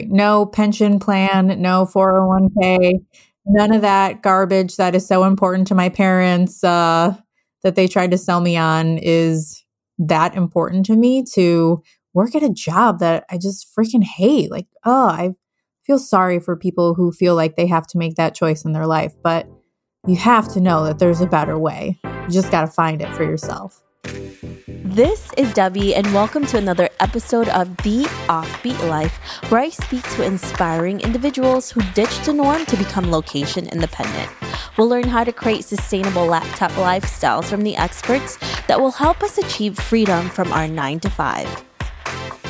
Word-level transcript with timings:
No 0.00 0.46
pension 0.46 0.98
plan, 0.98 1.60
no 1.60 1.86
401k, 1.86 3.04
none 3.46 3.72
of 3.72 3.82
that 3.82 4.22
garbage 4.22 4.76
that 4.76 4.94
is 4.94 5.06
so 5.06 5.24
important 5.24 5.66
to 5.68 5.74
my 5.74 5.88
parents 5.88 6.62
uh, 6.62 7.16
that 7.62 7.74
they 7.74 7.88
tried 7.88 8.10
to 8.12 8.18
sell 8.18 8.40
me 8.40 8.56
on 8.56 8.98
is 8.98 9.64
that 9.98 10.36
important 10.36 10.86
to 10.86 10.96
me 10.96 11.24
to 11.34 11.82
work 12.14 12.34
at 12.34 12.42
a 12.42 12.50
job 12.50 13.00
that 13.00 13.24
I 13.30 13.38
just 13.38 13.68
freaking 13.76 14.04
hate. 14.04 14.50
Like, 14.50 14.66
oh, 14.84 15.08
I 15.08 15.34
feel 15.84 15.98
sorry 15.98 16.38
for 16.38 16.56
people 16.56 16.94
who 16.94 17.10
feel 17.10 17.34
like 17.34 17.56
they 17.56 17.66
have 17.66 17.86
to 17.88 17.98
make 17.98 18.14
that 18.16 18.34
choice 18.34 18.64
in 18.64 18.72
their 18.72 18.86
life, 18.86 19.14
but 19.22 19.48
you 20.06 20.16
have 20.16 20.52
to 20.52 20.60
know 20.60 20.84
that 20.84 20.98
there's 20.98 21.20
a 21.20 21.26
better 21.26 21.58
way. 21.58 21.98
You 22.04 22.30
just 22.30 22.50
got 22.50 22.60
to 22.62 22.66
find 22.66 23.02
it 23.02 23.12
for 23.14 23.24
yourself. 23.24 23.82
This 24.98 25.30
is 25.36 25.52
Debbie, 25.52 25.94
and 25.94 26.12
welcome 26.12 26.46
to 26.46 26.56
another 26.56 26.88
episode 26.98 27.48
of 27.50 27.68
The 27.78 28.04
Offbeat 28.28 28.88
Life, 28.88 29.18
where 29.48 29.60
I 29.60 29.68
speak 29.68 30.02
to 30.14 30.24
inspiring 30.24 31.00
individuals 31.00 31.70
who 31.70 31.82
ditched 31.94 32.24
the 32.24 32.32
norm 32.32 32.64
to 32.66 32.76
become 32.76 33.10
location 33.10 33.68
independent. 33.68 34.30
We'll 34.76 34.88
learn 34.88 35.06
how 35.08 35.24
to 35.24 35.32
create 35.32 35.64
sustainable 35.64 36.26
laptop 36.26 36.72
lifestyles 36.72 37.44
from 37.44 37.62
the 37.62 37.76
experts 37.76 38.38
that 38.66 38.80
will 38.80 38.90
help 38.90 39.22
us 39.22 39.38
achieve 39.38 39.78
freedom 39.78 40.28
from 40.30 40.52
our 40.52 40.66
9 40.66 41.00
to 41.00 41.10
5. 41.10 41.64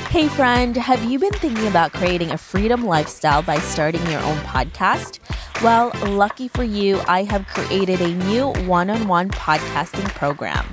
Hey, 0.09 0.29
friend, 0.29 0.75
have 0.77 1.05
you 1.05 1.19
been 1.19 1.33
thinking 1.33 1.67
about 1.67 1.93
creating 1.93 2.31
a 2.31 2.39
freedom 2.39 2.87
lifestyle 2.87 3.43
by 3.43 3.59
starting 3.59 4.07
your 4.07 4.21
own 4.21 4.39
podcast? 4.39 5.19
Well, 5.63 5.93
lucky 6.07 6.49
for 6.49 6.63
you, 6.63 7.01
I 7.09 7.25
have 7.25 7.47
created 7.49 8.01
a 8.01 8.15
new 8.15 8.53
one 8.67 8.89
on 8.91 9.09
one 9.09 9.29
podcasting 9.29 10.09
program. 10.15 10.65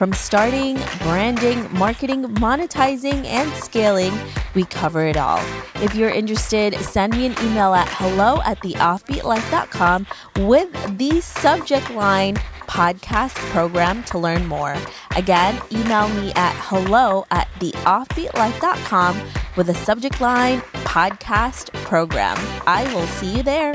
From 0.00 0.14
starting, 0.14 0.78
branding, 1.00 1.70
marketing, 1.74 2.22
monetizing, 2.36 3.26
and 3.26 3.52
scaling, 3.52 4.14
we 4.54 4.64
cover 4.64 5.04
it 5.04 5.18
all. 5.18 5.44
If 5.74 5.94
you're 5.94 6.08
interested, 6.08 6.74
send 6.76 7.14
me 7.14 7.26
an 7.26 7.34
email 7.42 7.74
at 7.74 7.86
hello 7.86 8.40
at 8.46 8.58
theoffbeatlife.com 8.60 10.06
with 10.38 10.96
the 10.96 11.20
subject 11.20 11.90
line 11.90 12.36
podcast 12.66 13.34
program 13.50 14.02
to 14.04 14.16
learn 14.16 14.46
more. 14.46 14.74
Again, 15.16 15.60
email 15.70 16.08
me 16.08 16.32
at 16.32 16.54
hello 16.56 17.26
at 17.30 17.48
theoffbeatlife.com 17.58 19.20
with 19.58 19.68
a 19.68 19.74
subject 19.74 20.18
line 20.22 20.60
podcast 20.72 21.74
program. 21.84 22.38
I 22.66 22.90
will 22.94 23.06
see 23.06 23.36
you 23.36 23.42
there. 23.42 23.74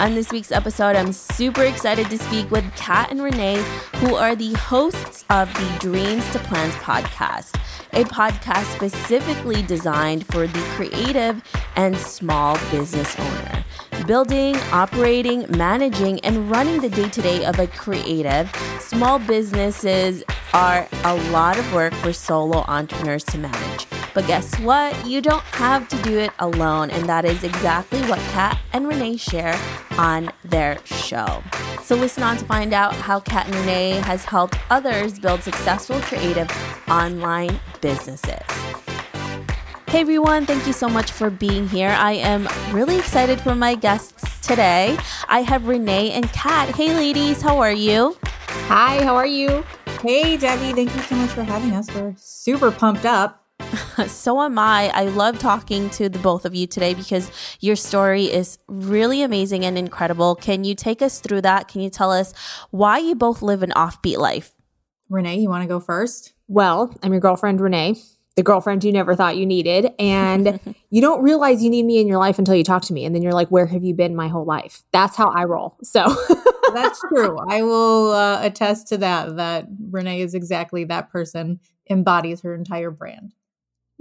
On 0.00 0.14
this 0.14 0.32
week's 0.32 0.50
episode, 0.50 0.96
I'm 0.96 1.12
super 1.12 1.62
excited 1.62 2.08
to 2.08 2.16
speak 2.16 2.50
with 2.50 2.64
Cat 2.74 3.10
and 3.10 3.22
Renee, 3.22 3.62
who 3.96 4.14
are 4.14 4.34
the 4.34 4.54
hosts 4.54 5.26
of 5.28 5.52
the 5.52 5.76
Dreams 5.78 6.24
to 6.32 6.38
Plans 6.38 6.72
podcast, 6.76 7.60
a 7.92 8.04
podcast 8.04 8.64
specifically 8.74 9.60
designed 9.60 10.26
for 10.28 10.46
the 10.46 10.60
creative 10.74 11.42
and 11.76 11.98
small 11.98 12.58
business 12.70 13.14
owner. 13.18 13.62
Building, 14.06 14.56
operating, 14.72 15.44
managing, 15.50 16.20
and 16.20 16.50
running 16.50 16.80
the 16.80 16.88
day 16.88 17.08
to 17.08 17.20
day 17.20 17.44
of 17.44 17.58
a 17.58 17.66
creative, 17.66 18.50
small 18.80 19.18
businesses 19.18 20.24
are 20.54 20.88
a 21.04 21.14
lot 21.30 21.58
of 21.58 21.72
work 21.74 21.92
for 21.94 22.12
solo 22.12 22.64
entrepreneurs 22.66 23.24
to 23.24 23.38
manage. 23.38 23.86
But 24.14 24.26
guess 24.26 24.58
what? 24.60 25.06
You 25.06 25.20
don't 25.20 25.42
have 25.42 25.86
to 25.88 26.02
do 26.02 26.18
it 26.18 26.30
alone. 26.38 26.90
And 26.90 27.08
that 27.08 27.24
is 27.24 27.44
exactly 27.44 28.00
what 28.02 28.18
Cat 28.30 28.58
and 28.72 28.88
Renee 28.88 29.16
share 29.16 29.58
on 29.98 30.32
their 30.44 30.78
show. 30.84 31.42
So 31.82 31.94
listen 31.94 32.22
on 32.22 32.36
to 32.38 32.44
find 32.46 32.72
out 32.72 32.94
how 32.94 33.20
Cat 33.20 33.46
and 33.46 33.54
Renee 33.56 34.00
has 34.00 34.24
helped 34.24 34.56
others 34.70 35.18
build 35.18 35.42
successful 35.42 36.00
creative 36.00 36.50
online 36.88 37.60
businesses. 37.80 38.40
Hey 39.90 40.02
everyone, 40.02 40.46
thank 40.46 40.68
you 40.68 40.72
so 40.72 40.88
much 40.88 41.10
for 41.10 41.30
being 41.30 41.68
here. 41.68 41.88
I 41.88 42.12
am 42.12 42.46
really 42.72 42.96
excited 42.96 43.40
for 43.40 43.56
my 43.56 43.74
guests 43.74 44.38
today. 44.38 44.96
I 45.28 45.40
have 45.40 45.66
Renee 45.66 46.12
and 46.12 46.32
Cat. 46.32 46.72
Hey 46.72 46.94
ladies, 46.94 47.42
how 47.42 47.58
are 47.58 47.72
you? 47.72 48.16
Hi, 48.68 49.02
how 49.02 49.16
are 49.16 49.26
you? 49.26 49.64
Hey 50.00 50.36
Debbie, 50.36 50.74
thank 50.74 50.94
you 50.94 51.02
so 51.02 51.16
much 51.16 51.30
for 51.30 51.42
having 51.42 51.72
us. 51.72 51.92
We're 51.92 52.14
super 52.16 52.70
pumped 52.70 53.04
up. 53.04 53.44
so 54.06 54.40
am 54.40 54.60
I. 54.60 54.92
I 54.94 55.06
love 55.06 55.40
talking 55.40 55.90
to 55.90 56.08
the 56.08 56.20
both 56.20 56.44
of 56.44 56.54
you 56.54 56.68
today 56.68 56.94
because 56.94 57.28
your 57.58 57.74
story 57.74 58.26
is 58.26 58.60
really 58.68 59.22
amazing 59.22 59.64
and 59.64 59.76
incredible. 59.76 60.36
Can 60.36 60.62
you 60.62 60.76
take 60.76 61.02
us 61.02 61.18
through 61.18 61.40
that? 61.40 61.66
Can 61.66 61.80
you 61.80 61.90
tell 61.90 62.12
us 62.12 62.32
why 62.70 62.98
you 62.98 63.16
both 63.16 63.42
live 63.42 63.64
an 63.64 63.70
offbeat 63.70 64.18
life? 64.18 64.52
Renee, 65.08 65.40
you 65.40 65.48
want 65.48 65.64
to 65.64 65.68
go 65.68 65.80
first? 65.80 66.34
Well, 66.46 66.94
I'm 67.02 67.10
your 67.10 67.20
girlfriend, 67.20 67.60
Renee, 67.60 67.96
the 68.36 68.42
girlfriend 68.42 68.84
you 68.84 68.92
never 68.92 69.14
thought 69.14 69.36
you 69.36 69.46
needed. 69.46 69.90
And 69.98 70.60
you 70.90 71.00
don't 71.00 71.22
realize 71.22 71.62
you 71.62 71.70
need 71.70 71.84
me 71.84 72.00
in 72.00 72.06
your 72.06 72.18
life 72.18 72.38
until 72.38 72.54
you 72.54 72.64
talk 72.64 72.82
to 72.82 72.92
me. 72.92 73.04
And 73.04 73.14
then 73.14 73.22
you're 73.22 73.32
like, 73.32 73.48
where 73.48 73.66
have 73.66 73.84
you 73.84 73.94
been 73.94 74.14
my 74.14 74.28
whole 74.28 74.44
life? 74.44 74.82
That's 74.92 75.16
how 75.16 75.30
I 75.30 75.44
roll. 75.44 75.76
So 75.82 76.06
that's 76.74 77.00
true. 77.08 77.38
I 77.48 77.62
will 77.62 78.12
uh, 78.12 78.40
attest 78.42 78.88
to 78.88 78.98
that, 78.98 79.36
that 79.36 79.66
Renee 79.90 80.20
is 80.20 80.34
exactly 80.34 80.84
that 80.84 81.10
person, 81.10 81.60
embodies 81.88 82.40
her 82.42 82.54
entire 82.54 82.90
brand. 82.90 83.34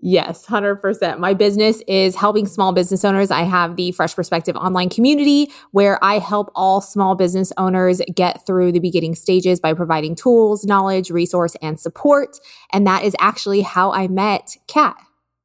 Yes, 0.02 0.46
100%. 0.46 1.20
My 1.20 1.34
business 1.34 1.82
is 1.86 2.16
helping 2.16 2.48
small 2.48 2.72
business 2.72 3.04
owners. 3.04 3.32
I 3.32 3.42
have 3.42 3.76
the 3.76 3.92
Fresh 3.92 4.16
Perspective 4.16 4.56
online 4.56 4.90
community 4.90 5.52
where 5.72 6.02
I 6.04 6.20
help 6.20 6.52
all 6.56 6.80
small 6.80 7.16
business 7.16 7.52
owners 7.58 8.02
get 8.16 8.46
through 8.46 8.72
the 8.72 8.80
beginning 8.80 9.14
stages 9.14 9.60
by 9.60 9.74
providing 9.74 10.16
tools, 10.16 10.64
knowledge, 10.64 11.12
resource, 11.12 11.56
and 11.62 11.78
support. 11.78 12.40
And 12.72 12.88
that 12.88 13.04
is 13.04 13.16
actually 13.20 13.62
how 13.62 13.92
I 13.92 14.08
met 14.08 14.56
Cat. 14.68 14.96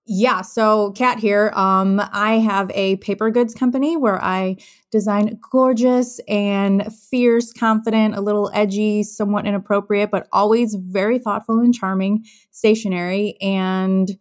Yeah, 0.06 0.42
so 0.42 0.92
Cat 0.92 1.18
here. 1.18 1.50
Um, 1.54 2.00
I 2.12 2.34
have 2.34 2.70
a 2.74 2.96
paper 2.96 3.30
goods 3.30 3.54
company 3.54 3.96
where 3.96 4.22
I 4.22 4.58
design 4.92 5.40
gorgeous 5.50 6.20
and 6.28 6.94
fierce, 7.10 7.52
confident, 7.52 8.14
a 8.14 8.20
little 8.20 8.50
edgy, 8.54 9.02
somewhat 9.02 9.46
inappropriate, 9.46 10.10
but 10.10 10.28
always 10.30 10.74
very 10.74 11.18
thoughtful 11.18 11.58
and 11.58 11.74
charming 11.74 12.24
stationery. 12.50 13.36
And 13.40 14.16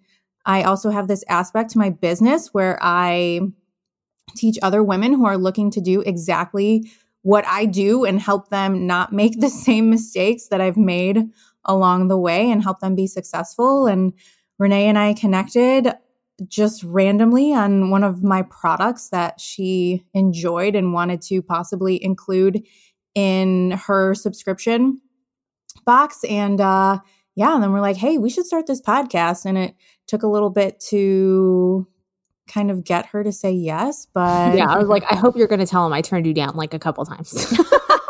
I 0.46 0.64
also 0.64 0.90
have 0.90 1.08
this 1.08 1.24
aspect 1.30 1.72
to 1.72 1.78
my 1.78 1.90
business 1.90 2.54
where 2.54 2.78
I 2.82 3.42
teach 4.36 4.58
other 4.62 4.84
women 4.84 5.14
who 5.14 5.26
are 5.26 5.38
looking 5.38 5.72
to 5.72 5.82
do 5.82 6.02
exactly 6.02 6.90
what 7.22 7.46
I 7.48 7.66
do 7.66 8.04
and 8.04 8.20
help 8.20 8.50
them 8.50 8.86
not 8.86 9.14
make 9.14 9.40
the 9.40 9.50
same 9.50 9.90
mistakes 9.90 10.48
that 10.50 10.62
I've 10.62 10.78
made 10.78 11.24
along 11.66 12.08
the 12.08 12.18
way 12.18 12.52
and 12.52 12.62
help 12.62 12.80
them 12.80 12.96
be 12.96 13.08
successful. 13.08 13.88
And 13.88 14.14
Renee 14.60 14.88
and 14.88 14.98
I 14.98 15.14
connected 15.14 15.94
just 16.48 16.84
randomly 16.84 17.54
on 17.54 17.90
one 17.90 18.04
of 18.04 18.24
my 18.24 18.42
products 18.44 19.10
that 19.10 19.40
she 19.40 20.04
enjoyed 20.14 20.76
and 20.76 20.94
wanted 20.94 21.22
to 21.22 21.42
possibly 21.42 22.04
include 22.04 22.66
in 23.16 23.72
her 23.72 24.14
subscription 24.16 25.00
box. 25.86 26.24
And 26.26 26.60
uh, 26.60 27.00
yeah, 27.36 27.54
and 27.54 27.64
then 27.64 27.72
we're 27.72 27.82
like, 27.82 27.98
hey, 27.98 28.18
we 28.18 28.30
should 28.30 28.46
start 28.46 28.68
this 28.68 28.82
podcast. 28.82 29.46
And 29.46 29.58
it 29.58 29.76
took 30.08 30.24
a 30.24 30.28
little 30.28 30.50
bit 30.50 30.80
to 30.80 31.88
kind 32.48 32.70
of 32.70 32.84
get 32.84 33.06
her 33.08 33.24
to 33.24 33.32
say 33.32 33.52
yes, 33.52 34.08
but 34.14 34.56
yeah, 34.56 34.70
I 34.70 34.78
was 34.78 34.88
like, 34.88 35.04
I 35.10 35.16
hope 35.16 35.38
you're 35.38 35.48
going 35.48 35.60
to 35.60 35.66
tell 35.66 35.86
him 35.86 35.94
I 35.94 36.02
turned 36.02 36.26
you 36.26 36.34
down 36.34 36.56
like 36.56 36.74
a 36.74 36.80
couple 36.80 37.06
times. 37.06 37.54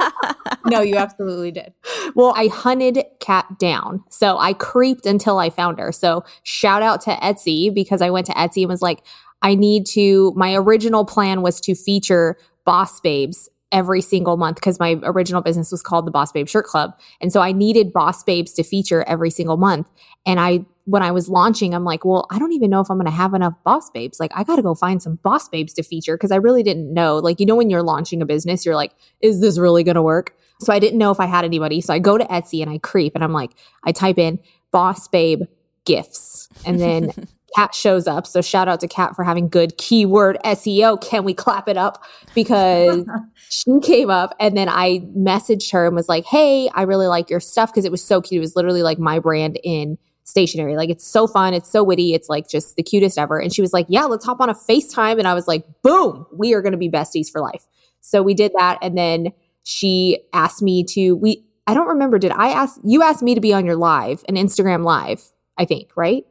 no, 0.66 0.82
you 0.82 0.98
absolutely 0.98 1.52
did. 1.52 1.74
Well, 2.16 2.34
I 2.36 2.48
hunted 2.48 3.04
Cat 3.20 3.60
down. 3.60 4.04
So 4.10 4.38
I 4.38 4.54
creeped 4.54 5.06
until 5.06 5.38
I 5.38 5.50
found 5.50 5.80
her. 5.80 5.92
So 5.92 6.24
shout 6.44 6.82
out 6.82 7.02
to 7.02 7.12
Etsy 7.12 7.74
because 7.74 8.02
I 8.02 8.10
went 8.10 8.26
to 8.28 8.34
Etsy 8.34 8.64
and 8.64 8.70
was 8.70 8.82
like, 8.82 9.04
I 9.42 9.56
need 9.56 9.86
to, 9.88 10.34
my 10.36 10.56
original 10.56 11.06
plan 11.06 11.42
was 11.42 11.60
to 11.62 11.76
feature 11.76 12.38
boss 12.66 13.02
babes 13.02 13.50
every 13.74 14.02
single 14.02 14.38
month 14.38 14.56
because 14.56 14.80
my 14.80 14.98
original 15.04 15.42
business 15.42 15.72
was 15.72 15.82
called 15.82 16.06
the 16.06 16.12
Boss 16.12 16.32
Babe 16.32 16.48
Shirt 16.48 16.66
Club. 16.66 16.98
And 17.20 17.34
so 17.34 17.42
I 17.42 17.52
needed 17.52 17.92
boss 17.92 18.24
babes 18.24 18.54
to 18.54 18.64
feature 18.64 19.04
every 19.08 19.32
single 19.32 19.58
month. 19.58 19.90
And 20.26 20.40
I, 20.40 20.66
when 20.86 21.02
I 21.02 21.12
was 21.12 21.28
launching, 21.28 21.74
I'm 21.74 21.84
like, 21.84 22.06
well, 22.06 22.28
I 22.30 22.38
don't 22.40 22.54
even 22.54 22.70
know 22.70 22.82
if 22.82 22.92
I'm 22.92 22.98
going 22.98 23.06
to 23.06 23.12
have 23.12 23.34
enough 23.34 23.56
boss 23.66 23.90
babes. 23.90 24.20
Like, 24.20 24.32
I 24.36 24.44
got 24.44 24.58
to 24.58 24.62
go 24.62 24.76
find 24.76 25.02
some 25.02 25.16
boss 25.24 25.50
babes 25.50 25.74
to 25.74 25.84
feature 25.84 26.16
because 26.16 26.32
I 26.32 26.36
really 26.36 26.62
didn't 26.62 26.94
know. 26.94 27.18
Like, 27.18 27.40
you 27.40 27.46
know, 27.46 27.56
when 27.56 27.70
you're 27.70 27.84
launching 27.84 28.22
a 28.22 28.26
business, 28.26 28.66
you're 28.66 28.76
like, 28.76 28.94
is 29.22 29.42
this 29.42 29.58
really 29.58 29.84
going 29.84 29.96
to 29.96 30.02
work? 30.02 30.38
So 30.60 30.72
I 30.72 30.80
didn't 30.80 31.00
know 31.00 31.12
if 31.12 31.20
I 31.20 31.26
had 31.26 31.44
anybody. 31.44 31.82
So 31.82 31.94
I 31.94 32.00
go 32.00 32.18
to 32.18 32.26
Etsy 32.26 32.62
and 32.62 32.72
I 32.72 32.78
creep 32.78 33.16
and 33.16 33.24
I'm 33.24 33.34
like, 33.34 33.52
I 33.84 33.92
type 33.92 34.20
in 34.20 34.40
boss 34.72 35.08
babe 35.08 35.42
gifts. 35.86 36.48
And 36.66 36.80
then 36.80 37.12
Cat 37.56 37.76
shows 37.76 38.08
up. 38.08 38.26
So 38.26 38.42
shout 38.42 38.68
out 38.68 38.80
to 38.82 38.88
Cat 38.88 39.16
for 39.16 39.24
having 39.24 39.50
good 39.50 39.78
keyword 39.78 40.38
SEO. 40.44 41.02
Can 41.02 41.24
we 41.24 41.34
clap 41.34 41.68
it 41.68 41.78
up? 41.78 42.04
Because 42.34 43.06
she 43.50 43.80
came 43.82 44.10
up 44.10 44.36
and 44.40 44.58
then 44.58 44.70
I 44.70 45.00
messaged 45.18 45.72
her 45.72 45.86
and 45.86 45.96
was 45.96 46.10
like, 46.10 46.26
Hey, 46.26 46.70
I 46.74 46.84
really 46.84 47.08
like 47.08 47.30
your 47.30 47.40
stuff 47.40 47.72
because 47.72 47.86
it 47.86 47.92
was 47.92 48.04
so 48.04 48.22
cute. 48.22 48.40
It 48.40 48.42
was 48.42 48.56
literally 48.56 48.84
like 48.84 49.00
my 49.00 49.20
brand 49.20 49.60
in 49.64 49.98
stationery. 50.24 50.76
Like 50.76 50.90
it's 50.90 51.06
so 51.06 51.28
fun. 51.28 51.54
It's 51.54 51.70
so 51.70 51.84
witty. 51.84 52.14
It's 52.14 52.30
like 52.30 52.48
just 52.48 52.76
the 52.76 52.84
cutest 52.84 53.18
ever. 53.18 53.40
And 53.40 53.54
she 53.54 53.62
was 53.62 53.74
like, 53.74 53.86
Yeah, 53.90 54.06
let's 54.06 54.26
hop 54.26 54.42
on 54.42 54.50
a 54.50 54.56
FaceTime. 54.56 55.20
And 55.20 55.28
I 55.28 55.34
was 55.34 55.48
like, 55.48 55.66
Boom, 55.82 56.26
we 56.34 56.54
are 56.54 56.62
going 56.62 56.72
to 56.72 56.78
be 56.78 56.90
besties 56.90 57.30
for 57.32 57.42
life. 57.42 57.66
So 58.02 58.22
we 58.22 58.34
did 58.34 58.52
that. 58.58 58.80
And 58.82 58.98
then 58.98 59.32
she 59.64 60.20
asked 60.34 60.62
me 60.62 60.84
to, 60.84 61.14
we, 61.14 61.46
I 61.68 61.74
don't 61.74 61.88
remember, 61.88 62.20
did 62.20 62.32
I 62.32 62.50
ask, 62.50 62.80
you 62.84 63.02
asked 63.02 63.24
me 63.24 63.34
to 63.36 63.42
be 63.42 63.54
on 63.54 63.66
your 63.66 63.78
live, 63.78 64.24
an 64.28 64.36
Instagram 64.36 64.84
live, 64.84 65.24
I 65.58 65.66
think, 65.66 65.96
right? 65.96 66.26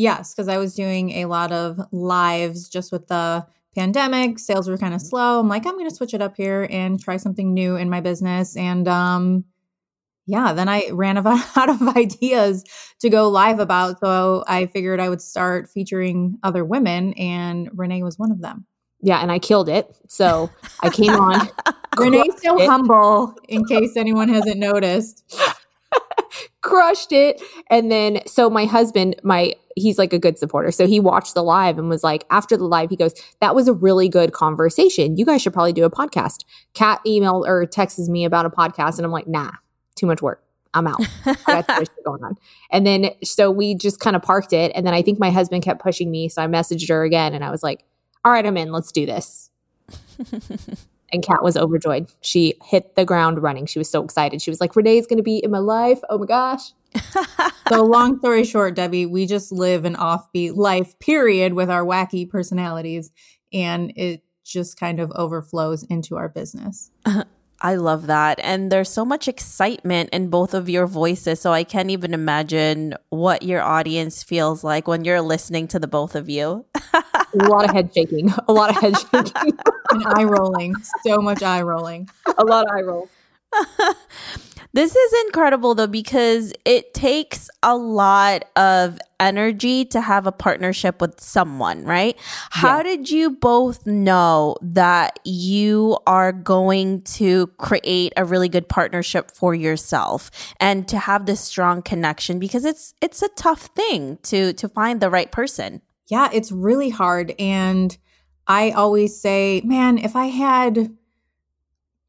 Yes, 0.00 0.34
because 0.34 0.48
I 0.48 0.56
was 0.56 0.74
doing 0.74 1.10
a 1.10 1.26
lot 1.26 1.52
of 1.52 1.78
lives 1.92 2.70
just 2.70 2.90
with 2.90 3.08
the 3.08 3.46
pandemic. 3.74 4.38
Sales 4.38 4.66
were 4.66 4.78
kind 4.78 4.94
of 4.94 5.02
slow. 5.02 5.38
I'm 5.38 5.48
like, 5.48 5.66
I'm 5.66 5.74
going 5.76 5.90
to 5.90 5.94
switch 5.94 6.14
it 6.14 6.22
up 6.22 6.38
here 6.38 6.66
and 6.70 6.98
try 6.98 7.18
something 7.18 7.52
new 7.52 7.76
in 7.76 7.90
my 7.90 8.00
business. 8.00 8.56
And 8.56 8.88
um, 8.88 9.44
yeah, 10.24 10.54
then 10.54 10.70
I 10.70 10.88
ran 10.90 11.18
out 11.26 11.68
of 11.68 11.82
ideas 11.98 12.64
to 13.00 13.10
go 13.10 13.28
live 13.28 13.58
about. 13.58 14.00
So 14.00 14.42
I 14.48 14.66
figured 14.66 15.00
I 15.00 15.10
would 15.10 15.20
start 15.20 15.68
featuring 15.68 16.38
other 16.42 16.64
women, 16.64 17.12
and 17.12 17.68
Renee 17.74 18.02
was 18.02 18.18
one 18.18 18.30
of 18.30 18.40
them. 18.40 18.64
Yeah, 19.02 19.20
and 19.20 19.30
I 19.30 19.38
killed 19.38 19.68
it. 19.68 19.94
So 20.08 20.48
I 20.82 20.88
came 20.88 21.10
on. 21.10 21.46
Renee's 21.98 22.34
so 22.42 22.58
it. 22.58 22.66
humble, 22.66 23.34
in 23.48 23.66
case 23.66 23.98
anyone 23.98 24.30
hasn't 24.30 24.58
noticed. 24.58 25.30
crushed 26.62 27.12
it. 27.12 27.42
And 27.68 27.90
then, 27.90 28.20
so 28.26 28.50
my 28.50 28.64
husband, 28.64 29.16
my, 29.22 29.54
he's 29.76 29.98
like 29.98 30.12
a 30.12 30.18
good 30.18 30.38
supporter. 30.38 30.70
So 30.70 30.86
he 30.86 31.00
watched 31.00 31.34
the 31.34 31.42
live 31.42 31.78
and 31.78 31.88
was 31.88 32.04
like, 32.04 32.24
after 32.30 32.56
the 32.56 32.66
live, 32.66 32.90
he 32.90 32.96
goes, 32.96 33.14
that 33.40 33.54
was 33.54 33.68
a 33.68 33.72
really 33.72 34.08
good 34.08 34.32
conversation. 34.32 35.16
You 35.16 35.24
guys 35.24 35.42
should 35.42 35.52
probably 35.52 35.72
do 35.72 35.84
a 35.84 35.90
podcast. 35.90 36.44
Cat 36.74 37.00
emailed 37.06 37.46
or 37.46 37.66
texts 37.66 38.08
me 38.08 38.24
about 38.24 38.46
a 38.46 38.50
podcast. 38.50 38.96
And 38.96 39.04
I'm 39.04 39.12
like, 39.12 39.26
nah, 39.26 39.52
too 39.96 40.06
much 40.06 40.22
work. 40.22 40.42
I'm 40.72 40.86
out. 40.86 41.00
I 41.26 41.62
got 41.66 41.88
going 42.04 42.22
on. 42.22 42.36
And 42.70 42.86
then 42.86 43.10
so 43.24 43.50
we 43.50 43.74
just 43.74 43.98
kind 43.98 44.14
of 44.14 44.22
parked 44.22 44.52
it. 44.52 44.70
And 44.74 44.86
then 44.86 44.94
I 44.94 45.02
think 45.02 45.18
my 45.18 45.30
husband 45.30 45.64
kept 45.64 45.82
pushing 45.82 46.10
me. 46.10 46.28
So 46.28 46.42
I 46.42 46.46
messaged 46.46 46.88
her 46.88 47.02
again 47.02 47.34
and 47.34 47.44
I 47.44 47.50
was 47.50 47.62
like, 47.62 47.84
all 48.24 48.32
right, 48.32 48.44
I'm 48.44 48.56
in. 48.56 48.70
Let's 48.70 48.92
do 48.92 49.06
this. 49.06 49.50
and 51.12 51.22
Cat 51.22 51.42
was 51.42 51.56
overjoyed. 51.56 52.10
She 52.20 52.54
hit 52.64 52.94
the 52.96 53.04
ground 53.04 53.42
running. 53.42 53.66
She 53.66 53.78
was 53.78 53.90
so 53.90 54.02
excited. 54.04 54.40
She 54.42 54.50
was 54.50 54.60
like, 54.60 54.76
Renee's 54.76 55.06
going 55.06 55.18
to 55.18 55.22
be 55.22 55.38
in 55.38 55.50
my 55.50 55.58
life. 55.58 56.00
Oh 56.08 56.18
my 56.18 56.26
gosh. 56.26 56.72
so, 57.68 57.84
long 57.84 58.18
story 58.18 58.44
short, 58.44 58.74
Debbie, 58.74 59.06
we 59.06 59.26
just 59.26 59.52
live 59.52 59.84
an 59.84 59.94
offbeat 59.94 60.56
life, 60.56 60.98
period, 60.98 61.54
with 61.54 61.70
our 61.70 61.84
wacky 61.84 62.28
personalities. 62.28 63.10
And 63.52 63.92
it 63.96 64.22
just 64.44 64.78
kind 64.78 65.00
of 65.00 65.12
overflows 65.14 65.84
into 65.84 66.16
our 66.16 66.28
business. 66.28 66.90
I 67.62 67.74
love 67.74 68.06
that. 68.06 68.40
And 68.42 68.72
there's 68.72 68.88
so 68.88 69.04
much 69.04 69.28
excitement 69.28 70.10
in 70.12 70.28
both 70.28 70.54
of 70.54 70.68
your 70.68 70.86
voices. 70.86 71.40
So 71.40 71.52
I 71.52 71.64
can't 71.64 71.90
even 71.90 72.14
imagine 72.14 72.94
what 73.10 73.42
your 73.42 73.60
audience 73.60 74.22
feels 74.22 74.64
like 74.64 74.88
when 74.88 75.04
you're 75.04 75.20
listening 75.20 75.68
to 75.68 75.78
the 75.78 75.86
both 75.86 76.14
of 76.14 76.28
you. 76.30 76.64
a 76.94 77.02
lot 77.48 77.64
of 77.64 77.70
head 77.70 77.90
shaking, 77.94 78.32
a 78.48 78.52
lot 78.52 78.70
of 78.70 78.76
head 78.76 78.96
shaking, 79.12 79.58
and 79.90 80.04
eye 80.06 80.24
rolling. 80.24 80.74
So 81.04 81.18
much 81.18 81.42
eye 81.42 81.60
rolling. 81.62 82.08
A 82.38 82.44
lot 82.44 82.66
of 82.66 82.72
eye 82.74 82.82
rolls. 82.82 83.10
This 84.72 84.94
is 84.94 85.24
incredible 85.26 85.74
though, 85.74 85.86
because 85.86 86.52
it 86.64 86.94
takes 86.94 87.50
a 87.62 87.76
lot 87.76 88.44
of 88.54 88.98
energy 89.18 89.84
to 89.86 90.00
have 90.00 90.26
a 90.26 90.32
partnership 90.32 91.00
with 91.00 91.20
someone, 91.20 91.84
right? 91.84 92.16
How 92.50 92.78
yeah. 92.78 92.82
did 92.84 93.10
you 93.10 93.30
both 93.30 93.84
know 93.86 94.56
that 94.62 95.18
you 95.24 95.98
are 96.06 96.32
going 96.32 97.02
to 97.02 97.48
create 97.58 98.12
a 98.16 98.24
really 98.24 98.48
good 98.48 98.68
partnership 98.68 99.32
for 99.32 99.54
yourself 99.54 100.30
and 100.60 100.86
to 100.88 100.98
have 100.98 101.26
this 101.26 101.40
strong 101.40 101.82
connection? 101.82 102.38
Because 102.38 102.64
it's 102.64 102.94
it's 103.00 103.22
a 103.22 103.28
tough 103.30 103.70
thing 103.74 104.18
to 104.24 104.52
to 104.52 104.68
find 104.68 105.00
the 105.00 105.10
right 105.10 105.32
person. 105.32 105.82
Yeah, 106.08 106.28
it's 106.32 106.52
really 106.52 106.90
hard. 106.90 107.34
And 107.38 107.96
I 108.46 108.70
always 108.70 109.20
say, 109.20 109.62
man, 109.64 109.98
if 109.98 110.16
I 110.16 110.26
had 110.26 110.96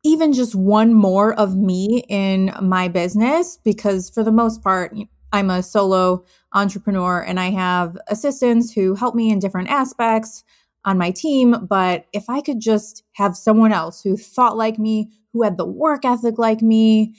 even 0.03 0.33
just 0.33 0.55
one 0.55 0.93
more 0.93 1.33
of 1.33 1.55
me 1.55 2.03
in 2.09 2.53
my 2.61 2.87
business 2.87 3.57
because 3.63 4.09
for 4.09 4.23
the 4.23 4.31
most 4.31 4.63
part 4.63 4.95
I'm 5.31 5.49
a 5.49 5.63
solo 5.63 6.25
entrepreneur 6.53 7.21
and 7.21 7.39
I 7.39 7.51
have 7.51 7.97
assistants 8.07 8.73
who 8.73 8.95
help 8.95 9.15
me 9.15 9.31
in 9.31 9.39
different 9.39 9.69
aspects 9.69 10.43
on 10.83 10.97
my 10.97 11.11
team. 11.11 11.67
But 11.67 12.05
if 12.11 12.29
I 12.29 12.41
could 12.41 12.59
just 12.59 13.03
have 13.13 13.37
someone 13.37 13.71
else 13.71 14.01
who 14.01 14.17
thought 14.17 14.57
like 14.57 14.79
me 14.79 15.11
who 15.33 15.43
had 15.43 15.57
the 15.57 15.65
work 15.65 16.03
ethic 16.03 16.37
like 16.37 16.61
me 16.61 17.15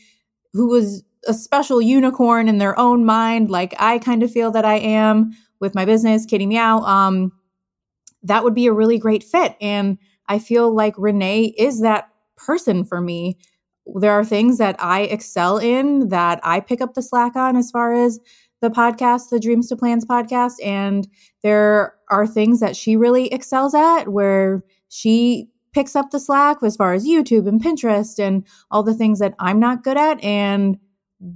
who 0.53 0.69
was 0.69 1.05
a 1.27 1.33
special 1.33 1.81
unicorn 1.81 2.49
in 2.49 2.59
their 2.59 2.79
own 2.79 3.05
mind 3.05 3.51
like 3.51 3.75
I 3.79 3.99
kind 3.99 4.23
of 4.23 4.33
feel 4.33 4.51
that 4.51 4.65
I 4.65 4.75
am 4.79 5.31
with 5.61 5.75
my 5.75 5.85
business 5.85 6.27
Kitty 6.27 6.47
Meow 6.47 6.81
um 6.81 7.33
that 8.23 8.45
would 8.45 8.55
be 8.55 8.67
a 8.67 8.73
really 8.73 8.99
great 8.99 9.23
fit. 9.23 9.57
And 9.61 9.99
I 10.29 10.39
feel 10.39 10.73
like 10.75 10.95
Renee 10.97 11.55
is 11.59 11.81
that 11.81 12.09
person 12.47 12.85
for 12.85 13.01
me. 13.01 13.39
There 13.87 14.13
are 14.13 14.25
things 14.25 14.59
that 14.59 14.77
I 14.79 15.03
excel 15.03 15.59
in 15.59 16.09
that 16.09 16.41
I 16.43 16.61
pick 16.61 16.81
up 16.81 16.95
the 16.95 17.03
slack 17.03 17.35
on 17.37 17.57
as 17.57 17.71
far 17.71 17.95
as 17.95 18.21
the 18.61 18.71
podcast, 18.71 19.31
the 19.31 19.41
Dreams 19.41 19.69
to 19.69 19.77
Plans 19.77 20.07
podcast. 20.07 20.55
And 20.65 21.09
there 21.43 21.95
are 22.11 22.27
things 22.27 22.61
that 22.61 22.77
she 22.77 22.97
really 22.97 23.27
excels 23.33 23.75
at 23.75 24.09
where 24.09 24.63
she 24.89 25.49
picks 25.73 25.97
up 25.97 26.11
the 26.11 26.21
slack 26.21 26.59
as 26.63 26.77
far 26.77 26.95
as 26.95 27.07
YouTube 27.07 27.49
and 27.49 27.63
Pinterest 27.63 28.19
and 28.19 28.47
all 28.71 28.83
the 28.83 28.95
things 28.95 29.19
that 29.19 29.35
I'm 29.39 29.59
not 29.59 29.83
good 29.83 29.97
at. 29.97 30.23
And 30.23 30.79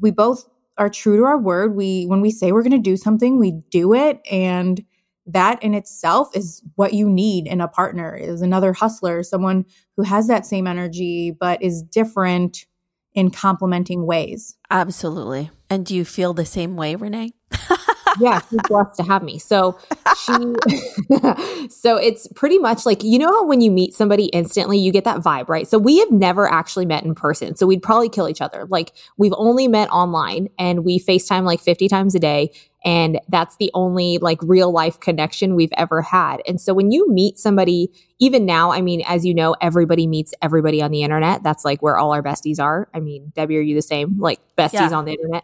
we 0.01 0.11
both 0.11 0.49
are 0.79 0.91
true 0.91 1.17
to 1.17 1.25
our 1.25 1.39
word. 1.39 1.75
We, 1.75 2.05
when 2.05 2.21
we 2.21 2.31
say 2.31 2.53
we're 2.53 2.63
going 2.63 2.71
to 2.73 2.79
do 2.79 2.97
something, 2.97 3.39
we 3.39 3.63
do 3.71 3.95
it. 3.95 4.21
And 4.31 4.85
that 5.27 5.63
in 5.63 5.75
itself 5.75 6.35
is 6.37 6.63
what 6.77 6.95
you 6.95 7.09
need 7.09 7.47
in 7.47 7.61
a 7.61 7.69
partner 7.69 8.15
is 8.15 8.43
another 8.43 8.73
hustler 8.73 9.23
someone 9.23 9.65
who 9.97 10.03
has 10.03 10.27
that 10.29 10.47
same 10.47 10.67
energy 10.67 11.31
but 11.31 11.63
is 11.63 11.83
different 11.83 12.67
in 13.15 13.31
complementing 13.31 14.07
ways 14.07 14.57
absolutely 14.71 15.51
and 15.69 15.85
do 15.85 15.95
you 15.95 16.05
feel 16.05 16.33
the 16.33 16.47
same 16.47 16.77
way 16.77 16.95
renee 16.95 17.33
yeah, 18.21 18.41
she's 18.49 18.61
blessed 18.69 18.97
to 18.97 19.03
have 19.03 19.23
me. 19.23 19.39
So 19.39 19.79
she, 20.25 20.33
so 21.69 21.97
it's 21.97 22.29
pretty 22.35 22.59
much 22.59 22.87
like, 22.87 23.03
you 23.03 23.19
know 23.19 23.29
how 23.29 23.47
when 23.47 23.61
you 23.61 23.71
meet 23.71 23.95
somebody 23.95 24.27
instantly, 24.27 24.79
you 24.79 24.93
get 24.93 25.05
that 25.05 25.21
vibe, 25.21 25.49
right? 25.49 25.69
So 25.69 25.79
we 25.79 25.99
have 25.99 26.11
never 26.11 26.51
actually 26.51 26.87
met 26.87 27.05
in 27.05 27.15
person. 27.15 27.57
So 27.57 27.67
we'd 27.67 27.83
probably 27.83 28.09
kill 28.09 28.29
each 28.29 28.41
other. 28.41 28.67
Like 28.69 28.93
we've 29.17 29.35
only 29.37 29.69
met 29.69 29.89
online 29.91 30.49
and 30.59 30.85
we 30.85 30.99
FaceTime 30.99 31.45
like 31.45 31.61
50 31.61 31.89
times 31.89 32.15
a 32.15 32.19
day. 32.19 32.53
And 32.87 33.21
that's 33.29 33.57
the 33.57 33.71
only 33.75 34.19
like 34.19 34.39
real 34.43 34.71
life 34.71 35.01
connection 35.01 35.57
we've 35.57 35.73
ever 35.77 36.01
had. 36.01 36.41
And 36.47 36.61
so 36.61 36.73
when 36.73 36.93
you 36.93 37.11
meet 37.11 37.37
somebody, 37.37 37.91
even 38.21 38.47
now, 38.47 38.71
I 38.71 38.81
mean, 38.81 39.03
as 39.07 39.27
you 39.27 39.35
know, 39.35 39.57
everybody 39.61 40.07
meets 40.07 40.33
everybody 40.41 40.81
on 40.81 40.93
the 40.93 41.03
internet. 41.03 41.43
That's 41.43 41.65
like 41.65 41.83
where 41.83 41.97
all 41.97 42.13
our 42.13 42.23
besties 42.23 42.61
are. 42.61 42.89
I 42.95 43.01
mean, 43.01 43.33
Debbie, 43.35 43.59
are 43.59 43.61
you 43.61 43.75
the 43.75 43.83
same? 43.83 44.21
Like 44.21 44.39
besties 44.57 44.91
yeah. 44.91 44.93
on 44.93 45.05
the 45.05 45.13
internet? 45.13 45.43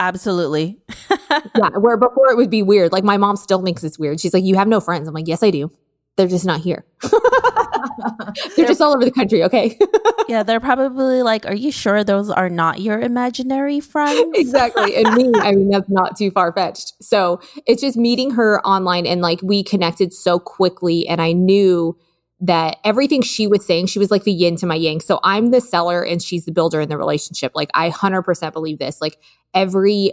Absolutely. 0.00 0.80
yeah, 1.30 1.68
where 1.78 1.96
before 1.96 2.32
it 2.32 2.36
would 2.36 2.50
be 2.50 2.64
weird. 2.64 2.90
Like 2.90 3.04
my 3.04 3.16
mom 3.16 3.36
still 3.36 3.62
thinks 3.62 3.84
it's 3.84 4.00
weird. 4.00 4.18
She's 4.18 4.34
like, 4.34 4.42
"You 4.42 4.56
have 4.56 4.66
no 4.66 4.80
friends." 4.80 5.06
I'm 5.06 5.14
like, 5.14 5.28
"Yes, 5.28 5.44
I 5.44 5.50
do. 5.50 5.70
They're 6.16 6.28
just 6.28 6.44
not 6.44 6.60
here. 6.60 6.84
they're, 7.00 7.10
they're 8.56 8.66
just 8.66 8.80
all 8.80 8.94
over 8.94 9.04
the 9.04 9.10
country." 9.10 9.42
Okay. 9.44 9.78
yeah, 10.28 10.42
they're 10.42 10.60
probably 10.60 11.22
like, 11.22 11.46
"Are 11.46 11.54
you 11.54 11.72
sure 11.72 12.04
those 12.04 12.30
are 12.30 12.48
not 12.48 12.80
your 12.80 13.00
imaginary 13.00 13.80
friends?" 13.80 14.32
exactly. 14.34 14.96
And 14.96 15.14
me, 15.14 15.32
I 15.40 15.52
mean, 15.52 15.70
that's 15.70 15.88
not 15.88 16.16
too 16.16 16.30
far 16.30 16.52
fetched. 16.52 16.92
So 17.02 17.40
it's 17.66 17.80
just 17.80 17.96
meeting 17.96 18.32
her 18.32 18.60
online, 18.66 19.06
and 19.06 19.20
like 19.20 19.40
we 19.42 19.62
connected 19.62 20.12
so 20.12 20.38
quickly, 20.38 21.08
and 21.08 21.20
I 21.20 21.32
knew 21.32 21.96
that 22.42 22.78
everything 22.84 23.22
she 23.22 23.46
was 23.46 23.64
saying, 23.64 23.86
she 23.86 24.00
was 24.00 24.10
like 24.10 24.24
the 24.24 24.32
yin 24.32 24.56
to 24.56 24.66
my 24.66 24.74
yang. 24.74 25.00
So 25.00 25.20
I'm 25.22 25.52
the 25.52 25.60
seller 25.60 26.04
and 26.04 26.20
she's 26.20 26.44
the 26.44 26.50
builder 26.50 26.80
in 26.80 26.88
the 26.88 26.98
relationship. 26.98 27.52
Like 27.54 27.70
I 27.72 27.88
100% 27.90 28.52
believe 28.52 28.80
this. 28.80 29.00
Like 29.00 29.16
every, 29.54 30.12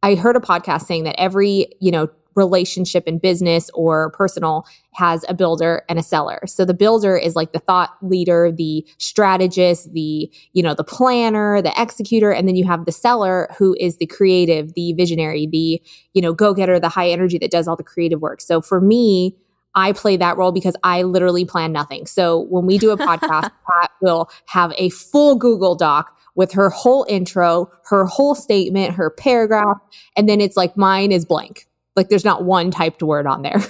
I 0.00 0.14
heard 0.14 0.36
a 0.36 0.40
podcast 0.40 0.82
saying 0.82 1.02
that 1.04 1.20
every, 1.20 1.66
you 1.80 1.90
know, 1.90 2.08
relationship 2.38 3.06
in 3.06 3.18
business 3.18 3.70
or 3.74 4.10
personal 4.12 4.64
has 4.94 5.24
a 5.28 5.34
builder 5.34 5.82
and 5.88 5.98
a 5.98 6.02
seller. 6.02 6.40
So 6.46 6.64
the 6.64 6.72
builder 6.72 7.16
is 7.16 7.36
like 7.36 7.52
the 7.52 7.58
thought 7.58 7.96
leader, 8.00 8.50
the 8.50 8.86
strategist, 8.96 9.92
the, 9.92 10.30
you 10.52 10.62
know, 10.62 10.74
the 10.74 10.84
planner, 10.84 11.60
the 11.60 11.72
executor. 11.80 12.30
And 12.30 12.48
then 12.48 12.56
you 12.56 12.64
have 12.64 12.86
the 12.86 12.92
seller 12.92 13.48
who 13.58 13.76
is 13.78 13.98
the 13.98 14.06
creative, 14.06 14.72
the 14.74 14.94
visionary, 14.94 15.46
the, 15.46 15.82
you 16.14 16.22
know, 16.22 16.32
go 16.32 16.54
getter, 16.54 16.80
the 16.80 16.88
high 16.88 17.10
energy 17.10 17.36
that 17.38 17.50
does 17.50 17.68
all 17.68 17.76
the 17.76 17.84
creative 17.84 18.22
work. 18.22 18.40
So 18.40 18.62
for 18.62 18.80
me, 18.80 19.36
I 19.74 19.92
play 19.92 20.16
that 20.16 20.36
role 20.36 20.52
because 20.52 20.76
I 20.82 21.02
literally 21.02 21.44
plan 21.44 21.72
nothing. 21.72 22.06
So 22.06 22.46
when 22.48 22.66
we 22.66 22.78
do 22.78 22.90
a 22.90 22.96
podcast, 22.96 23.50
Cat 23.70 23.90
will 24.00 24.30
have 24.46 24.72
a 24.78 24.88
full 24.90 25.36
Google 25.36 25.74
Doc 25.74 26.16
with 26.34 26.52
her 26.52 26.70
whole 26.70 27.04
intro, 27.08 27.70
her 27.84 28.06
whole 28.06 28.34
statement, 28.34 28.94
her 28.94 29.10
paragraph, 29.10 29.78
and 30.16 30.28
then 30.28 30.40
it's 30.40 30.56
like 30.56 30.76
mine 30.76 31.12
is 31.12 31.24
blank. 31.24 31.67
Like 31.98 32.10
there's 32.10 32.24
not 32.24 32.44
one 32.44 32.70
typed 32.70 33.02
word 33.02 33.26
on 33.26 33.42
there. 33.42 33.60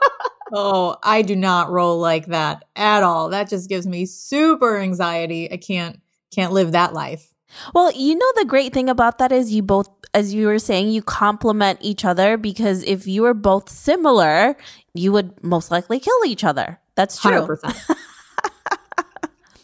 oh, 0.52 0.98
I 1.02 1.22
do 1.22 1.34
not 1.34 1.70
roll 1.70 1.98
like 1.98 2.26
that 2.26 2.66
at 2.76 3.02
all. 3.02 3.30
That 3.30 3.48
just 3.48 3.66
gives 3.66 3.86
me 3.86 4.04
super 4.04 4.76
anxiety. 4.76 5.50
I 5.50 5.56
can't 5.56 5.98
can't 6.30 6.52
live 6.52 6.72
that 6.72 6.92
life. 6.92 7.32
Well, 7.74 7.90
you 7.92 8.14
know, 8.14 8.32
the 8.36 8.44
great 8.44 8.74
thing 8.74 8.90
about 8.90 9.16
that 9.18 9.32
is 9.32 9.54
you 9.54 9.62
both, 9.62 9.88
as 10.12 10.34
you 10.34 10.48
were 10.48 10.58
saying, 10.58 10.90
you 10.90 11.00
complement 11.00 11.78
each 11.80 12.04
other 12.04 12.36
because 12.36 12.82
if 12.84 13.06
you 13.06 13.22
were 13.22 13.32
both 13.32 13.70
similar, 13.70 14.54
you 14.92 15.12
would 15.12 15.42
most 15.42 15.70
likely 15.70 15.98
kill 15.98 16.26
each 16.26 16.44
other. 16.44 16.78
That's 16.94 17.18
true. 17.18 17.30
100%. 17.30 17.96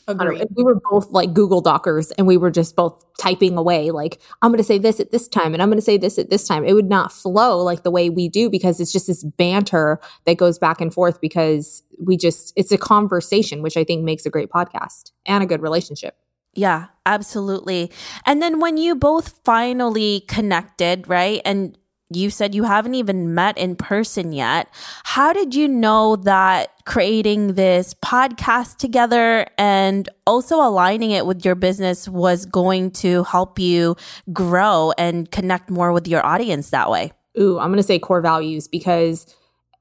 We 0.07 0.63
were 0.63 0.81
both 0.91 1.11
like 1.11 1.33
Google 1.33 1.61
Dockers 1.61 2.11
and 2.13 2.27
we 2.27 2.37
were 2.37 2.51
just 2.51 2.77
both 2.77 3.05
typing 3.19 3.57
away, 3.57 3.91
like, 3.91 4.21
I'm 4.43 4.51
going 4.51 4.59
to 4.59 4.65
say 4.65 4.79
this 4.79 5.01
at 5.01 5.13
this 5.13 5.29
time 5.29 5.55
and 5.55 5.63
I'm 5.63 5.69
going 5.69 5.79
to 5.79 5.85
say 5.85 5.97
this 5.97 6.19
at 6.19 6.31
this 6.31 6.47
time, 6.47 6.65
it 6.65 6.75
would 6.75 6.89
not 6.89 7.13
flow 7.13 7.63
like 7.63 7.83
the 7.83 7.91
way 7.91 8.11
we 8.11 8.29
do 8.29 8.51
because 8.51 8.81
it's 8.81 8.93
just 8.93 9.07
this 9.07 9.25
banter 9.25 10.01
that 10.27 10.37
goes 10.37 10.59
back 10.59 10.81
and 10.81 10.93
forth 10.93 11.21
because 11.21 11.83
we 11.99 12.17
just, 12.17 12.53
it's 12.57 12.73
a 12.73 12.79
conversation, 12.79 13.63
which 13.63 13.77
I 13.77 13.85
think 13.85 14.05
makes 14.05 14.27
a 14.27 14.31
great 14.31 14.51
podcast 14.51 15.13
and 15.27 15.43
a 15.43 15.47
good 15.47 15.63
relationship. 15.63 16.17
Yeah, 16.55 16.87
absolutely. 17.05 17.91
And 18.27 18.41
then 18.41 18.61
when 18.61 18.77
you 18.77 18.95
both 18.95 19.41
finally 19.45 20.21
connected, 20.29 21.09
right? 21.09 21.41
And 21.45 21.77
you 22.17 22.31
said 22.31 22.55
you 22.55 22.65
haven't 22.65 22.95
even 22.95 23.35
met 23.35 23.57
in 23.59 23.77
person 23.77 24.33
yet. 24.33 24.69
How 25.05 25.33
did 25.33 25.55
you 25.55 25.69
know 25.69 26.17
that 26.17 26.73
creating 26.85 27.55
this 27.55 27.95
podcast 27.95 28.77
together 28.77 29.47
and 29.59 30.09
also 30.27 30.57
aligning 30.57 31.11
it 31.11 31.27
with 31.27 31.45
your 31.45 31.55
business 31.55 32.09
was 32.09 32.47
going 32.47 32.91
to 32.91 33.25
help 33.25 33.59
you 33.59 33.97
grow 34.33 34.93
and 34.99 35.31
connect 35.31 35.71
more 35.71 35.93
with 35.93 36.07
your 36.07 36.25
audience 36.25 36.71
that 36.71 36.91
way? 36.91 37.13
Ooh, 37.39 37.59
I'm 37.59 37.69
going 37.69 37.79
to 37.79 37.83
say 37.83 37.99
core 37.99 38.21
values 38.21 38.69
because 38.69 39.27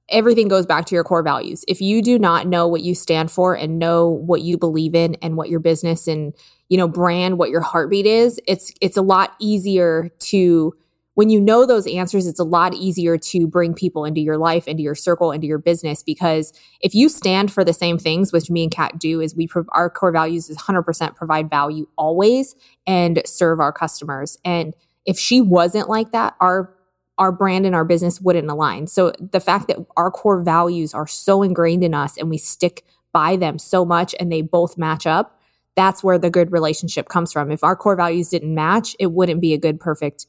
everything 0.09 0.47
goes 0.47 0.65
back 0.65 0.85
to 0.85 0.95
your 0.95 1.03
core 1.03 1.23
values. 1.23 1.63
If 1.67 1.81
you 1.81 2.01
do 2.01 2.19
not 2.19 2.47
know 2.47 2.67
what 2.67 2.81
you 2.81 2.95
stand 2.95 3.31
for 3.31 3.55
and 3.55 3.79
know 3.79 4.09
what 4.09 4.41
you 4.41 4.57
believe 4.57 4.95
in 4.95 5.15
and 5.21 5.37
what 5.37 5.49
your 5.49 5.59
business 5.59 6.07
and, 6.07 6.33
you 6.69 6.77
know, 6.77 6.87
brand, 6.87 7.37
what 7.37 7.49
your 7.49 7.61
heartbeat 7.61 8.05
is, 8.05 8.39
it's 8.47 8.73
it's 8.81 8.97
a 8.97 9.01
lot 9.01 9.33
easier 9.39 10.09
to 10.19 10.73
when 11.15 11.29
you 11.29 11.39
know 11.39 11.65
those 11.65 11.85
answers, 11.87 12.25
it's 12.25 12.39
a 12.39 12.43
lot 12.43 12.73
easier 12.73 13.17
to 13.17 13.47
bring 13.47 13.73
people 13.73 14.03
into 14.03 14.21
your 14.21 14.37
life, 14.37 14.67
into 14.67 14.81
your 14.81 14.95
circle, 14.95 15.31
into 15.31 15.47
your 15.47 15.59
business. 15.59 16.01
Because 16.01 16.53
if 16.81 16.95
you 16.95 17.07
stand 17.07 17.51
for 17.51 17.63
the 17.63 17.73
same 17.73 17.97
things, 17.97 18.33
which 18.33 18.49
me 18.49 18.63
and 18.63 18.71
Kat 18.71 18.97
do, 18.97 19.21
is 19.21 19.35
we 19.35 19.47
our 19.69 19.89
core 19.89 20.11
values 20.11 20.49
is 20.49 20.57
100% 20.57 21.15
provide 21.15 21.49
value 21.49 21.87
always 21.97 22.55
and 22.87 23.21
serve 23.25 23.59
our 23.59 23.71
customers. 23.71 24.37
And 24.43 24.73
if 25.05 25.19
she 25.19 25.41
wasn't 25.41 25.89
like 25.89 26.11
that, 26.11 26.35
our 26.39 26.73
our 27.19 27.31
brand 27.31 27.67
and 27.67 27.75
our 27.75 27.85
business 27.85 28.19
wouldn't 28.19 28.49
align. 28.49 28.87
So 28.87 29.13
the 29.19 29.39
fact 29.39 29.67
that 29.67 29.77
our 29.95 30.09
core 30.09 30.41
values 30.41 30.95
are 30.95 31.05
so 31.05 31.43
ingrained 31.43 31.83
in 31.83 31.93
us 31.93 32.17
and 32.17 32.27
we 32.27 32.39
stick 32.39 32.83
by 33.11 33.35
them 33.35 33.59
so 33.59 33.85
much 33.85 34.15
and 34.19 34.31
they 34.31 34.41
both 34.41 34.79
match 34.79 35.05
up, 35.05 35.39
that's 35.75 36.03
where 36.03 36.17
the 36.17 36.31
good 36.31 36.51
relationship 36.51 37.09
comes 37.09 37.31
from. 37.31 37.51
If 37.51 37.63
our 37.63 37.75
core 37.75 37.95
values 37.95 38.29
didn't 38.29 38.55
match, 38.55 38.95
it 38.99 39.11
wouldn't 39.11 39.41
be 39.41 39.53
a 39.53 39.59
good 39.59 39.79
perfect 39.79 40.25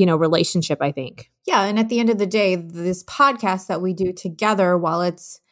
you 0.00 0.06
know, 0.06 0.16
relationship, 0.16 0.78
I 0.80 0.92
think. 0.92 1.30
Yeah. 1.46 1.64
And 1.64 1.78
at 1.78 1.90
the 1.90 2.00
end 2.00 2.08
of 2.08 2.16
the 2.16 2.26
day, 2.26 2.56
this 2.56 3.04
podcast 3.04 3.66
that 3.66 3.82
we 3.82 3.92
do 3.92 4.14
together, 4.14 4.78
while 4.78 5.02
it's 5.02 5.42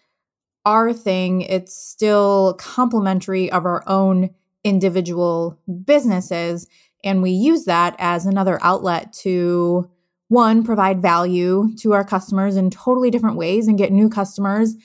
our 0.64 0.94
thing, 0.94 1.42
it's 1.42 1.76
still 1.76 2.54
complementary 2.58 3.52
of 3.52 3.66
our 3.66 3.84
own 3.86 4.30
individual 4.64 5.58
businesses. 5.84 6.66
And 7.04 7.22
we 7.22 7.30
use 7.30 7.66
that 7.66 7.94
as 7.98 8.24
another 8.24 8.58
outlet 8.62 9.12
to 9.24 9.90
one, 10.28 10.64
provide 10.64 11.02
value 11.02 11.68
to 11.80 11.92
our 11.92 12.04
customers 12.04 12.56
in 12.56 12.70
totally 12.70 13.10
different 13.10 13.36
ways 13.36 13.68
and 13.68 13.76
get 13.76 13.92
new 13.92 14.08
customers, 14.08 14.76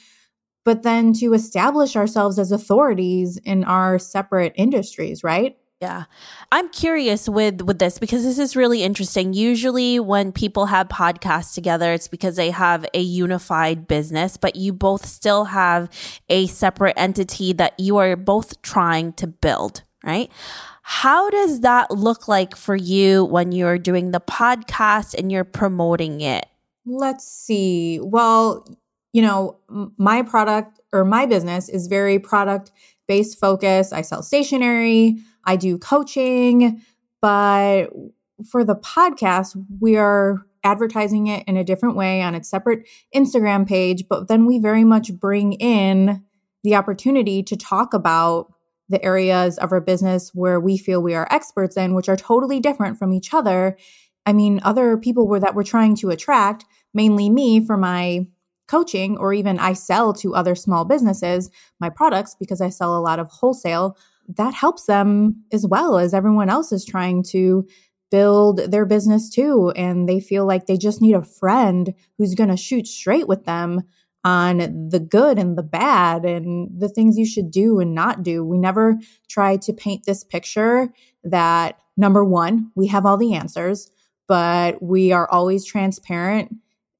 but 0.65 0.83
then 0.83 1.13
to 1.13 1.33
establish 1.33 1.95
ourselves 1.95 2.37
as 2.37 2.51
authorities 2.51 3.37
in 3.45 3.63
our 3.63 3.97
separate 3.97 4.51
industries, 4.57 5.23
right? 5.23 5.57
Yeah. 5.83 6.05
I'm 6.49 6.69
curious 6.69 7.27
with 7.27 7.61
with 7.61 7.77
this 7.77 7.99
because 7.99 8.23
this 8.23 8.39
is 8.39 8.55
really 8.55 8.83
interesting. 8.83 9.33
Usually 9.33 9.99
when 9.99 10.31
people 10.31 10.67
have 10.67 10.87
podcasts 10.87 11.53
together, 11.53 11.91
it's 11.91 12.07
because 12.07 12.37
they 12.37 12.51
have 12.51 12.85
a 12.93 13.01
unified 13.01 13.85
business, 13.85 14.37
but 14.37 14.55
you 14.55 14.71
both 14.71 15.05
still 15.05 15.43
have 15.43 15.89
a 16.29 16.47
separate 16.47 16.93
entity 16.95 17.51
that 17.51 17.77
you 17.77 17.97
are 17.97 18.15
both 18.15 18.61
trying 18.61 19.11
to 19.13 19.27
build, 19.27 19.83
right? 20.05 20.31
How 20.83 21.29
does 21.29 21.59
that 21.61 21.91
look 21.91 22.29
like 22.29 22.55
for 22.55 22.77
you 22.77 23.25
when 23.25 23.51
you're 23.51 23.77
doing 23.77 24.11
the 24.11 24.21
podcast 24.21 25.13
and 25.15 25.29
you're 25.29 25.43
promoting 25.43 26.21
it? 26.21 26.45
Let's 26.85 27.27
see. 27.27 27.99
Well, 28.01 28.65
you 29.11 29.21
know, 29.21 29.57
my 29.97 30.21
product 30.21 30.79
or 30.93 31.03
my 31.03 31.25
business 31.25 31.67
is 31.67 31.87
very 31.87 32.19
product 32.19 32.71
based 33.05 33.37
focus. 33.37 33.91
I 33.91 34.01
sell 34.01 34.23
stationery. 34.23 35.17
I 35.45 35.55
do 35.55 35.77
coaching, 35.77 36.81
but 37.21 37.87
for 38.49 38.63
the 38.63 38.75
podcast, 38.75 39.55
we 39.79 39.97
are 39.97 40.45
advertising 40.63 41.27
it 41.27 41.43
in 41.47 41.57
a 41.57 41.63
different 41.63 41.95
way 41.95 42.21
on 42.21 42.35
its 42.35 42.49
separate 42.49 42.87
Instagram 43.13 43.67
page, 43.67 44.05
but 44.09 44.27
then 44.27 44.45
we 44.45 44.59
very 44.59 44.83
much 44.83 45.13
bring 45.13 45.53
in 45.53 46.23
the 46.63 46.75
opportunity 46.75 47.43
to 47.43 47.57
talk 47.57 47.93
about 47.93 48.53
the 48.89 49.03
areas 49.03 49.57
of 49.57 49.71
our 49.71 49.81
business 49.81 50.31
where 50.33 50.59
we 50.59 50.77
feel 50.77 51.01
we 51.01 51.13
are 51.13 51.27
experts 51.31 51.77
in, 51.77 51.93
which 51.93 52.09
are 52.09 52.15
totally 52.15 52.59
different 52.59 52.97
from 52.97 53.13
each 53.13 53.33
other. 53.33 53.77
I 54.25 54.33
mean, 54.33 54.61
other 54.63 54.97
people 54.97 55.27
were 55.27 55.39
that 55.39 55.55
we're 55.55 55.63
trying 55.63 55.95
to 55.97 56.09
attract, 56.09 56.65
mainly 56.93 57.29
me 57.29 57.65
for 57.65 57.75
my 57.75 58.27
coaching, 58.67 59.17
or 59.17 59.33
even 59.33 59.59
I 59.59 59.73
sell 59.73 60.13
to 60.13 60.35
other 60.35 60.55
small 60.55 60.85
businesses 60.85 61.49
my 61.79 61.89
products 61.89 62.35
because 62.39 62.61
I 62.61 62.69
sell 62.69 62.97
a 62.97 63.01
lot 63.01 63.19
of 63.19 63.27
wholesale 63.29 63.97
that 64.27 64.53
helps 64.53 64.85
them 64.85 65.43
as 65.51 65.65
well 65.65 65.97
as 65.97 66.13
everyone 66.13 66.49
else 66.49 66.71
is 66.71 66.85
trying 66.85 67.23
to 67.23 67.67
build 68.11 68.59
their 68.71 68.85
business 68.85 69.29
too. 69.29 69.71
And 69.75 70.07
they 70.07 70.19
feel 70.19 70.45
like 70.45 70.65
they 70.65 70.77
just 70.77 71.01
need 71.01 71.15
a 71.15 71.23
friend 71.23 71.93
who's 72.17 72.35
going 72.35 72.49
to 72.49 72.57
shoot 72.57 72.87
straight 72.87 73.27
with 73.27 73.45
them 73.45 73.81
on 74.23 74.89
the 74.89 74.99
good 74.99 75.37
and 75.37 75.57
the 75.57 75.63
bad 75.63 76.23
and 76.23 76.69
the 76.79 76.87
things 76.87 77.17
you 77.17 77.25
should 77.25 77.51
do 77.51 77.79
and 77.79 77.93
not 77.93 78.23
do. 78.23 78.45
We 78.45 78.57
never 78.57 78.97
try 79.27 79.57
to 79.57 79.73
paint 79.73 80.05
this 80.05 80.23
picture 80.23 80.89
that 81.23 81.79
number 81.97 82.23
one, 82.23 82.71
we 82.75 82.87
have 82.87 83.05
all 83.05 83.17
the 83.17 83.33
answers, 83.33 83.91
but 84.27 84.81
we 84.81 85.11
are 85.11 85.29
always 85.29 85.65
transparent 85.65 86.55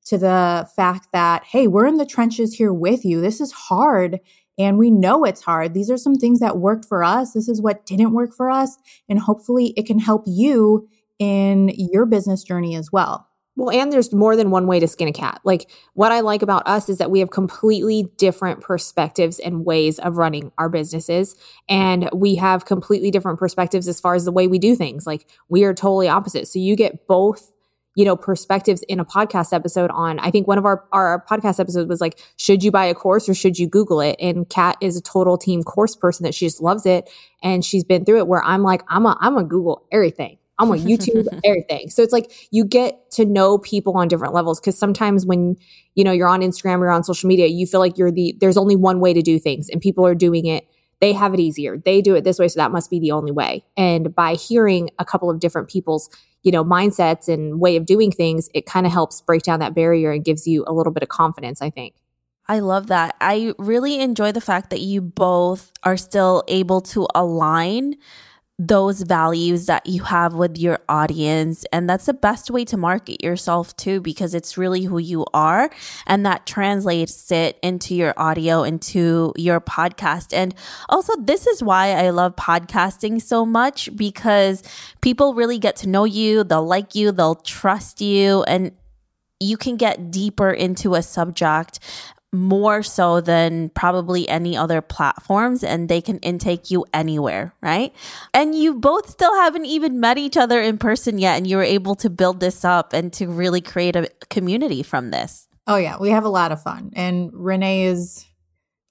to 0.06 0.18
the 0.18 0.68
fact 0.76 1.10
that, 1.14 1.46
hey, 1.46 1.68
we're 1.68 1.88
in 1.88 1.98
the 1.98 2.06
trenches 2.06 2.56
here 2.56 2.74
with 2.74 3.06
you. 3.06 3.22
This 3.22 3.40
is 3.40 3.52
hard 3.54 4.20
and 4.58 4.78
we 4.78 4.92
know 4.92 5.24
it's 5.24 5.42
hard. 5.42 5.74
These 5.74 5.90
are 5.90 5.98
some 5.98 6.16
things 6.16 6.40
that 6.40 6.58
worked 6.58 6.86
for 6.86 7.04
us. 7.04 7.34
This 7.34 7.50
is 7.50 7.62
what 7.62 7.86
didn't 7.86 8.14
work 8.14 8.34
for 8.34 8.50
us. 8.50 8.78
And 9.10 9.20
hopefully 9.20 9.74
it 9.78 9.86
can 9.86 10.00
help 10.00 10.24
you 10.28 10.88
in 11.20 11.70
your 11.76 12.06
business 12.06 12.44
journey 12.44 12.76
as 12.76 12.92
well. 12.92 13.28
Well, 13.56 13.70
and 13.70 13.94
there's 13.94 14.12
more 14.12 14.36
than 14.36 14.50
one 14.50 14.66
way 14.66 14.80
to 14.80 14.88
skin 14.88 15.08
a 15.08 15.14
cat. 15.14 15.40
Like, 15.44 15.70
what 15.94 16.12
I 16.12 16.22
like 16.22 16.42
about 16.42 16.68
us 16.68 16.90
is 16.90 16.98
that 16.98 17.12
we 17.12 17.20
have 17.20 17.30
completely 17.30 18.10
different 18.18 18.62
perspectives 18.62 19.38
and 19.38 19.64
ways 19.64 20.00
of 20.00 20.18
running 20.18 20.52
our 20.58 20.70
businesses. 20.70 21.36
And 21.70 22.10
we 22.12 22.36
have 22.36 22.66
completely 22.66 23.12
different 23.12 23.38
perspectives 23.38 23.88
as 23.88 24.00
far 24.00 24.16
as 24.16 24.26
the 24.26 24.32
way 24.32 24.48
we 24.48 24.58
do 24.58 24.76
things. 24.76 25.06
Like, 25.06 25.30
we 25.50 25.66
are 25.66 25.74
totally 25.74 26.08
opposite. 26.08 26.48
So, 26.48 26.58
you 26.58 26.76
get 26.76 27.06
both 27.08 27.52
you 27.96 28.06
know, 28.06 28.16
perspectives 28.16 28.82
in 28.84 29.00
a 29.00 29.06
podcast 29.06 29.54
episode 29.54 29.92
on, 29.92 30.20
I 30.20 30.32
think 30.32 30.48
one 30.48 30.58
of 30.58 30.66
our, 30.66 30.84
our 30.92 31.24
podcast 31.30 31.60
episodes 31.60 31.88
was 31.88 32.02
like, 32.02 32.20
should 32.38 32.64
you 32.64 32.72
buy 32.72 32.86
a 32.86 32.96
course 32.96 33.30
or 33.30 33.34
should 33.34 33.60
you 33.60 33.68
Google 33.68 34.02
it? 34.02 34.16
And 34.20 34.50
Cat 34.50 34.78
is 34.82 34.98
a 34.98 35.02
total 35.02 35.38
team 35.38 35.64
course 35.64 35.96
person 35.96 36.24
that 36.24 36.34
she 36.34 36.46
just 36.46 36.62
loves 36.62 36.86
it. 36.86 37.10
And 37.44 37.64
she's 37.64 37.84
been 37.84 38.04
through 38.04 38.20
it 38.20 38.28
where 38.28 38.44
I'm 38.44 38.64
like, 38.64 38.82
I'm 38.88 39.06
a, 39.06 39.18
I'm 39.22 39.38
a 39.38 39.44
Google 39.44 39.86
everything. 39.92 40.38
I'm 40.60 40.72
on 40.72 40.80
YouTube, 40.80 41.28
everything. 41.44 41.90
So 41.90 42.02
it's 42.02 42.14
like 42.14 42.32
you 42.52 42.66
get 42.66 43.12
to 43.12 43.26
know 43.26 43.58
people 43.58 43.96
on 43.98 44.08
different 44.08 44.34
levels. 44.34 44.60
Cause 44.60 44.78
sometimes 44.78 45.26
when, 45.26 45.58
you 45.96 46.04
know, 46.04 46.12
you're 46.12 46.28
on 46.28 46.42
Instagram, 46.42 46.80
you're 46.80 46.92
on 46.92 47.04
social 47.04 47.28
media, 47.28 47.48
you 47.48 47.68
feel 47.68 47.80
like 47.80 47.98
you're 47.98 48.12
the, 48.12 48.36
there's 48.40 48.58
only 48.58 48.76
one 48.76 49.00
way 49.00 49.14
to 49.14 49.22
do 49.22 49.40
things 49.40 49.70
and 49.70 49.82
people 49.82 50.06
are 50.06 50.16
doing 50.16 50.46
it. 50.46 50.68
They 51.00 51.12
have 51.14 51.34
it 51.34 51.40
easier. 51.40 51.78
They 51.78 52.02
do 52.02 52.16
it 52.16 52.24
this 52.24 52.40
way. 52.40 52.48
So 52.48 52.60
that 52.60 52.72
must 52.72 52.90
be 52.90 53.00
the 53.00 53.12
only 53.12 53.32
way. 53.32 53.66
And 53.76 54.16
by 54.16 54.36
hearing 54.36 54.90
a 55.00 55.06
couple 55.06 55.30
of 55.30 55.40
different 55.40 55.70
people's 55.70 56.10
you 56.44 56.52
know, 56.52 56.64
mindsets 56.64 57.28
and 57.28 57.60
way 57.60 57.76
of 57.76 57.86
doing 57.86 58.12
things, 58.12 58.50
it 58.54 58.66
kind 58.66 58.86
of 58.86 58.92
helps 58.92 59.22
break 59.22 59.44
down 59.44 59.60
that 59.60 59.74
barrier 59.74 60.12
and 60.12 60.24
gives 60.24 60.46
you 60.46 60.64
a 60.68 60.74
little 60.74 60.94
bit 60.94 61.04
of 61.04 61.10
confidence, 61.10 61.62
I 61.62 61.70
think. 61.70 61.96
I 62.48 62.60
love 62.60 62.88
that. 62.88 63.16
I 63.22 63.54
really 63.58 64.02
enjoy 64.02 64.34
the 64.34 64.42
fact 64.42 64.70
that 64.72 64.82
you 64.82 65.02
both 65.02 65.72
are 65.84 65.96
still 65.96 66.44
able 66.48 66.82
to 66.82 67.08
align 67.16 67.96
those 68.68 69.02
values 69.02 69.66
that 69.66 69.86
you 69.86 70.04
have 70.04 70.34
with 70.34 70.58
your 70.58 70.80
audience. 70.88 71.66
And 71.74 71.90
that's 71.90 72.06
the 72.06 72.14
best 72.14 72.50
way 72.50 72.66
to 72.66 72.78
market 72.78 73.24
yourself 73.24 73.76
too, 73.76 74.00
because 74.02 74.34
it's 74.34 74.58
really 74.58 74.84
who 74.84 74.98
you 74.98 75.26
are. 75.34 75.70
And 76.08 76.26
that 76.26 76.46
translates 76.46 77.32
it 77.32 77.58
into 77.62 77.96
your 77.96 78.14
audio, 78.18 78.64
into 78.64 79.34
your 79.36 79.60
podcast. 79.60 80.34
And 80.34 80.56
also, 80.90 81.14
this 81.20 81.48
is 81.48 81.62
why 81.62 81.92
I 81.92 82.12
love 82.12 82.36
podcasting 82.36 83.22
so 83.22 83.46
much 83.46 83.96
because 83.96 84.64
people 85.02 85.34
really 85.34 85.60
get 85.60 85.76
to 85.78 85.90
know 85.90 86.06
you, 86.06 86.44
they'll 86.44 86.66
like 86.66 86.96
you, 86.96 87.12
they'll 87.12 87.36
trust 87.36 88.02
you, 88.02 88.44
and 88.44 88.72
you 89.40 89.58
can 89.58 89.76
get 89.76 90.10
deeper 90.10 90.50
into 90.50 90.96
a 90.96 91.02
subject 91.02 91.80
more 92.34 92.82
so 92.82 93.22
than 93.22 93.70
probably 93.70 94.28
any 94.28 94.58
other 94.58 94.82
platforms 94.82 95.64
and 95.64 95.88
they 95.88 96.02
can 96.02 96.18
intake 96.20 96.72
you 96.72 96.86
anywhere, 96.94 97.54
right? 97.62 97.94
And 98.34 98.56
you 98.56 98.74
both 98.74 99.10
still 99.10 99.34
haven't 99.36 99.66
even 99.66 100.00
met 100.00 100.18
each 100.18 100.36
other 100.36 100.60
in 100.60 100.78
person 100.80 101.20
yet 101.20 101.38
and 101.38 101.48
you 101.48 101.58
were 101.58 101.64
able 101.64 101.96
to 101.96 102.10
build 102.10 102.40
this 102.40 102.66
up 102.66 102.92
and 102.92 103.14
to 103.14 103.28
really 103.28 103.62
create 103.62 103.96
a 103.96 104.10
community 104.30 104.82
from 104.82 105.12
this. 105.12 105.48
Oh 105.68 105.78
yeah, 105.78 105.98
we 106.00 106.10
have 106.10 106.26
a 106.26 106.30
lot 106.30 106.52
of 106.52 106.62
fun. 106.62 106.92
And 106.96 107.30
Renee 107.34 107.86
is 107.86 108.26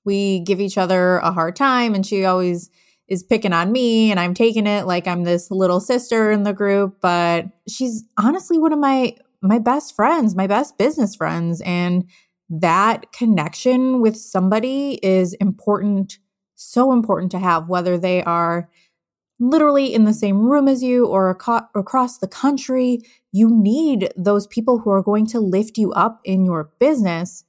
we 0.04 0.40
give 0.40 0.60
each 0.60 0.78
other 0.78 1.16
a 1.18 1.32
hard 1.32 1.56
time 1.56 1.94
and 1.94 2.06
she 2.06 2.24
always 2.24 2.70
is 3.08 3.22
picking 3.22 3.52
on 3.52 3.72
me 3.72 4.10
and 4.10 4.18
I'm 4.18 4.34
taking 4.34 4.66
it 4.66 4.86
like 4.86 5.06
I'm 5.06 5.24
this 5.24 5.50
little 5.50 5.80
sister 5.80 6.30
in 6.30 6.44
the 6.44 6.52
group, 6.52 7.00
but 7.00 7.46
she's 7.68 8.04
honestly 8.16 8.58
one 8.58 8.72
of 8.72 8.78
my 8.78 9.16
my 9.42 9.58
best 9.58 9.96
friends, 9.96 10.36
my 10.36 10.46
best 10.46 10.78
business 10.78 11.16
friends 11.16 11.60
and 11.62 12.04
that 12.60 13.12
connection 13.12 14.02
with 14.02 14.16
somebody 14.16 15.00
is 15.02 15.32
important, 15.34 16.18
so 16.54 16.92
important 16.92 17.30
to 17.32 17.38
have 17.38 17.68
whether 17.68 17.96
they 17.96 18.22
are 18.24 18.68
literally 19.40 19.92
in 19.92 20.04
the 20.04 20.12
same 20.12 20.38
room 20.46 20.68
as 20.68 20.82
you 20.82 21.06
or 21.06 21.30
across 21.30 22.18
the 22.18 22.28
country. 22.28 22.98
You 23.32 23.48
need 23.50 24.12
those 24.16 24.46
people 24.46 24.80
who 24.80 24.90
are 24.90 25.02
going 25.02 25.26
to 25.28 25.40
lift 25.40 25.78
you 25.78 25.92
up 25.92 26.20
in 26.24 26.44
your 26.44 26.70
business 26.78 27.44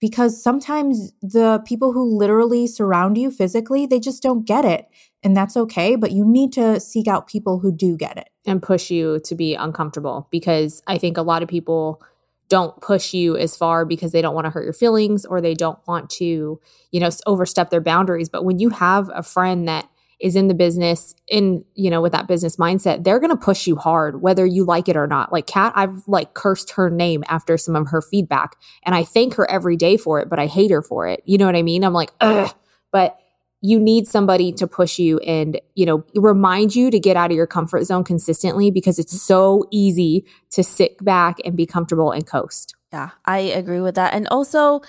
because 0.00 0.40
sometimes 0.40 1.12
the 1.20 1.60
people 1.66 1.92
who 1.92 2.16
literally 2.16 2.68
surround 2.68 3.18
you 3.18 3.30
physically, 3.32 3.84
they 3.84 3.98
just 3.98 4.22
don't 4.22 4.46
get 4.46 4.64
it. 4.64 4.86
And 5.24 5.36
that's 5.36 5.56
okay, 5.56 5.96
but 5.96 6.12
you 6.12 6.24
need 6.24 6.52
to 6.52 6.78
seek 6.78 7.08
out 7.08 7.26
people 7.26 7.58
who 7.58 7.72
do 7.72 7.96
get 7.96 8.16
it 8.16 8.28
and 8.46 8.62
push 8.62 8.90
you 8.90 9.18
to 9.24 9.34
be 9.34 9.54
uncomfortable 9.54 10.28
because 10.30 10.82
I 10.86 10.98
think 10.98 11.16
a 11.16 11.22
lot 11.22 11.42
of 11.42 11.48
people 11.48 12.00
don't 12.48 12.80
push 12.80 13.12
you 13.12 13.36
as 13.36 13.56
far 13.56 13.84
because 13.84 14.12
they 14.12 14.22
don't 14.22 14.34
want 14.34 14.44
to 14.44 14.50
hurt 14.50 14.64
your 14.64 14.72
feelings 14.72 15.24
or 15.24 15.40
they 15.40 15.54
don't 15.54 15.78
want 15.86 16.10
to, 16.10 16.60
you 16.92 17.00
know, 17.00 17.10
overstep 17.26 17.70
their 17.70 17.80
boundaries. 17.80 18.28
But 18.28 18.44
when 18.44 18.58
you 18.58 18.70
have 18.70 19.10
a 19.14 19.22
friend 19.22 19.68
that 19.68 19.88
is 20.20 20.34
in 20.34 20.48
the 20.48 20.54
business 20.54 21.14
in 21.28 21.64
you 21.74 21.90
know 21.90 22.00
with 22.00 22.12
that 22.12 22.26
business 22.26 22.56
mindset 22.56 23.04
they're 23.04 23.20
going 23.20 23.30
to 23.30 23.36
push 23.36 23.66
you 23.66 23.76
hard 23.76 24.22
whether 24.22 24.46
you 24.46 24.64
like 24.64 24.88
it 24.88 24.96
or 24.96 25.06
not 25.06 25.30
like 25.30 25.46
cat 25.46 25.72
i've 25.76 26.06
like 26.06 26.32
cursed 26.34 26.70
her 26.70 26.88
name 26.88 27.22
after 27.28 27.58
some 27.58 27.76
of 27.76 27.88
her 27.88 28.00
feedback 28.00 28.56
and 28.84 28.94
i 28.94 29.04
thank 29.04 29.34
her 29.34 29.48
every 29.50 29.76
day 29.76 29.96
for 29.96 30.18
it 30.18 30.28
but 30.28 30.38
i 30.38 30.46
hate 30.46 30.70
her 30.70 30.80
for 30.82 31.06
it 31.06 31.22
you 31.26 31.36
know 31.36 31.44
what 31.46 31.56
i 31.56 31.62
mean 31.62 31.84
i'm 31.84 31.92
like 31.92 32.10
Ugh. 32.20 32.50
but 32.90 33.18
you 33.62 33.80
need 33.80 34.06
somebody 34.06 34.52
to 34.52 34.66
push 34.66 34.98
you 34.98 35.18
and 35.20 35.60
you 35.74 35.86
know 35.86 36.04
remind 36.14 36.74
you 36.74 36.90
to 36.90 37.00
get 37.00 37.16
out 37.16 37.30
of 37.30 37.36
your 37.36 37.46
comfort 37.46 37.84
zone 37.84 38.04
consistently 38.04 38.70
because 38.70 38.98
it's 38.98 39.20
so 39.20 39.64
easy 39.70 40.24
to 40.50 40.62
sit 40.62 41.02
back 41.04 41.38
and 41.44 41.56
be 41.56 41.66
comfortable 41.66 42.10
and 42.12 42.26
coast. 42.26 42.74
Yeah 42.92 43.10
i 43.24 43.38
agree 43.38 43.80
with 43.80 43.94
that. 43.96 44.14
And 44.14 44.28
also 44.28 44.82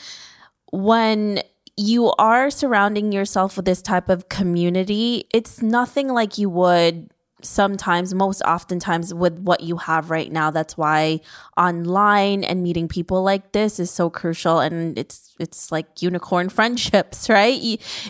when 0.71 1.41
you 1.77 2.11
are 2.17 2.49
surrounding 2.49 3.11
yourself 3.11 3.55
with 3.55 3.65
this 3.65 3.83
type 3.83 4.09
of 4.09 4.29
community, 4.29 5.27
it's 5.31 5.61
nothing 5.61 6.07
like 6.07 6.37
you 6.37 6.49
would 6.49 7.09
sometimes 7.41 8.13
most 8.13 8.41
oftentimes 8.41 9.13
with 9.13 9.37
what 9.39 9.61
you 9.61 9.77
have 9.77 10.09
right 10.09 10.31
now 10.31 10.49
that's 10.49 10.75
why 10.75 11.19
online 11.55 12.43
and 12.43 12.63
meeting 12.63 12.87
people 12.87 13.21
like 13.21 13.51
this 13.51 13.79
is 13.79 13.91
so 13.91 14.09
crucial 14.09 14.59
and 14.59 14.97
it's 14.97 15.35
it's 15.39 15.71
like 15.71 16.01
unicorn 16.01 16.49
friendships 16.57 17.29
right 17.29 17.59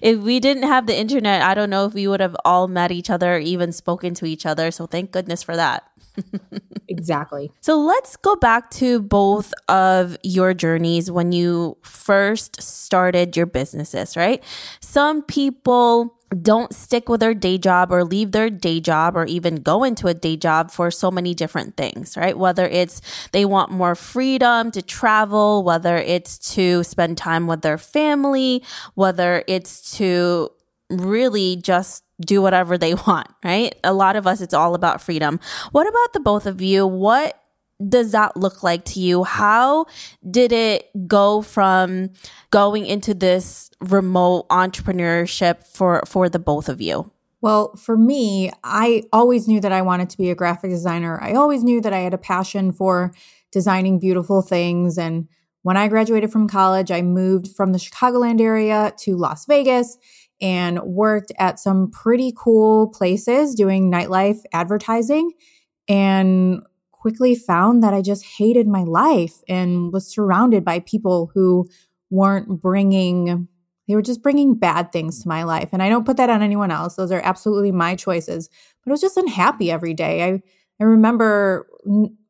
if 0.01 0.19
we 0.19 0.39
didn't 0.39 0.63
have 0.63 0.87
the 0.87 0.97
internet 0.97 1.41
i 1.41 1.53
don't 1.53 1.69
know 1.69 1.85
if 1.85 1.93
we 1.93 2.07
would 2.07 2.21
have 2.21 2.35
all 2.45 2.67
met 2.67 2.91
each 2.91 3.09
other 3.09 3.35
or 3.35 3.39
even 3.39 3.71
spoken 3.71 4.13
to 4.13 4.25
each 4.25 4.45
other 4.45 4.71
so 4.71 4.85
thank 4.85 5.11
goodness 5.11 5.43
for 5.43 5.55
that 5.55 5.83
exactly. 6.87 7.51
So 7.61 7.79
let's 7.79 8.15
go 8.15 8.35
back 8.35 8.71
to 8.71 9.01
both 9.01 9.53
of 9.67 10.17
your 10.23 10.53
journeys 10.53 11.11
when 11.11 11.31
you 11.31 11.77
first 11.83 12.61
started 12.61 13.37
your 13.37 13.45
businesses, 13.45 14.17
right? 14.17 14.43
Some 14.79 15.21
people 15.21 16.16
don't 16.41 16.73
stick 16.73 17.07
with 17.07 17.21
their 17.21 17.33
day 17.33 17.57
job 17.57 17.91
or 17.91 18.03
leave 18.03 18.31
their 18.31 18.49
day 18.49 18.79
job 18.79 19.15
or 19.15 19.25
even 19.25 19.57
go 19.57 19.83
into 19.83 20.07
a 20.07 20.13
day 20.13 20.35
job 20.35 20.71
for 20.71 20.91
so 20.91 21.09
many 21.09 21.33
different 21.33 21.77
things, 21.77 22.17
right? 22.17 22.37
Whether 22.37 22.67
it's 22.67 23.01
they 23.31 23.45
want 23.45 23.71
more 23.71 23.95
freedom 23.95 24.71
to 24.71 24.81
travel, 24.81 25.63
whether 25.63 25.97
it's 25.97 26.37
to 26.55 26.83
spend 26.83 27.17
time 27.17 27.47
with 27.47 27.61
their 27.61 27.77
family, 27.77 28.63
whether 28.95 29.43
it's 29.47 29.95
to 29.97 30.51
really 30.89 31.55
just 31.55 32.03
do 32.19 32.41
whatever 32.41 32.77
they 32.77 32.93
want, 33.07 33.27
right? 33.43 33.75
A 33.83 33.93
lot 33.93 34.15
of 34.15 34.27
us, 34.27 34.41
it's 34.41 34.53
all 34.53 34.75
about 34.75 35.01
freedom. 35.01 35.39
What 35.71 35.87
about 35.87 36.13
the 36.13 36.19
both 36.19 36.45
of 36.45 36.61
you? 36.61 36.85
What 36.85 37.41
does 37.85 38.11
that 38.11 38.35
look 38.35 38.63
like 38.63 38.85
to 38.85 38.99
you? 38.99 39.23
How 39.23 39.85
did 40.29 40.51
it 40.51 40.89
go 41.07 41.41
from 41.41 42.09
going 42.49 42.85
into 42.85 43.13
this 43.13 43.69
remote 43.81 44.47
entrepreneurship 44.49 45.65
for, 45.65 46.01
for 46.07 46.29
the 46.29 46.39
both 46.39 46.69
of 46.69 46.81
you? 46.81 47.11
Well, 47.39 47.75
for 47.75 47.95
me, 47.95 48.51
I 48.63 49.03
always 49.13 49.47
knew 49.47 49.61
that 49.61 49.71
I 49.71 49.83
wanted 49.83 50.09
to 50.09 50.17
be 50.17 50.31
a 50.31 50.35
graphic 50.35 50.71
designer. 50.71 51.21
I 51.21 51.33
always 51.33 51.63
knew 51.63 51.81
that 51.81 51.93
I 51.93 51.99
had 51.99 52.13
a 52.13 52.17
passion 52.17 52.71
for 52.71 53.13
designing 53.51 53.99
beautiful 53.99 54.41
things. 54.41 54.97
And 54.97 55.27
when 55.61 55.77
I 55.77 55.87
graduated 55.87 56.31
from 56.31 56.47
college, 56.47 56.89
I 56.89 57.03
moved 57.03 57.49
from 57.55 57.73
the 57.73 57.77
Chicagoland 57.77 58.41
area 58.41 58.91
to 58.99 59.15
Las 59.15 59.45
Vegas 59.45 59.97
and 60.41 60.79
worked 60.81 61.31
at 61.37 61.59
some 61.59 61.91
pretty 61.91 62.33
cool 62.35 62.89
places 62.89 63.53
doing 63.53 63.91
nightlife 63.91 64.39
advertising 64.53 65.31
and 65.87 66.61
quickly 67.07 67.35
found 67.35 67.81
that 67.83 67.93
I 67.93 68.01
just 68.01 68.25
hated 68.25 68.67
my 68.67 68.83
life 68.83 69.41
and 69.47 69.93
was 69.93 70.05
surrounded 70.05 70.65
by 70.65 70.79
people 70.79 71.31
who 71.33 71.69
weren't 72.09 72.59
bringing 72.59 73.47
they 73.87 73.95
were 73.95 74.01
just 74.01 74.21
bringing 74.21 74.55
bad 74.55 74.91
things 74.91 75.21
to 75.21 75.29
my 75.29 75.43
life 75.43 75.69
and 75.71 75.81
I 75.81 75.87
don't 75.87 76.05
put 76.05 76.17
that 76.17 76.29
on 76.29 76.41
anyone 76.41 76.69
else 76.69 76.97
those 76.97 77.13
are 77.13 77.21
absolutely 77.23 77.71
my 77.71 77.95
choices 77.95 78.49
but 78.83 78.91
I 78.91 78.93
was 78.93 78.99
just 78.99 79.15
unhappy 79.15 79.71
every 79.71 79.93
day 79.93 80.23
I 80.23 80.41
I 80.81 80.83
remember 80.83 81.65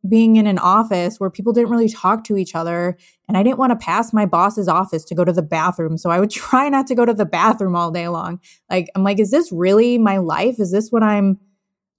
being 0.08 0.36
in 0.36 0.46
an 0.46 0.60
office 0.60 1.20
where 1.20 1.32
people 1.32 1.54
didn't 1.54 1.72
really 1.72 1.90
talk 1.90 2.24
to 2.26 2.38
each 2.38 2.54
other 2.54 2.96
and 3.28 3.36
I 3.36 3.42
didn't 3.42 3.58
want 3.58 3.72
to 3.72 3.84
pass 3.84 4.14
my 4.14 4.28
boss's 4.28 4.68
office 4.68 5.04
to 5.06 5.16
go 5.16 5.26
to 5.26 5.34
the 5.34 5.42
bathroom. 5.42 5.98
So 5.98 6.12
I 6.12 6.20
would 6.20 6.30
try 6.46 6.70
not 6.70 6.86
to 6.88 6.96
go 6.96 7.04
to 7.04 7.16
the 7.16 7.26
bathroom 7.26 7.76
all 7.76 7.90
day 7.92 8.08
long. 8.08 8.40
Like, 8.70 8.90
I'm 8.96 9.04
like, 9.04 9.20
is 9.20 9.32
this 9.32 9.52
really 9.52 9.98
my 9.98 10.18
life? 10.18 10.60
Is 10.60 10.72
this 10.72 10.92
what 10.92 11.04
I'm 11.04 11.40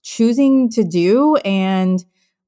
choosing 0.03 0.71
to 0.71 0.85
do? 0.85 1.37
And 1.45 2.03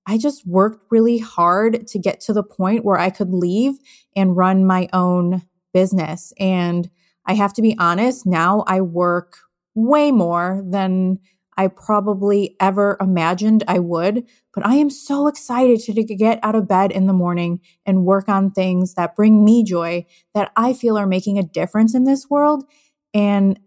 I 0.07 0.19
just 0.19 0.47
worked 0.47 0.87
really 0.91 1.19
hard 1.19 1.87
to 1.89 1.99
get 1.99 2.21
to 2.23 2.33
the 2.33 2.43
point 2.43 2.85
where 2.85 2.99
I 2.99 3.11
could 3.11 3.33
leave 3.33 3.75
and 4.17 4.37
run 4.37 4.67
my 4.67 4.89
own 4.93 5.43
business. 5.73 6.33
And 6.39 6.91
I 7.27 7.35
have 7.35 7.53
to 7.55 7.63
be 7.63 7.77
honest, 7.79 8.27
now 8.27 8.65
I 8.67 8.81
work 8.81 9.39
way 9.75 10.11
more 10.11 10.65
than 10.67 11.19
I 11.57 11.69
probably 11.69 12.57
ever 12.59 12.97
imagined 13.01 13.63
I 13.69 13.79
would. 13.79 14.27
But 14.55 14.67
I 14.67 14.77
am 14.77 14.91
so 14.91 15.27
excited 15.27 15.81
to 15.81 15.93
get 16.03 16.41
out 16.43 16.55
of 16.55 16.67
bed 16.67 16.91
in 16.91 17.07
the 17.07 17.13
morning 17.13 17.61
and 17.85 18.05
work 18.05 18.29
on 18.29 18.51
things 18.51 18.95
that 18.95 19.15
bring 19.15 19.45
me 19.45 19.63
joy, 19.63 20.07
that 20.35 20.51
I 20.57 20.73
feel 20.73 20.97
are 20.99 21.07
making 21.07 21.39
a 21.39 21.43
difference 21.43 21.95
in 21.95 22.05
this 22.05 22.29
world 22.29 22.65
and 23.13 23.61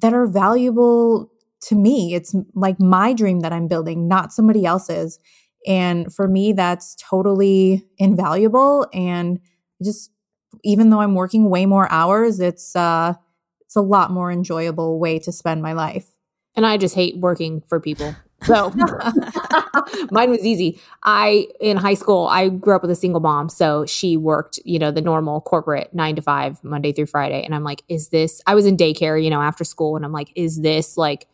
that 0.00 0.12
are 0.12 0.26
valuable 0.26 1.32
to 1.62 1.74
me. 1.74 2.14
It's 2.14 2.34
like 2.54 2.78
my 2.78 3.12
dream 3.14 3.40
that 3.40 3.52
I'm 3.52 3.66
building, 3.66 4.06
not 4.06 4.32
somebody 4.32 4.64
else's. 4.64 5.18
And 5.66 6.12
for 6.12 6.28
me, 6.28 6.52
that's 6.52 6.96
totally 6.96 7.84
invaluable. 7.98 8.86
And 8.92 9.40
just 9.82 10.10
even 10.64 10.90
though 10.90 11.00
I'm 11.00 11.14
working 11.14 11.50
way 11.50 11.66
more 11.66 11.90
hours, 11.90 12.40
it's 12.40 12.74
uh 12.74 13.14
it's 13.60 13.76
a 13.76 13.82
lot 13.82 14.10
more 14.10 14.32
enjoyable 14.32 14.98
way 14.98 15.18
to 15.20 15.30
spend 15.30 15.62
my 15.62 15.74
life. 15.74 16.06
And 16.56 16.64
I 16.64 16.78
just 16.78 16.94
hate 16.94 17.18
working 17.18 17.62
for 17.68 17.80
people. 17.80 18.14
So 18.44 18.70
mine 20.10 20.30
was 20.30 20.44
easy. 20.44 20.80
I, 21.02 21.48
in 21.60 21.76
high 21.76 21.94
school, 21.94 22.26
I 22.28 22.48
grew 22.48 22.74
up 22.74 22.82
with 22.82 22.90
a 22.90 22.96
single 22.96 23.20
mom. 23.20 23.48
So 23.48 23.84
she 23.84 24.16
worked, 24.16 24.58
you 24.64 24.78
know, 24.78 24.90
the 24.90 25.02
normal 25.02 25.40
corporate 25.40 25.92
nine 25.92 26.16
to 26.16 26.22
five, 26.22 26.62
Monday 26.62 26.92
through 26.92 27.06
Friday. 27.06 27.42
And 27.44 27.54
I'm 27.54 27.64
like, 27.64 27.82
is 27.88 28.08
this, 28.08 28.40
I 28.46 28.54
was 28.54 28.64
in 28.64 28.76
daycare, 28.76 29.22
you 29.22 29.30
know, 29.30 29.42
after 29.42 29.64
school. 29.64 29.96
And 29.96 30.04
I'm 30.04 30.12
like, 30.12 30.32
is 30.34 30.60
this 30.60 30.96
like 30.96 31.26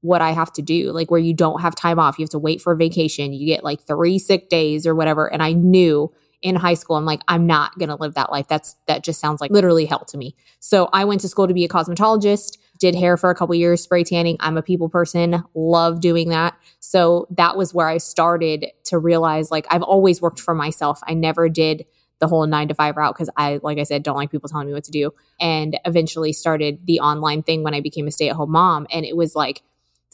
what 0.00 0.22
I 0.22 0.30
have 0.30 0.52
to 0.54 0.62
do? 0.62 0.92
Like 0.92 1.10
where 1.10 1.20
you 1.20 1.34
don't 1.34 1.60
have 1.60 1.74
time 1.74 1.98
off, 1.98 2.18
you 2.18 2.22
have 2.22 2.30
to 2.30 2.38
wait 2.38 2.60
for 2.60 2.72
a 2.72 2.76
vacation, 2.76 3.32
you 3.32 3.46
get 3.46 3.64
like 3.64 3.80
three 3.82 4.18
sick 4.18 4.48
days 4.48 4.86
or 4.86 4.94
whatever. 4.94 5.32
And 5.32 5.42
I 5.42 5.52
knew 5.52 6.12
in 6.40 6.54
high 6.54 6.74
school, 6.74 6.96
I'm 6.96 7.04
like, 7.04 7.20
I'm 7.26 7.46
not 7.46 7.76
going 7.78 7.88
to 7.88 7.96
live 7.96 8.14
that 8.14 8.30
life. 8.30 8.46
That's, 8.46 8.76
that 8.86 9.02
just 9.02 9.18
sounds 9.18 9.40
like 9.40 9.50
literally 9.50 9.86
hell 9.86 10.04
to 10.04 10.16
me. 10.16 10.36
So 10.60 10.88
I 10.92 11.04
went 11.04 11.20
to 11.22 11.28
school 11.28 11.48
to 11.48 11.54
be 11.54 11.64
a 11.64 11.68
cosmetologist 11.68 12.58
did 12.78 12.94
hair 12.94 13.16
for 13.16 13.30
a 13.30 13.34
couple 13.34 13.54
years, 13.54 13.82
spray 13.82 14.04
tanning. 14.04 14.36
I'm 14.40 14.56
a 14.56 14.62
people 14.62 14.88
person, 14.88 15.42
love 15.54 16.00
doing 16.00 16.28
that. 16.30 16.56
So 16.80 17.26
that 17.30 17.56
was 17.56 17.74
where 17.74 17.88
I 17.88 17.98
started 17.98 18.66
to 18.84 18.98
realize 18.98 19.50
like 19.50 19.66
I've 19.70 19.82
always 19.82 20.22
worked 20.22 20.40
for 20.40 20.54
myself. 20.54 21.00
I 21.06 21.14
never 21.14 21.48
did 21.48 21.86
the 22.20 22.26
whole 22.26 22.44
nine 22.46 22.68
to 22.68 22.74
five 22.74 22.96
route 22.96 23.14
because 23.14 23.30
I, 23.36 23.60
like 23.62 23.78
I 23.78 23.84
said, 23.84 24.02
don't 24.02 24.16
like 24.16 24.30
people 24.30 24.48
telling 24.48 24.66
me 24.66 24.72
what 24.72 24.84
to 24.84 24.90
do. 24.90 25.12
And 25.40 25.78
eventually 25.84 26.32
started 26.32 26.80
the 26.84 27.00
online 27.00 27.42
thing 27.42 27.62
when 27.62 27.74
I 27.74 27.80
became 27.80 28.06
a 28.06 28.10
stay 28.10 28.28
at 28.28 28.36
home 28.36 28.52
mom. 28.52 28.86
And 28.90 29.04
it 29.04 29.16
was 29.16 29.34
like, 29.36 29.62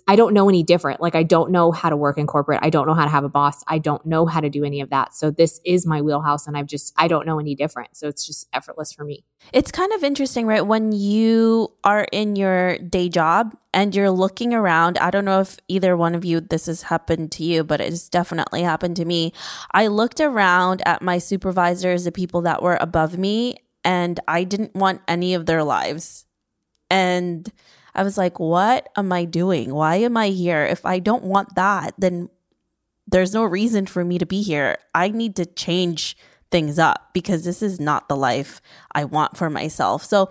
I 0.07 0.17
don't 0.17 0.35
know 0.35 0.49
any 0.51 0.63
different. 0.63 1.01
Like, 1.01 1.15
I 1.15 1.23
don't 1.23 1.51
know 1.51 1.73
how 1.73 1.89
to 1.89 1.97
work 1.97 2.19
in 2.19 2.27
corporate. 2.27 2.61
I 2.63 2.69
don't 2.69 2.87
know 2.87 2.93
how 2.95 3.05
to 3.05 3.11
have 3.11 3.25
a 3.25 3.29
boss. 3.29 3.65
I 3.67 3.79
don't 3.79 4.05
know 4.05 4.27
how 4.27 4.41
to 4.41 4.51
do 4.51 4.63
any 4.63 4.83
of 4.83 4.91
that. 4.91 5.15
So, 5.15 5.31
this 5.31 5.61
is 5.65 5.87
my 5.87 6.03
wheelhouse, 6.03 6.47
and 6.47 6.57
I've 6.57 6.67
just, 6.67 6.93
I 6.97 7.09
don't 7.09 7.27
know 7.27 7.39
any 7.39 7.55
different. 7.55 7.97
So, 7.97 8.09
it's 8.09 8.27
just 8.27 8.47
effortless 8.53 8.93
for 8.93 9.05
me. 9.05 9.25
It's 9.53 9.71
kind 9.71 9.93
of 9.93 10.05
interesting, 10.05 10.47
right? 10.47 10.67
When 10.67 10.93
you 10.93 11.73
are 11.85 12.07
in 12.13 12.37
your 12.37 12.77
day 12.79 13.09
job 13.09 13.57
and 13.73 13.95
you're 13.95 14.11
looking 14.11 14.53
around, 14.53 14.99
I 14.99 15.11
don't 15.11 15.25
know 15.25 15.41
if 15.41 15.59
either 15.69 15.97
one 15.97 16.15
of 16.15 16.25
you, 16.25 16.41
this 16.41 16.67
has 16.67 16.83
happened 16.83 17.33
to 17.33 17.45
you, 17.45 17.65
but 17.65 17.81
it's 17.81 18.09
definitely 18.09 18.63
happened 18.63 18.97
to 18.97 19.05
me. 19.05 19.33
I 19.73 19.87
looked 19.87 20.21
around 20.21 20.83
at 20.87 21.03
my 21.03 21.19
supervisors, 21.19 22.05
the 22.05 22.13
people 22.13 22.43
that 22.43 22.63
were 22.63 22.79
above 22.81 23.17
me, 23.17 23.57
and 23.85 24.21
I 24.29 24.45
didn't 24.45 24.75
want 24.75 25.01
any 25.09 25.35
of 25.35 25.47
their 25.47 25.65
lives. 25.65 26.27
And 26.91 27.51
I 27.95 28.03
was 28.03 28.19
like, 28.19 28.41
what 28.41 28.89
am 28.97 29.13
I 29.13 29.25
doing? 29.25 29.75
Why 29.75 29.97
am 29.97 30.17
I 30.17 30.29
here? 30.29 30.65
If 30.65 30.85
I 30.85 30.99
don't 30.99 31.25
want 31.25 31.55
that, 31.55 31.95
then 31.99 32.29
there's 33.07 33.35
no 33.35 33.45
reason 33.45 33.87
for 33.87 34.05
me 34.05 34.19
to 34.19 34.27
be 34.27 34.43
here. 34.43 34.79
I 34.95 35.09
need 35.09 35.37
to 35.37 35.47
change 35.47 36.17
things 36.51 36.79
up 36.79 37.11
because 37.13 37.45
this 37.45 37.63
is 37.63 37.81
not 37.81 38.09
the 38.09 38.17
life 38.17 38.61
I 38.95 39.05
want 39.05 39.37
for 39.37 39.51
myself. 39.51 40.05
So 40.05 40.31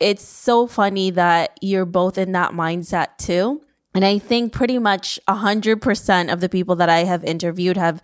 it's 0.00 0.26
so 0.26 0.66
funny 0.66 1.10
that 1.10 1.56
you're 1.60 1.86
both 1.86 2.18
in 2.18 2.32
that 2.32 2.52
mindset 2.52 3.16
too. 3.18 3.62
And 3.94 4.04
I 4.04 4.18
think 4.18 4.52
pretty 4.52 4.78
much 4.78 5.20
100% 5.28 6.32
of 6.32 6.40
the 6.40 6.48
people 6.48 6.74
that 6.76 6.88
I 6.88 7.04
have 7.04 7.22
interviewed 7.22 7.76
have 7.76 8.02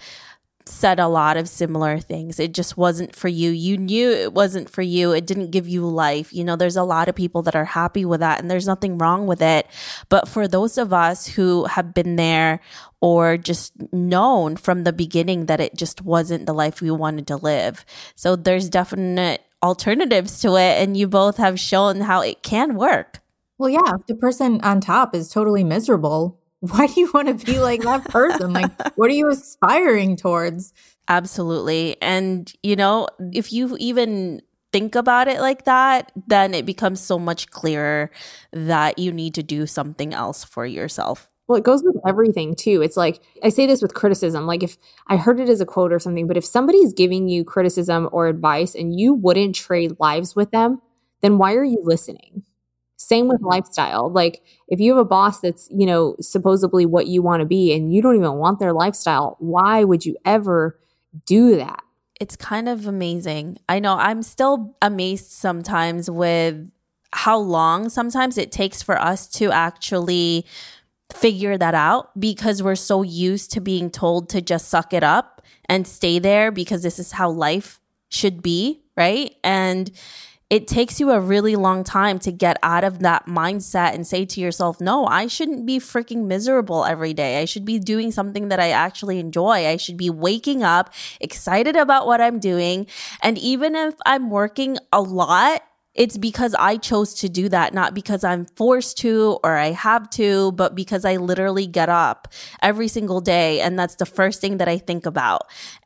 said 0.67 1.01
a 1.01 1.09
lot 1.09 1.37
of 1.37 1.49
similar 1.49 1.99
things. 1.99 2.39
It 2.39 2.55
just 2.55 2.77
wasn't 2.77 3.15
for 3.15 3.29
you. 3.29 3.51
You 3.51 3.77
knew 3.77 4.11
it 4.11 4.33
wasn't 4.33 4.71
for 4.71 4.83
you. 4.83 5.13
It 5.13 5.27
didn't 5.27 5.51
give 5.51 5.69
you 5.69 5.87
life. 5.87 6.33
You 6.33 6.45
know, 6.45 6.57
there's 6.57 6.77
a 6.77 6.83
lot 6.83 7.09
of 7.09 7.15
people 7.15 7.43
that 7.43 7.57
are 7.57 7.65
happy 7.65 8.05
with 8.05 8.21
that 8.21 8.41
and 8.41 8.51
there's 8.51 8.67
nothing 8.67 8.99
wrong 8.99 9.27
with 9.27 9.43
it. 9.43 9.67
But 10.09 10.29
for 10.29 10.47
those 10.47 10.79
of 10.79 10.93
us 10.93 11.27
who 11.27 11.65
have 11.65 11.95
been 11.95 12.17
there 12.17 12.61
or 13.01 13.37
just 13.37 13.73
known 13.93 14.57
from 14.57 14.85
the 14.85 14.93
beginning 14.93 15.47
that 15.47 15.61
it 15.61 15.75
just 15.75 16.03
wasn't 16.03 16.47
the 16.47 16.55
life 16.55 16.81
we 16.81 16.91
wanted 16.91 17.27
to 17.29 17.37
live. 17.37 17.85
So 18.15 18.37
there's 18.37 18.69
definite 18.69 19.43
alternatives 19.63 20.41
to 20.41 20.57
it 20.57 20.83
and 20.83 20.97
you 20.97 21.09
both 21.09 21.37
have 21.37 21.59
shown 21.59 22.01
how 22.01 22.21
it 22.21 22.43
can 22.43 22.75
work. 22.77 23.21
Well, 23.59 23.69
yeah, 23.69 23.99
the 24.07 24.15
person 24.15 24.61
on 24.63 24.81
top 24.81 25.15
is 25.15 25.29
totally 25.29 25.65
miserable, 25.65 26.40
why 26.61 26.87
do 26.87 27.01
you 27.01 27.11
want 27.13 27.29
to 27.29 27.47
be 27.47 27.59
like 27.59 27.83
that 27.83 28.05
person? 28.05 28.53
like, 28.53 28.71
what 28.97 29.11
are 29.11 29.15
you 29.15 29.29
aspiring 29.29 30.17
towards? 30.17 30.73
Absolutely. 31.09 31.97
And, 32.01 32.53
you 32.63 32.77
know, 32.77 33.09
if 33.33 33.53
you 33.53 33.77
even 33.79 34.43
think 34.73 34.95
about 34.95 35.27
it 35.27 35.41
like 35.41 35.65
that, 35.65 36.13
then 36.29 36.55
it 36.55 36.67
becomes 36.67 37.01
so 37.01 37.19
much 37.19 37.51
clearer 37.51 38.11
that 38.53 38.99
you 38.99 39.11
need 39.11 39.35
to 39.35 39.43
do 39.43 39.67
something 39.67 40.15
else 40.15 40.45
for 40.45 40.65
yourself. 40.65 41.29
Well, 41.49 41.59
it 41.59 41.65
goes 41.65 41.83
with 41.83 41.97
everything 42.07 42.55
too. 42.55 42.81
It's 42.81 42.97
like 42.97 43.21
I 43.43 43.49
say 43.49 43.67
this 43.67 43.83
with 43.83 43.95
criticism. 43.95 44.47
Like 44.47 44.63
if 44.63 44.77
I 45.09 45.17
heard 45.17 45.41
it 45.41 45.49
as 45.49 45.61
a 45.61 45.67
quote 45.67 45.93
or 45.93 45.99
something, 45.99 46.29
but 46.29 46.37
if 46.37 46.45
somebody's 46.45 46.93
giving 46.93 47.29
you 47.29 47.43
criticism 47.43 48.09
or 48.13 48.29
advice 48.29 48.77
and 48.77 48.97
you 48.97 49.15
wouldn't 49.15 49.57
trade 49.57 49.97
lives 49.99 50.37
with 50.37 50.53
them, 50.53 50.81
then 51.23 51.39
why 51.39 51.55
are 51.55 51.65
you 51.65 51.81
listening? 51.83 52.45
Same 53.01 53.29
with 53.29 53.41
lifestyle. 53.41 54.13
Like 54.13 54.43
if 54.69 54.79
you 54.79 54.93
have 54.93 55.01
a 55.01 55.07
boss 55.07 55.41
that's, 55.41 55.69
you 55.71 55.87
know, 55.87 56.17
supposedly 56.21 56.85
what 56.85 57.07
you 57.07 57.23
want 57.23 57.41
to 57.41 57.47
be 57.47 57.73
and 57.73 57.95
you 57.95 58.03
don't 58.03 58.15
even 58.15 58.35
want 58.35 58.59
their 58.59 58.75
lifestyle, 58.75 59.37
why 59.39 59.85
would 59.85 60.05
you 60.05 60.17
ever 60.27 60.79
do 61.25 61.57
that? 61.57 61.83
It's 62.21 62.37
kind 62.37 62.69
of 62.69 62.87
amazing. 62.87 63.57
I 63.71 63.79
know 63.79 63.95
I'm 63.95 64.23
still 64.23 64.77
amazed 64.83 65.31
sometimes 65.31 66.11
with 66.11 66.71
how 67.15 67.39
long 67.39 67.89
sometimes 67.89 68.37
it 68.37 68.53
takes 68.53 68.83
for 68.83 69.01
us 69.01 69.27
to 69.29 69.51
actually 69.51 70.45
figure 71.11 71.57
that 71.57 71.75
out 71.75 72.11
because 72.21 72.63
we're 72.63 72.77
so 72.77 73.01
used 73.01 73.51
to 73.53 73.63
being 73.63 73.91
told 73.91 74.29
to 74.29 74.43
just 74.43 74.69
suck 74.69 74.93
it 74.93 75.03
up 75.03 75.41
and 75.71 75.87
stay 75.87 76.19
there 76.19 76.53
because 76.53 76.83
this 76.83 76.99
is 76.99 77.13
how 77.13 77.31
life 77.31 77.81
should 78.11 78.43
be, 78.43 78.83
right? 78.95 79.35
And 79.43 79.91
it 80.51 80.67
takes 80.67 80.99
you 80.99 81.13
a 81.13 81.21
really 81.21 81.55
long 81.55 81.85
time 81.85 82.19
to 82.19 82.33
get 82.33 82.59
out 82.65 82.83
of 82.83 82.99
that 82.99 83.27
mindset 83.27 83.95
and 83.95 84.05
say 84.05 84.25
to 84.25 84.41
yourself, 84.41 84.81
no, 84.81 85.07
I 85.07 85.29
shouldn't 85.29 85.65
be 85.65 85.79
freaking 85.79 86.27
miserable 86.27 86.85
every 86.85 87.15
day. 87.15 87.41
I 87.41 87.45
should 87.45 87.65
be 87.65 87.79
doing 87.79 88.11
something 88.11 88.49
that 88.49 88.59
I 88.59 88.71
actually 88.71 89.21
enjoy. 89.21 89.69
I 89.69 89.77
should 89.77 89.97
be 89.97 90.11
waking 90.11 90.65
up 90.65 90.93
excited 91.21 91.77
about 91.77 92.09
what 92.09 92.21
I'm 92.21 92.41
doing. 92.41 92.89
And 93.23 93.39
even 93.39 93.77
if 93.77 93.95
I'm 94.05 94.29
working 94.29 94.77
a 94.93 95.01
lot, 95.01 95.63
it's 95.95 96.19
because 96.19 96.55
I 96.59 96.79
chose 96.79 97.15
to 97.15 97.29
do 97.29 97.49
that, 97.49 97.73
not 97.73 97.95
because 97.95 98.25
I'm 98.25 98.47
forced 98.57 98.99
to 98.99 99.39
or 99.45 99.57
I 99.57 99.71
have 99.71 100.11
to, 100.11 100.51
but 100.53 100.75
because 100.75 101.05
I 101.05 101.17
literally 101.17 101.67
get 101.69 101.89
up 101.89 102.29
every 102.61 102.89
single 102.89 103.21
day. 103.21 103.61
And 103.61 103.79
that's 103.79 103.97
the 103.97 104.07
first 104.07 104.41
thing 104.41 104.59
that 104.59 104.69
I 104.69 104.79
think 104.79 105.07
about. 105.07 105.43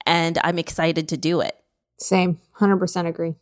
And 0.07 0.39
I'm 0.43 0.59
excited 0.59 1.09
to 1.09 1.17
do 1.19 1.41
it. 1.41 1.55
Same, 1.99 2.39
100% 2.59 3.07
agree. 3.07 3.35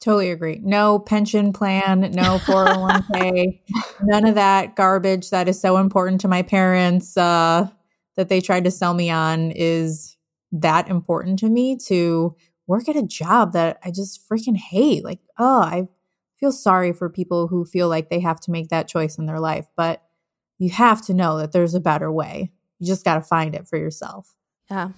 Totally 0.00 0.30
agree. 0.30 0.60
No 0.62 0.98
pension 0.98 1.52
plan, 1.52 2.10
no 2.12 2.38
401k, 2.38 3.60
none 4.02 4.26
of 4.26 4.34
that 4.34 4.76
garbage 4.76 5.30
that 5.30 5.48
is 5.48 5.58
so 5.58 5.78
important 5.78 6.20
to 6.20 6.28
my 6.28 6.42
parents 6.42 7.16
uh, 7.16 7.68
that 8.16 8.28
they 8.28 8.40
tried 8.40 8.64
to 8.64 8.70
sell 8.70 8.92
me 8.92 9.10
on 9.10 9.50
is 9.52 10.16
that 10.52 10.88
important 10.88 11.38
to 11.38 11.48
me 11.48 11.76
to 11.86 12.36
work 12.66 12.88
at 12.88 12.96
a 12.96 13.02
job 13.02 13.52
that 13.52 13.78
I 13.84 13.90
just 13.90 14.28
freaking 14.28 14.56
hate. 14.56 15.04
Like, 15.04 15.20
oh, 15.38 15.60
I 15.60 15.88
feel 16.38 16.52
sorry 16.52 16.92
for 16.92 17.08
people 17.08 17.48
who 17.48 17.64
feel 17.64 17.88
like 17.88 18.10
they 18.10 18.20
have 18.20 18.40
to 18.40 18.50
make 18.50 18.68
that 18.68 18.88
choice 18.88 19.18
in 19.18 19.26
their 19.26 19.40
life, 19.40 19.66
but 19.76 20.02
you 20.58 20.70
have 20.70 21.04
to 21.06 21.14
know 21.14 21.38
that 21.38 21.52
there's 21.52 21.74
a 21.74 21.80
better 21.80 22.12
way. 22.12 22.52
You 22.78 22.86
just 22.86 23.04
got 23.04 23.14
to 23.16 23.22
find 23.22 23.54
it 23.54 23.66
for 23.66 23.78
yourself. 23.78 24.34
Yeah. 24.70 24.90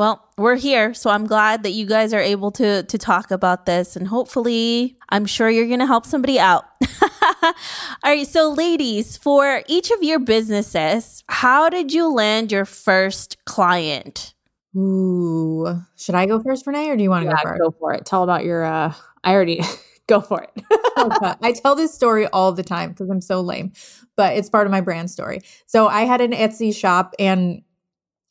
Well, 0.00 0.26
we're 0.38 0.56
here, 0.56 0.94
so 0.94 1.10
I'm 1.10 1.26
glad 1.26 1.62
that 1.62 1.72
you 1.72 1.84
guys 1.84 2.14
are 2.14 2.20
able 2.22 2.50
to 2.52 2.84
to 2.84 2.96
talk 2.96 3.30
about 3.30 3.66
this 3.66 3.96
and 3.96 4.08
hopefully 4.08 4.96
I'm 5.10 5.26
sure 5.26 5.50
you're 5.50 5.66
going 5.66 5.80
to 5.80 5.86
help 5.86 6.06
somebody 6.06 6.40
out. 6.40 6.64
All 7.42 7.52
right, 8.02 8.26
so 8.26 8.50
ladies, 8.50 9.18
for 9.18 9.62
each 9.66 9.90
of 9.90 10.02
your 10.02 10.18
businesses, 10.18 11.22
how 11.28 11.68
did 11.68 11.92
you 11.92 12.10
land 12.10 12.50
your 12.50 12.64
first 12.64 13.44
client? 13.44 14.32
Ooh, 14.74 15.82
should 15.96 16.14
I 16.14 16.24
go 16.24 16.40
first, 16.40 16.66
Renee, 16.66 16.88
or 16.88 16.96
do 16.96 17.02
you 17.02 17.10
want 17.10 17.24
to 17.24 17.28
yeah, 17.28 17.36
go 17.36 17.50
first? 17.50 17.60
Go 17.60 17.70
for 17.78 17.92
it. 17.92 18.06
Tell 18.06 18.22
about 18.22 18.42
your. 18.42 18.64
uh 18.64 18.94
I 19.22 19.34
already 19.34 19.60
go 20.06 20.22
for 20.22 20.42
it. 20.42 20.64
okay. 20.96 21.34
I 21.42 21.52
tell 21.52 21.74
this 21.74 21.92
story 21.92 22.26
all 22.28 22.52
the 22.52 22.62
time 22.62 22.92
because 22.92 23.10
I'm 23.10 23.20
so 23.20 23.42
lame, 23.42 23.74
but 24.16 24.34
it's 24.34 24.48
part 24.48 24.66
of 24.66 24.70
my 24.70 24.80
brand 24.80 25.10
story. 25.10 25.42
So 25.66 25.88
I 25.88 26.06
had 26.06 26.22
an 26.22 26.32
Etsy 26.32 26.74
shop, 26.74 27.14
and 27.18 27.60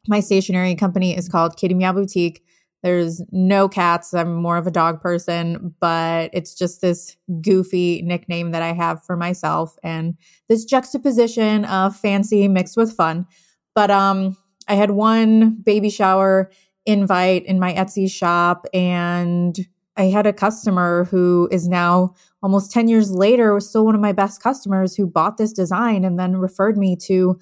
my 0.10 0.20
stationery 0.20 0.76
company 0.76 1.16
is 1.16 1.30
called 1.30 1.56
Kitty 1.56 1.76
Meow 1.76 1.94
Boutique. 1.94 2.44
There's 2.82 3.22
no 3.32 3.70
cats. 3.70 4.14
I'm 4.14 4.34
more 4.34 4.58
of 4.58 4.66
a 4.66 4.72
dog 4.72 5.02
person, 5.02 5.76
but 5.80 6.32
it's 6.34 6.56
just 6.56 6.82
this 6.82 7.16
goofy 7.42 8.02
nickname 8.02 8.52
that 8.52 8.62
I 8.62 8.74
have 8.74 9.04
for 9.04 9.16
myself 9.16 9.78
and 9.84 10.18
this 10.48 10.66
juxtaposition 10.66 11.66
of 11.66 11.96
fancy 11.96 12.48
mixed 12.48 12.76
with 12.76 12.92
fun. 12.92 13.28
But 13.76 13.92
um 13.92 14.36
I 14.68 14.76
had 14.76 14.92
one 14.92 15.62
baby 15.64 15.90
shower 15.90 16.52
invite 16.86 17.46
in 17.46 17.60
my 17.60 17.74
Etsy 17.74 18.10
shop 18.10 18.66
and 18.74 19.60
I 19.98 20.04
had 20.06 20.26
a 20.26 20.34
customer 20.34 21.04
who 21.06 21.50
is 21.52 21.68
now 21.68 22.14
almost 22.42 22.72
10 22.72 22.88
years 22.88 23.12
later 23.12 23.54
was 23.54 23.68
still 23.68 23.86
one 23.86 23.96
of 23.96 24.02
my 24.02 24.14
best 24.14 24.42
customers 24.42 24.96
who 24.96 25.06
bought 25.06 25.38
this 25.38 25.52
design 25.52 26.06
and 26.06 26.18
then 26.18 26.38
referred 26.38 26.78
me 26.78 26.96
to 27.08 27.38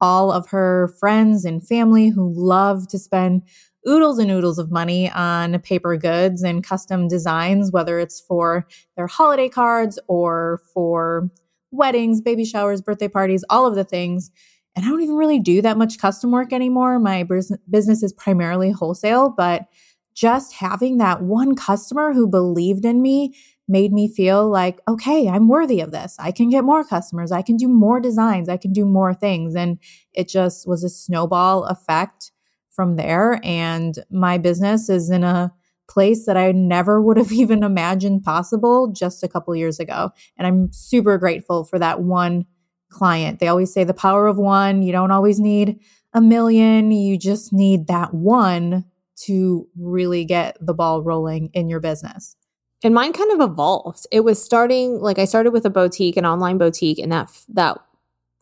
all 0.00 0.32
of 0.32 0.48
her 0.48 0.94
friends 0.98 1.44
and 1.44 1.66
family 1.66 2.08
who 2.08 2.32
love 2.34 2.88
to 2.88 2.98
spend 2.98 3.42
oodles 3.88 4.18
and 4.18 4.30
oodles 4.30 4.58
of 4.58 4.70
money 4.70 5.10
on 5.10 5.58
paper 5.60 5.96
goods 5.96 6.42
and 6.42 6.64
custom 6.64 7.08
designs, 7.08 7.72
whether 7.72 7.98
it's 7.98 8.20
for 8.20 8.66
their 8.96 9.06
holiday 9.06 9.48
cards 9.48 9.98
or 10.06 10.60
for 10.74 11.30
weddings, 11.70 12.20
baby 12.20 12.44
showers, 12.44 12.82
birthday 12.82 13.08
parties, 13.08 13.44
all 13.48 13.66
of 13.66 13.74
the 13.74 13.84
things. 13.84 14.30
And 14.76 14.84
I 14.84 14.88
don't 14.88 15.02
even 15.02 15.16
really 15.16 15.38
do 15.38 15.62
that 15.62 15.78
much 15.78 15.98
custom 15.98 16.30
work 16.30 16.52
anymore. 16.52 16.98
My 16.98 17.26
business 17.70 18.02
is 18.02 18.12
primarily 18.12 18.70
wholesale, 18.70 19.32
but 19.36 19.66
just 20.14 20.54
having 20.54 20.98
that 20.98 21.22
one 21.22 21.54
customer 21.54 22.12
who 22.12 22.26
believed 22.26 22.84
in 22.84 23.00
me 23.00 23.34
made 23.70 23.92
me 23.92 24.12
feel 24.12 24.50
like, 24.50 24.80
okay, 24.88 25.28
I'm 25.28 25.48
worthy 25.48 25.80
of 25.80 25.92
this. 25.92 26.16
I 26.18 26.32
can 26.32 26.50
get 26.50 26.64
more 26.64 26.84
customers. 26.84 27.32
I 27.32 27.42
can 27.42 27.56
do 27.56 27.68
more 27.68 28.00
designs. 28.00 28.48
I 28.48 28.56
can 28.56 28.72
do 28.72 28.84
more 28.84 29.14
things. 29.14 29.54
And 29.54 29.78
it 30.12 30.28
just 30.28 30.66
was 30.68 30.84
a 30.84 30.90
snowball 30.90 31.64
effect 31.64 32.32
from 32.70 32.96
there. 32.96 33.40
And 33.44 33.98
my 34.10 34.38
business 34.38 34.88
is 34.88 35.10
in 35.10 35.24
a 35.24 35.52
place 35.88 36.26
that 36.26 36.36
I 36.36 36.52
never 36.52 37.00
would 37.00 37.16
have 37.16 37.32
even 37.42 37.62
imagined 37.62 38.24
possible 38.24 38.88
just 38.92 39.22
a 39.22 39.28
couple 39.28 39.54
years 39.54 39.80
ago. 39.80 40.10
And 40.36 40.46
I'm 40.46 40.72
super 40.72 41.16
grateful 41.16 41.64
for 41.64 41.78
that 41.78 42.02
one 42.02 42.46
client. 42.90 43.38
They 43.38 43.48
always 43.48 43.72
say 43.72 43.84
the 43.84 43.94
power 43.94 44.26
of 44.26 44.36
one. 44.36 44.82
You 44.82 44.92
don't 44.92 45.12
always 45.12 45.38
need 45.38 45.78
a 46.12 46.20
million. 46.20 46.90
You 46.90 47.16
just 47.16 47.52
need 47.52 47.86
that 47.86 48.12
one 48.12 48.84
to 49.26 49.68
really 49.78 50.24
get 50.24 50.56
the 50.60 50.74
ball 50.74 51.02
rolling 51.02 51.50
in 51.52 51.68
your 51.68 51.80
business. 51.80 52.36
And 52.82 52.94
mine 52.94 53.12
kind 53.12 53.30
of 53.32 53.50
evolved. 53.50 54.06
It 54.10 54.20
was 54.20 54.42
starting 54.42 55.00
like 55.00 55.18
I 55.18 55.26
started 55.26 55.52
with 55.52 55.66
a 55.66 55.70
boutique, 55.70 56.16
an 56.16 56.24
online 56.24 56.58
boutique, 56.58 56.98
and 56.98 57.12
that 57.12 57.30
that 57.50 57.78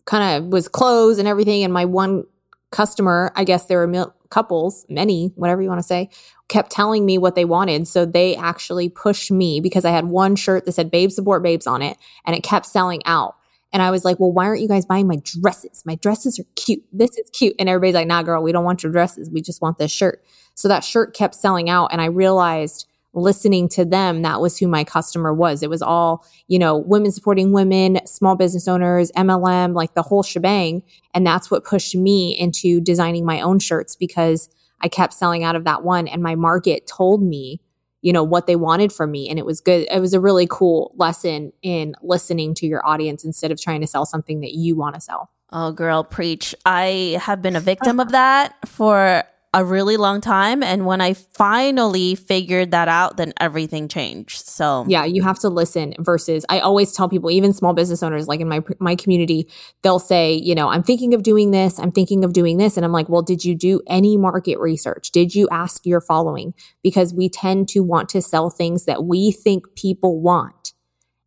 kind 0.04 0.36
of 0.36 0.52
was 0.52 0.68
clothes 0.68 1.18
and 1.18 1.26
everything. 1.26 1.64
And 1.64 1.72
my 1.72 1.84
one 1.84 2.24
customer, 2.70 3.32
I 3.34 3.44
guess 3.44 3.66
there 3.66 3.78
were 3.78 3.86
mil- 3.86 4.14
couples, 4.30 4.86
many, 4.88 5.32
whatever 5.34 5.60
you 5.62 5.68
want 5.68 5.80
to 5.80 5.86
say, 5.86 6.10
kept 6.48 6.70
telling 6.70 7.04
me 7.04 7.18
what 7.18 7.34
they 7.34 7.44
wanted. 7.44 7.88
So 7.88 8.04
they 8.04 8.36
actually 8.36 8.88
pushed 8.88 9.30
me 9.30 9.60
because 9.60 9.84
I 9.84 9.90
had 9.90 10.06
one 10.06 10.36
shirt 10.36 10.64
that 10.66 10.72
said 10.72 10.90
"Babe 10.90 11.10
Support 11.10 11.42
Babes" 11.42 11.66
on 11.66 11.82
it, 11.82 11.96
and 12.24 12.36
it 12.36 12.42
kept 12.42 12.66
selling 12.66 13.02
out. 13.06 13.34
And 13.72 13.82
I 13.82 13.90
was 13.90 14.04
like, 14.04 14.18
well, 14.18 14.32
why 14.32 14.46
aren't 14.46 14.62
you 14.62 14.68
guys 14.68 14.86
buying 14.86 15.06
my 15.06 15.20
dresses? 15.22 15.82
My 15.84 15.96
dresses 15.96 16.38
are 16.38 16.46
cute. 16.56 16.82
This 16.92 17.10
is 17.18 17.28
cute. 17.30 17.54
And 17.58 17.68
everybody's 17.68 17.94
like, 17.94 18.06
nah, 18.06 18.22
girl, 18.22 18.42
we 18.42 18.52
don't 18.52 18.64
want 18.64 18.82
your 18.82 18.90
dresses. 18.92 19.30
We 19.30 19.42
just 19.42 19.60
want 19.60 19.76
this 19.76 19.92
shirt. 19.92 20.24
So 20.54 20.68
that 20.68 20.84
shirt 20.84 21.14
kept 21.14 21.34
selling 21.34 21.68
out. 21.68 21.92
And 21.92 22.00
I 22.00 22.06
realized 22.06 22.87
listening 23.14 23.68
to 23.70 23.84
them, 23.84 24.22
that 24.22 24.40
was 24.40 24.58
who 24.58 24.68
my 24.68 24.84
customer 24.84 25.32
was. 25.32 25.62
It 25.62 25.70
was 25.70 25.82
all, 25.82 26.24
you 26.46 26.58
know, 26.58 26.76
women 26.76 27.10
supporting 27.10 27.52
women, 27.52 28.00
small 28.06 28.36
business 28.36 28.68
owners, 28.68 29.10
MLM, 29.16 29.74
like 29.74 29.94
the 29.94 30.02
whole 30.02 30.22
shebang. 30.22 30.82
And 31.14 31.26
that's 31.26 31.50
what 31.50 31.64
pushed 31.64 31.94
me 31.96 32.38
into 32.38 32.80
designing 32.80 33.24
my 33.24 33.40
own 33.40 33.58
shirts 33.58 33.96
because 33.96 34.48
I 34.80 34.88
kept 34.88 35.14
selling 35.14 35.42
out 35.42 35.56
of 35.56 35.64
that 35.64 35.82
one 35.82 36.06
and 36.06 36.22
my 36.22 36.34
market 36.34 36.86
told 36.86 37.22
me, 37.22 37.60
you 38.00 38.12
know, 38.12 38.22
what 38.22 38.46
they 38.46 38.56
wanted 38.56 38.92
from 38.92 39.10
me. 39.10 39.28
And 39.28 39.38
it 39.38 39.46
was 39.46 39.60
good. 39.60 39.88
It 39.90 40.00
was 40.00 40.14
a 40.14 40.20
really 40.20 40.46
cool 40.48 40.94
lesson 40.96 41.52
in 41.62 41.94
listening 42.02 42.54
to 42.54 42.66
your 42.66 42.86
audience 42.86 43.24
instead 43.24 43.50
of 43.50 43.60
trying 43.60 43.80
to 43.80 43.86
sell 43.86 44.06
something 44.06 44.40
that 44.40 44.52
you 44.52 44.76
want 44.76 44.94
to 44.94 45.00
sell. 45.00 45.30
Oh, 45.50 45.72
girl, 45.72 46.04
preach. 46.04 46.54
I 46.66 47.18
have 47.22 47.40
been 47.40 47.56
a 47.56 47.60
victim 47.60 47.98
of 47.98 48.10
that 48.10 48.54
for 48.66 49.24
a 49.54 49.64
really 49.64 49.96
long 49.96 50.20
time. 50.20 50.62
And 50.62 50.84
when 50.84 51.00
I 51.00 51.14
finally 51.14 52.14
figured 52.14 52.70
that 52.72 52.86
out, 52.88 53.16
then 53.16 53.32
everything 53.40 53.88
changed. 53.88 54.46
So 54.46 54.84
yeah, 54.86 55.04
you 55.04 55.22
have 55.22 55.38
to 55.40 55.48
listen 55.48 55.94
versus 55.98 56.44
I 56.50 56.60
always 56.60 56.92
tell 56.92 57.08
people, 57.08 57.30
even 57.30 57.54
small 57.54 57.72
business 57.72 58.02
owners, 58.02 58.28
like 58.28 58.40
in 58.40 58.48
my, 58.48 58.60
my 58.78 58.94
community, 58.94 59.48
they'll 59.82 59.98
say, 59.98 60.34
you 60.34 60.54
know, 60.54 60.68
I'm 60.68 60.82
thinking 60.82 61.14
of 61.14 61.22
doing 61.22 61.50
this. 61.50 61.78
I'm 61.78 61.92
thinking 61.92 62.24
of 62.24 62.34
doing 62.34 62.58
this. 62.58 62.76
And 62.76 62.84
I'm 62.84 62.92
like, 62.92 63.08
well, 63.08 63.22
did 63.22 63.44
you 63.44 63.54
do 63.54 63.80
any 63.86 64.18
market 64.18 64.58
research? 64.58 65.10
Did 65.12 65.34
you 65.34 65.48
ask 65.50 65.86
your 65.86 66.02
following? 66.02 66.52
Because 66.82 67.14
we 67.14 67.30
tend 67.30 67.68
to 67.70 67.80
want 67.80 68.10
to 68.10 68.20
sell 68.20 68.50
things 68.50 68.84
that 68.84 69.04
we 69.04 69.32
think 69.32 69.74
people 69.74 70.20
want. 70.20 70.74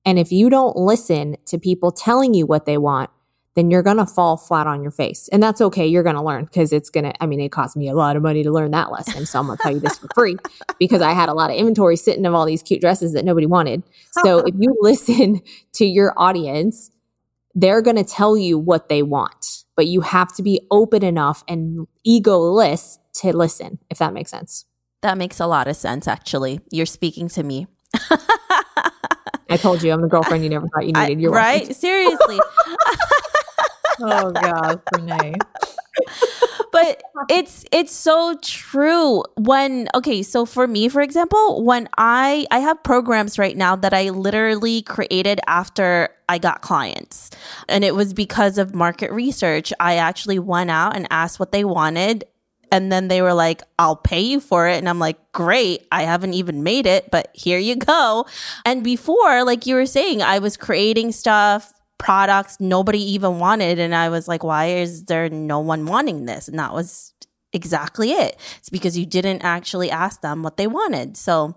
And 0.06 0.20
if 0.20 0.32
you 0.32 0.50
don't 0.50 0.76
listen 0.76 1.38
to 1.46 1.58
people 1.58 1.92
telling 1.92 2.34
you 2.34 2.46
what 2.46 2.66
they 2.66 2.78
want, 2.78 3.10
then 3.56 3.70
you're 3.70 3.84
going 3.84 3.98
to 3.98 4.06
fall 4.06 4.38
flat 4.38 4.66
on 4.66 4.82
your 4.82 4.92
face. 4.92 5.28
And 5.30 5.44
that's 5.44 5.60
okay. 5.60 5.86
You're 5.86 6.04
going 6.04 6.16
to 6.16 6.22
learn 6.22 6.46
because 6.46 6.72
it's 6.72 6.90
going 6.90 7.04
to, 7.04 7.24
I 7.24 7.26
mean, 7.26 7.42
it 7.42 7.52
cost 7.52 7.76
me 7.76 7.90
a 7.90 7.94
lot 7.94 8.16
of 8.16 8.24
money 8.24 8.44
to 8.44 8.52
learn 8.52 8.72
that 8.72 8.92
lesson. 8.92 9.26
So 9.26 9.40
I'm 9.40 9.48
going 9.48 9.58
to 9.58 9.64
tell 9.64 9.74
you 9.74 9.80
this 9.80 9.98
for 9.98 10.08
free 10.14 10.38
because 10.80 11.02
I 11.02 11.12
had 11.12 11.28
a 11.28 11.34
lot 11.34 11.50
of 11.50 11.58
inventory 11.58 11.98
sitting 11.98 12.26
of 12.26 12.34
all 12.34 12.46
these 12.46 12.64
cute 12.64 12.80
dresses 12.80 13.14
that 13.14 13.26
nobody 13.26 13.46
wanted. 13.46 13.84
So 14.24 14.40
if 14.46 14.56
you 14.58 14.76
listen 14.80 15.42
to 15.74 15.86
your 15.86 16.14
audience, 16.18 16.92
they're 17.54 17.82
going 17.82 17.98
to 17.98 18.06
tell 18.06 18.38
you 18.38 18.58
what 18.58 18.88
they 18.88 19.04
want, 19.04 19.66
but 19.76 19.88
you 19.88 20.02
have 20.02 20.34
to 20.36 20.44
be 20.44 20.66
open 20.72 21.04
enough 21.04 21.44
and 21.50 21.88
egoless 22.08 22.98
to 23.16 23.36
listen, 23.36 23.80
if 23.90 23.98
that 23.98 24.14
makes 24.14 24.32
sense. 24.32 24.66
That 25.02 25.18
makes 25.18 25.42
a 25.42 25.48
lot 25.48 25.68
of 25.68 25.76
sense, 25.76 26.08
actually. 26.08 26.62
You're 26.72 26.86
speaking 26.86 27.28
to 27.30 27.44
me. 27.44 27.68
I 29.50 29.58
told 29.58 29.84
you 29.84 29.92
I'm 29.92 30.02
the 30.02 30.08
girlfriend 30.08 30.46
you 30.46 30.50
never 30.50 30.68
thought 30.70 30.86
you 30.86 30.94
needed. 30.94 31.20
You're 31.20 31.32
right. 31.32 31.76
Seriously. 31.76 32.40
Oh 34.02 34.32
God, 34.32 34.82
Renee. 34.96 35.36
but 36.72 37.04
it's 37.30 37.66
it's 37.72 37.92
so 37.92 38.38
true 38.42 39.24
when 39.36 39.90
okay 39.94 40.24
so 40.24 40.46
for 40.46 40.68
me 40.68 40.88
for 40.88 41.02
example 41.02 41.64
when 41.64 41.88
i 41.98 42.46
i 42.50 42.60
have 42.60 42.82
programs 42.82 43.38
right 43.38 43.58
now 43.58 43.76
that 43.76 43.94
i 43.94 44.10
literally 44.10 44.82
created 44.82 45.40
after 45.48 46.10
i 46.30 46.38
got 46.38 46.62
clients. 46.62 47.30
And 47.68 47.84
it 47.84 47.94
was 47.94 48.14
because 48.14 48.58
of 48.58 48.74
market 48.74 49.12
research. 49.12 49.74
I 49.80 49.98
actually 49.98 50.40
went 50.40 50.72
out 50.72 50.96
and 50.96 51.08
asked 51.12 51.40
what 51.40 51.52
they 51.52 51.66
wanted 51.66 52.24
and 52.72 52.90
then 52.90 53.10
they 53.10 53.22
were 53.22 53.34
like 53.34 53.62
i'll 53.78 53.98
pay 53.98 54.22
you 54.22 54.40
for 54.40 54.68
it. 54.68 54.78
And 54.78 54.88
i'm 54.88 55.00
like 55.00 55.18
great 55.34 55.86
i 55.92 56.04
haven't 56.04 56.34
even 56.34 56.64
made 56.64 56.86
it 56.86 57.12
but 57.12 57.30
here 57.34 57.60
you 57.60 57.76
go. 57.76 58.26
And 58.66 58.84
before 58.84 59.44
like 59.44 59.66
you 59.66 59.76
were 59.76 59.86
saying 59.86 60.22
i 60.22 60.40
was 60.40 60.56
creating 60.56 61.12
stuff 61.12 61.74
products 62.02 62.58
nobody 62.60 63.00
even 63.14 63.38
wanted. 63.38 63.80
And 63.80 63.94
I 63.94 64.10
was 64.10 64.28
like, 64.28 64.44
why 64.44 64.66
is 64.66 65.06
there 65.06 65.30
no 65.30 65.60
one 65.60 65.86
wanting 65.86 66.26
this? 66.26 66.48
And 66.48 66.58
that 66.58 66.74
was 66.74 67.14
exactly 67.54 68.12
it. 68.12 68.38
It's 68.58 68.70
because 68.70 68.98
you 68.98 69.06
didn't 69.06 69.44
actually 69.44 69.92
ask 69.92 70.22
them 70.22 70.42
what 70.42 70.58
they 70.58 70.68
wanted. 70.68 71.16
So, 71.16 71.56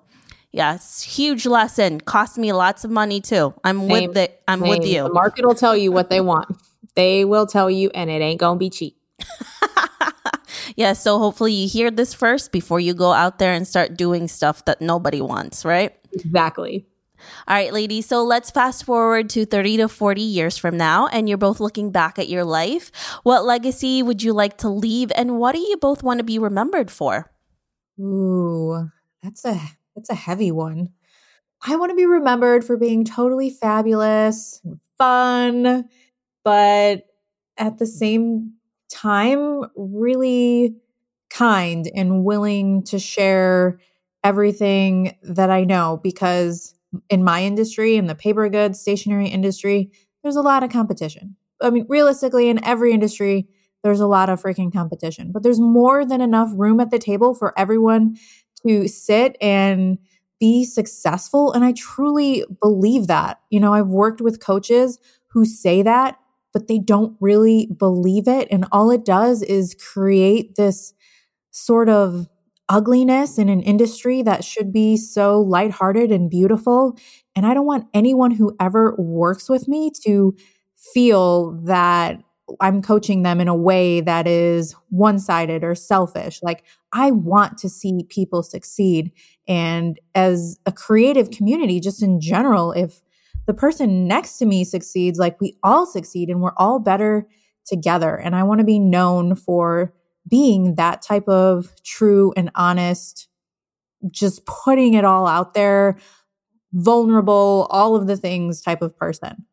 yes, 0.53 1.03
huge 1.03 1.47
lesson. 1.47 2.01
Cost 2.01 2.37
me 2.37 2.53
lots 2.53 2.85
of 2.85 2.91
money 2.91 3.21
too. 3.21 3.55
I'm 3.65 3.81
Same. 3.81 3.89
with 3.89 4.17
it. 4.19 4.43
I'm 4.47 4.61
Same. 4.61 4.69
with 4.69 4.87
you. 4.87 5.05
The 5.05 5.13
market 5.13 5.47
will 5.47 5.55
tell 5.55 5.77
you 5.77 5.91
what 5.91 6.11
they 6.11 6.21
want. 6.21 6.55
They 6.95 7.25
will 7.25 7.47
tell 7.47 7.71
you, 7.71 7.91
and 7.95 8.11
it 8.11 8.21
ain't 8.21 8.39
gonna 8.39 8.59
be 8.59 8.71
cheap. 8.71 8.97
yeah, 10.77 10.93
so 10.93 11.19
hopefully 11.19 11.53
you 11.53 11.69
hear 11.69 11.91
this 11.91 12.15
first 12.15 12.53
before 12.53 12.79
you 12.79 12.95
go 12.95 13.13
out 13.13 13.39
there 13.39 13.53
and 13.53 13.67
start 13.67 13.97
doing 13.97 14.29
stuff 14.29 14.65
that 14.67 14.81
nobody 14.81 15.21
wants, 15.21 15.65
right? 15.65 15.97
Exactly. 16.13 16.87
All 17.47 17.55
right, 17.55 17.73
ladies. 17.73 18.07
So 18.07 18.25
let's 18.25 18.51
fast 18.51 18.85
forward 18.85 19.31
to 19.31 19.45
30 19.47 19.79
to 19.79 19.89
40 19.89 20.21
years 20.21 20.57
from 20.57 20.77
now, 20.77 21.07
and 21.09 21.29
you're 21.29 21.39
both 21.39 21.61
looking 21.61 21.91
back 21.91 22.19
at 22.19 22.29
your 22.29 22.45
life. 22.45 22.91
What 23.23 23.45
legacy 23.45 24.03
would 24.03 24.23
you 24.23 24.33
like 24.33 24.59
to 24.59 24.69
leave, 24.69 25.13
and 25.15 25.39
what 25.39 25.55
do 25.55 25.61
you 25.61 25.77
both 25.77 26.03
want 26.03 26.19
to 26.19 26.25
be 26.25 26.39
remembered 26.39 26.91
for? 26.91 27.31
Ooh, 28.01 28.91
that's 29.23 29.45
a 29.45 29.61
that's 29.95 30.11
a 30.11 30.15
heavy 30.15 30.51
one. 30.51 30.91
I 31.67 31.77
want 31.77 31.91
to 31.91 31.97
be 31.97 32.07
remembered 32.07 32.65
for 32.65 32.77
being 32.77 33.05
totally 33.05 33.51
fabulous 33.51 34.61
fun, 34.99 35.89
but 36.45 37.05
at 37.57 37.79
the 37.79 37.87
same 37.87 38.55
time, 38.91 39.65
really 39.77 40.77
kind 41.31 41.91
and 41.95 42.25
willing 42.25 42.83
to 42.85 42.99
share 42.99 43.79
everything 44.23 45.17
that 45.23 45.51
I 45.51 45.65
know 45.65 46.01
because 46.03 46.74
in 47.11 47.25
my 47.25 47.43
industry, 47.43 47.97
in 47.97 48.07
the 48.07 48.15
paper 48.15 48.49
goods, 48.49 48.81
stationery 48.81 49.29
industry, 49.29 49.91
there's 50.23 50.37
a 50.37 50.43
lot 50.43 50.63
of 50.63 50.71
competition. 50.71 51.37
I 51.63 51.71
mean, 51.71 51.87
realistically, 51.89 52.49
in 52.49 52.65
every 52.65 52.93
industry, 52.93 53.49
there's 53.83 54.01
a 54.01 54.07
lot 54.07 54.31
of 54.31 54.43
freaking 54.43 54.73
competition, 54.73 55.31
but 55.33 55.43
there's 55.43 55.61
more 55.61 56.05
than 56.05 56.21
enough 56.21 56.51
room 56.55 56.81
at 56.81 56.91
the 56.91 56.99
table 56.99 57.35
for 57.35 57.59
everyone 57.59 58.17
to 58.67 58.89
sit 58.89 59.37
and 59.41 59.99
be 60.41 60.65
successful. 60.65 61.53
And 61.53 61.65
I 61.65 61.73
truly 61.73 62.45
believe 62.61 63.07
that. 63.07 63.41
You 63.51 63.61
know, 63.61 63.75
I've 63.75 63.89
worked 63.89 64.21
with 64.21 64.41
coaches 64.41 64.99
who 65.29 65.45
say 65.45 65.83
that, 65.83 66.19
but 66.53 66.67
they 66.67 66.79
don't 66.79 67.17
really 67.21 67.67
believe 67.67 68.27
it. 68.27 68.49
And 68.51 68.67
all 68.73 68.91
it 68.91 69.05
does 69.05 69.43
is 69.43 69.75
create 69.75 70.57
this 70.57 70.95
sort 71.51 71.89
of 71.89 72.27
ugliness 72.69 73.39
in 73.39 73.49
an 73.49 73.61
industry 73.61 74.23
that 74.23 74.45
should 74.45 74.73
be 74.73 74.97
so 74.97 75.41
lighthearted 75.41 76.11
and 76.11 76.31
beautiful. 76.31 76.97
And 77.37 77.47
I 77.47 77.55
don't 77.55 77.67
want 77.67 77.89
anyone 77.95 78.31
who 78.31 78.57
ever 78.61 78.95
works 78.97 79.49
with 79.49 79.69
me 79.69 79.91
to 80.05 80.35
feel 80.95 81.53
that 81.65 82.23
I'm 82.61 82.83
coaching 82.83 83.23
them 83.23 83.41
in 83.41 83.49
a 83.49 83.57
way 83.57 84.01
that 84.03 84.27
is 84.27 84.75
one 84.91 85.19
sided 85.19 85.65
or 85.65 85.75
selfish. 85.75 86.43
Like, 86.43 86.65
I 86.93 87.11
want 87.11 87.59
to 87.59 87.69
see 87.69 88.05
people 88.09 88.43
succeed. 88.43 89.13
And 89.49 89.99
as 90.15 90.59
a 90.67 90.73
creative 90.73 91.31
community, 91.31 91.81
just 91.81 92.03
in 92.03 92.21
general, 92.21 92.73
if 92.73 93.01
the 93.47 93.55
person 93.55 94.07
next 94.07 94.39
to 94.39 94.47
me 94.47 94.65
succeeds, 94.65 95.19
like 95.19 95.41
we 95.41 95.57
all 95.63 95.87
succeed 95.87 96.29
and 96.29 96.41
we're 96.41 96.55
all 96.57 96.79
better 96.79 97.27
together. 97.67 98.15
And 98.15 98.35
I 98.37 98.43
want 98.43 98.61
to 98.61 98.65
be 98.65 98.79
known 98.79 99.35
for 99.35 99.95
being 100.29 100.77
that 100.77 101.03
type 101.03 101.29
of 101.29 101.71
true 101.85 102.33
and 102.37 102.51
honest, 102.55 103.29
just 104.11 104.45
putting 104.47 104.95
it 104.95 105.05
all 105.05 105.27
out 105.27 105.55
there, 105.55 105.99
vulnerable, 106.73 107.67
all 107.71 107.97
of 107.97 108.07
the 108.07 108.17
things 108.17 108.61
type 108.61 108.83
of 108.83 108.97
person. 108.97 109.45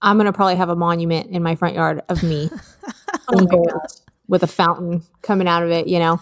I'm 0.00 0.16
going 0.16 0.26
to 0.26 0.32
probably 0.32 0.56
have 0.56 0.68
a 0.68 0.76
monument 0.76 1.30
in 1.30 1.42
my 1.42 1.56
front 1.56 1.74
yard 1.74 2.02
of 2.08 2.22
me 2.22 2.50
oh 3.28 3.80
with 4.28 4.42
a 4.42 4.46
fountain 4.46 5.02
coming 5.22 5.48
out 5.48 5.62
of 5.62 5.70
it, 5.70 5.88
you 5.88 5.98
know. 5.98 6.20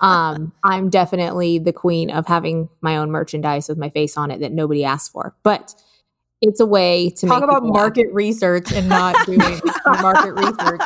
Um, 0.00 0.52
I'm 0.64 0.88
definitely 0.88 1.58
the 1.58 1.72
queen 1.72 2.10
of 2.10 2.26
having 2.26 2.68
my 2.80 2.96
own 2.96 3.10
merchandise 3.10 3.68
with 3.68 3.78
my 3.78 3.90
face 3.90 4.16
on 4.16 4.30
it 4.30 4.40
that 4.40 4.52
nobody 4.52 4.84
asked 4.84 5.12
for. 5.12 5.34
But 5.42 5.74
it's 6.40 6.60
a 6.60 6.66
way 6.66 7.10
to 7.10 7.26
talk 7.26 7.42
about 7.42 7.64
market 7.64 8.02
happy. 8.02 8.12
research 8.12 8.72
and 8.72 8.88
not 8.88 9.14
doing 9.26 9.60
market 9.86 10.32
research. 10.34 10.80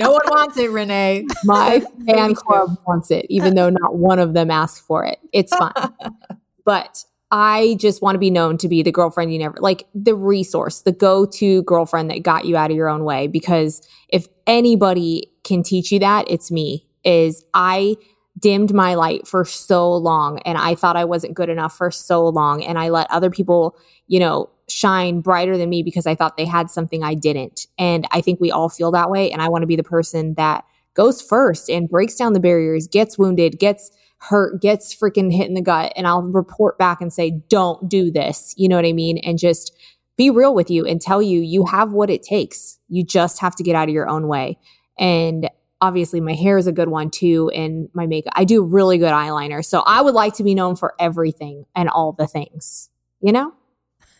No 0.00 0.10
one 0.10 0.22
wants 0.26 0.56
it, 0.56 0.70
Renee. 0.70 1.26
My 1.44 1.80
fan 2.06 2.34
club 2.34 2.76
wants 2.86 3.10
it, 3.10 3.26
even 3.28 3.54
though 3.54 3.70
not 3.70 3.96
one 3.96 4.18
of 4.18 4.34
them 4.34 4.50
asked 4.50 4.82
for 4.82 5.04
it. 5.04 5.18
It's 5.32 5.54
fine. 5.54 5.72
but 6.64 7.04
I 7.30 7.76
just 7.78 8.02
want 8.02 8.16
to 8.16 8.18
be 8.18 8.30
known 8.30 8.58
to 8.58 8.68
be 8.68 8.82
the 8.82 8.92
girlfriend 8.92 9.32
you 9.32 9.38
never 9.38 9.56
like 9.58 9.86
the 9.94 10.14
resource, 10.14 10.82
the 10.82 10.92
go-to 10.92 11.62
girlfriend 11.62 12.10
that 12.10 12.22
got 12.22 12.44
you 12.44 12.56
out 12.56 12.70
of 12.70 12.76
your 12.76 12.88
own 12.88 13.04
way. 13.04 13.26
Because 13.28 13.86
if 14.08 14.26
anybody 14.46 15.30
can 15.44 15.62
teach 15.62 15.92
you 15.92 16.00
that, 16.00 16.28
it's 16.28 16.50
me. 16.50 16.86
Is 17.04 17.44
I 17.54 17.96
dimmed 18.38 18.74
my 18.74 18.94
light 18.94 19.26
for 19.26 19.44
so 19.44 19.94
long 19.94 20.40
and 20.40 20.58
I 20.58 20.74
thought 20.74 20.96
I 20.96 21.04
wasn't 21.04 21.34
good 21.34 21.48
enough 21.48 21.76
for 21.76 21.90
so 21.90 22.26
long. 22.28 22.62
And 22.62 22.78
I 22.78 22.90
let 22.90 23.10
other 23.10 23.30
people, 23.30 23.76
you 24.08 24.20
know, 24.20 24.50
shine 24.68 25.20
brighter 25.20 25.56
than 25.56 25.70
me 25.70 25.82
because 25.82 26.06
I 26.06 26.14
thought 26.14 26.36
they 26.36 26.44
had 26.44 26.70
something 26.70 27.02
I 27.02 27.14
didn't. 27.14 27.66
And 27.78 28.06
I 28.10 28.20
think 28.20 28.40
we 28.40 28.50
all 28.50 28.68
feel 28.68 28.90
that 28.92 29.10
way. 29.10 29.30
And 29.30 29.40
I 29.40 29.48
want 29.48 29.62
to 29.62 29.66
be 29.66 29.76
the 29.76 29.84
person 29.84 30.34
that 30.34 30.64
goes 30.94 31.22
first 31.22 31.70
and 31.70 31.88
breaks 31.88 32.16
down 32.16 32.32
the 32.32 32.40
barriers, 32.40 32.88
gets 32.88 33.18
wounded, 33.18 33.58
gets 33.58 33.90
hurt, 34.18 34.60
gets 34.60 34.94
freaking 34.94 35.32
hit 35.32 35.46
in 35.46 35.54
the 35.54 35.60
gut. 35.60 35.92
And 35.94 36.06
I'll 36.06 36.22
report 36.22 36.78
back 36.78 37.00
and 37.00 37.12
say, 37.12 37.42
don't 37.48 37.88
do 37.88 38.10
this. 38.10 38.54
You 38.56 38.68
know 38.68 38.76
what 38.76 38.86
I 38.86 38.92
mean? 38.92 39.18
And 39.18 39.38
just 39.38 39.72
be 40.16 40.30
real 40.30 40.54
with 40.54 40.70
you 40.70 40.86
and 40.86 41.00
tell 41.00 41.22
you 41.22 41.40
you 41.40 41.66
have 41.66 41.92
what 41.92 42.10
it 42.10 42.22
takes. 42.22 42.78
You 42.88 43.04
just 43.04 43.40
have 43.40 43.54
to 43.56 43.62
get 43.62 43.76
out 43.76 43.88
of 43.88 43.94
your 43.94 44.08
own 44.08 44.26
way. 44.26 44.58
And 44.98 45.50
obviously 45.80 46.20
my 46.20 46.32
hair 46.32 46.56
is 46.56 46.66
a 46.66 46.72
good 46.72 46.88
one 46.88 47.10
too 47.10 47.50
and 47.54 47.88
my 47.92 48.06
makeup. 48.06 48.32
I 48.34 48.44
do 48.44 48.64
really 48.64 48.96
good 48.96 49.12
eyeliner. 49.12 49.62
So 49.64 49.80
I 49.80 50.00
would 50.00 50.14
like 50.14 50.34
to 50.34 50.42
be 50.42 50.54
known 50.54 50.74
for 50.74 50.94
everything 50.98 51.66
and 51.74 51.90
all 51.90 52.12
the 52.12 52.26
things, 52.26 52.88
you 53.20 53.32
know? 53.32 53.52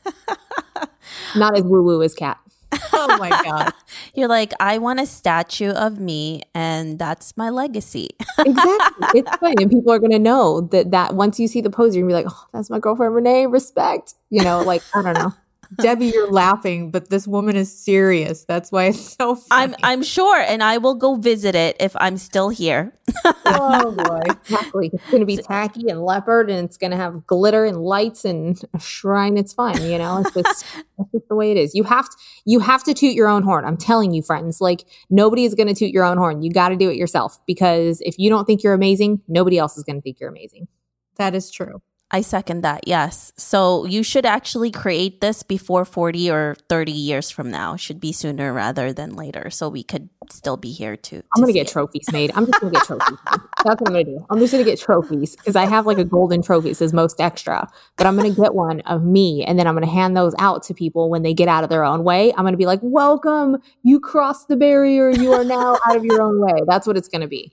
Not 1.37 1.57
as 1.57 1.65
woo 1.65 1.83
woo 1.83 2.03
as 2.03 2.15
Cat. 2.15 2.39
Oh 2.93 3.19
my 3.19 3.29
god. 3.29 3.73
You're 4.15 4.29
like, 4.29 4.53
I 4.59 4.79
want 4.79 5.01
a 5.01 5.07
statue 5.07 5.71
of 5.71 6.01
me, 6.01 6.43
and 6.55 6.99
that's 6.99 7.37
my 7.37 7.51
legacy. 7.51 8.11
exactly. 8.39 9.21
It's 9.21 9.37
funny. 9.37 9.63
And 9.63 9.71
people 9.71 9.93
are 9.93 9.99
going 9.99 10.13
to 10.13 10.19
know 10.19 10.63
that, 10.73 10.91
that 10.91 11.15
once 11.15 11.39
you 11.39 11.47
see 11.47 11.61
the 11.61 11.71
pose, 11.71 11.95
you're 11.95 12.07
going 12.07 12.17
to 12.17 12.23
be 12.23 12.25
like, 12.25 12.35
oh, 12.35 12.47
that's 12.53 12.71
my 12.71 12.79
girlfriend, 12.79 13.15
Renee. 13.15 13.47
Respect. 13.47 14.15
You 14.31 14.43
know, 14.43 14.63
like, 14.63 14.83
I 14.95 15.03
don't 15.03 15.15
know. 15.15 15.33
Debbie, 15.81 16.07
you're 16.07 16.31
laughing, 16.31 16.91
but 16.91 17.11
this 17.11 17.27
woman 17.27 17.57
is 17.57 17.77
serious. 17.77 18.45
That's 18.45 18.71
why 18.71 18.85
it's 18.87 19.17
so 19.17 19.35
funny. 19.35 19.75
I'm 19.75 19.77
I'm 19.83 20.03
sure, 20.03 20.41
and 20.41 20.63
I 20.63 20.79
will 20.79 20.95
go 20.95 21.17
visit 21.17 21.55
it 21.55 21.77
if 21.81 21.95
I'm 21.97 22.17
still 22.19 22.49
here. 22.49 22.93
oh 23.25 23.93
boy. 23.93 24.23
Exactly. 24.47 24.91
It's 24.93 25.11
going 25.11 25.21
to 25.21 25.27
be 25.27 25.37
tacky 25.39 25.89
and 25.89 26.03
leopard, 26.05 26.51
and 26.51 26.65
it's 26.65 26.77
going 26.77 26.93
to 26.93 26.97
have 26.97 27.27
glitter 27.27 27.65
and 27.65 27.79
lights 27.79 28.25
and 28.25 28.61
a 28.75 28.81
shrine. 28.81 29.37
It's 29.37 29.53
fine. 29.53 29.83
You 29.83 29.99
know, 29.99 30.19
it's 30.19 30.33
just 30.33 30.65
that's 30.99 31.11
just 31.13 31.29
the 31.29 31.35
way 31.35 31.51
it 31.51 31.57
is. 31.57 31.75
You 31.75 31.83
have 31.85 32.09
to 32.09 32.17
you 32.45 32.61
have 32.61 32.85
to 32.85 32.95
toot 32.95 33.15
your 33.15 33.29
own 33.29 33.43
horn. 33.43 33.65
I'm 33.65 33.77
telling 33.77 34.13
you, 34.13 34.23
friends. 34.23 34.61
Like 34.61 34.85
nobody 35.11 35.45
is 35.45 35.55
going 35.55 35.67
to 35.69 35.75
toot 35.75 35.91
your 35.91 36.05
own 36.05 36.17
horn. 36.17 36.43
You 36.43 36.53
got 36.53 36.69
to 36.69 36.77
do 36.77 36.89
it 36.89 36.97
yourself 36.97 37.41
because 37.47 38.01
if 38.03 38.19
you 38.19 38.31
don't 38.31 38.45
think 38.45 38.63
you're 38.63 38.75
amazing, 38.75 39.21
nobody 39.29 39.59
else 39.59 39.77
is 39.77 39.85
going 39.85 39.97
to 39.97 40.03
think 40.03 40.21
you're 40.21 40.31
amazing. 40.31 40.69
That 41.17 41.35
is 41.35 41.51
true. 41.51 41.83
I 42.13 42.21
second 42.21 42.61
that. 42.61 42.87
Yes. 42.87 43.33
So 43.37 43.85
you 43.85 44.05
should 44.05 44.25
actually 44.25 44.71
create 44.71 45.21
this 45.21 45.43
before 45.43 45.85
40 45.85 46.31
or 46.31 46.57
30 46.69 46.93
years 46.93 47.31
from 47.31 47.51
now. 47.51 47.75
Should 47.75 48.01
be 48.01 48.13
sooner 48.13 48.53
rather 48.53 48.93
than 48.93 49.17
later. 49.17 49.51
So 49.51 49.69
we 49.69 49.83
could 49.83 50.09
still 50.31 50.57
be 50.57 50.71
here 50.71 50.97
to. 50.97 51.17
I'm 51.35 51.43
going 51.43 51.49
to 51.49 51.53
get 51.53 51.69
it. 51.69 51.73
trophies 51.73 52.07
made. 52.13 52.31
I'm 52.37 52.47
just 52.47 52.61
going 52.61 52.73
to 52.73 52.79
get 52.79 52.87
trophies. 52.87 53.19
That's 53.65 53.81
what 53.81 53.89
I'm 53.89 53.93
going 53.93 54.07
to 54.07 54.13
do. 54.13 54.27
I'm 54.31 54.39
just 54.39 54.53
going 54.53 54.65
to 54.65 54.71
get 54.71 54.79
trophies 54.79 55.35
because 55.35 55.57
I 55.57 55.67
have 55.67 55.85
like 55.85 55.99
a 55.99 56.05
golden 56.05 56.43
trophy. 56.43 56.71
It 56.71 56.77
says 56.77 56.93
most 56.93 57.21
extra, 57.21 57.69
but 57.97 58.07
I'm 58.07 58.17
going 58.17 58.33
to 58.33 58.41
get 58.41 58.55
one 58.55 58.83
of 58.83 59.03
me 59.03 59.45
and 59.45 59.59
then 59.59 59.67
I'm 59.67 59.75
going 59.75 59.85
to 59.85 59.93
hand 59.93 60.17
those 60.17 60.35
out 60.39 60.63
to 60.65 60.75
people 60.75 61.11
when 61.11 61.23
they 61.23 61.35
get 61.35 61.49
out 61.49 61.65
of 61.65 61.71
their 61.71 61.85
own 61.85 62.05
way. 62.05 62.33
I'm 62.33 62.45
going 62.45 62.53
to 62.53 62.59
be 62.59 62.67
like, 62.67 62.81
welcome. 62.83 63.57
You 63.83 63.99
crossed 63.99 64.47
the 64.47 64.57
barrier. 64.57 65.11
You 65.11 65.33
are 65.33 65.45
now 65.45 65.79
out 65.85 65.97
of 65.97 66.05
your 66.05 66.23
own 66.23 66.41
way. 66.41 66.63
That's 66.69 66.87
what 66.87 66.97
it's 66.97 67.09
going 67.09 67.23
to 67.23 67.29
be. 67.29 67.53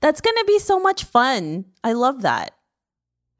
That's 0.00 0.20
going 0.20 0.36
to 0.36 0.44
be 0.46 0.58
so 0.58 0.78
much 0.78 1.04
fun. 1.04 1.64
I 1.82 1.94
love 1.94 2.20
that. 2.22 2.54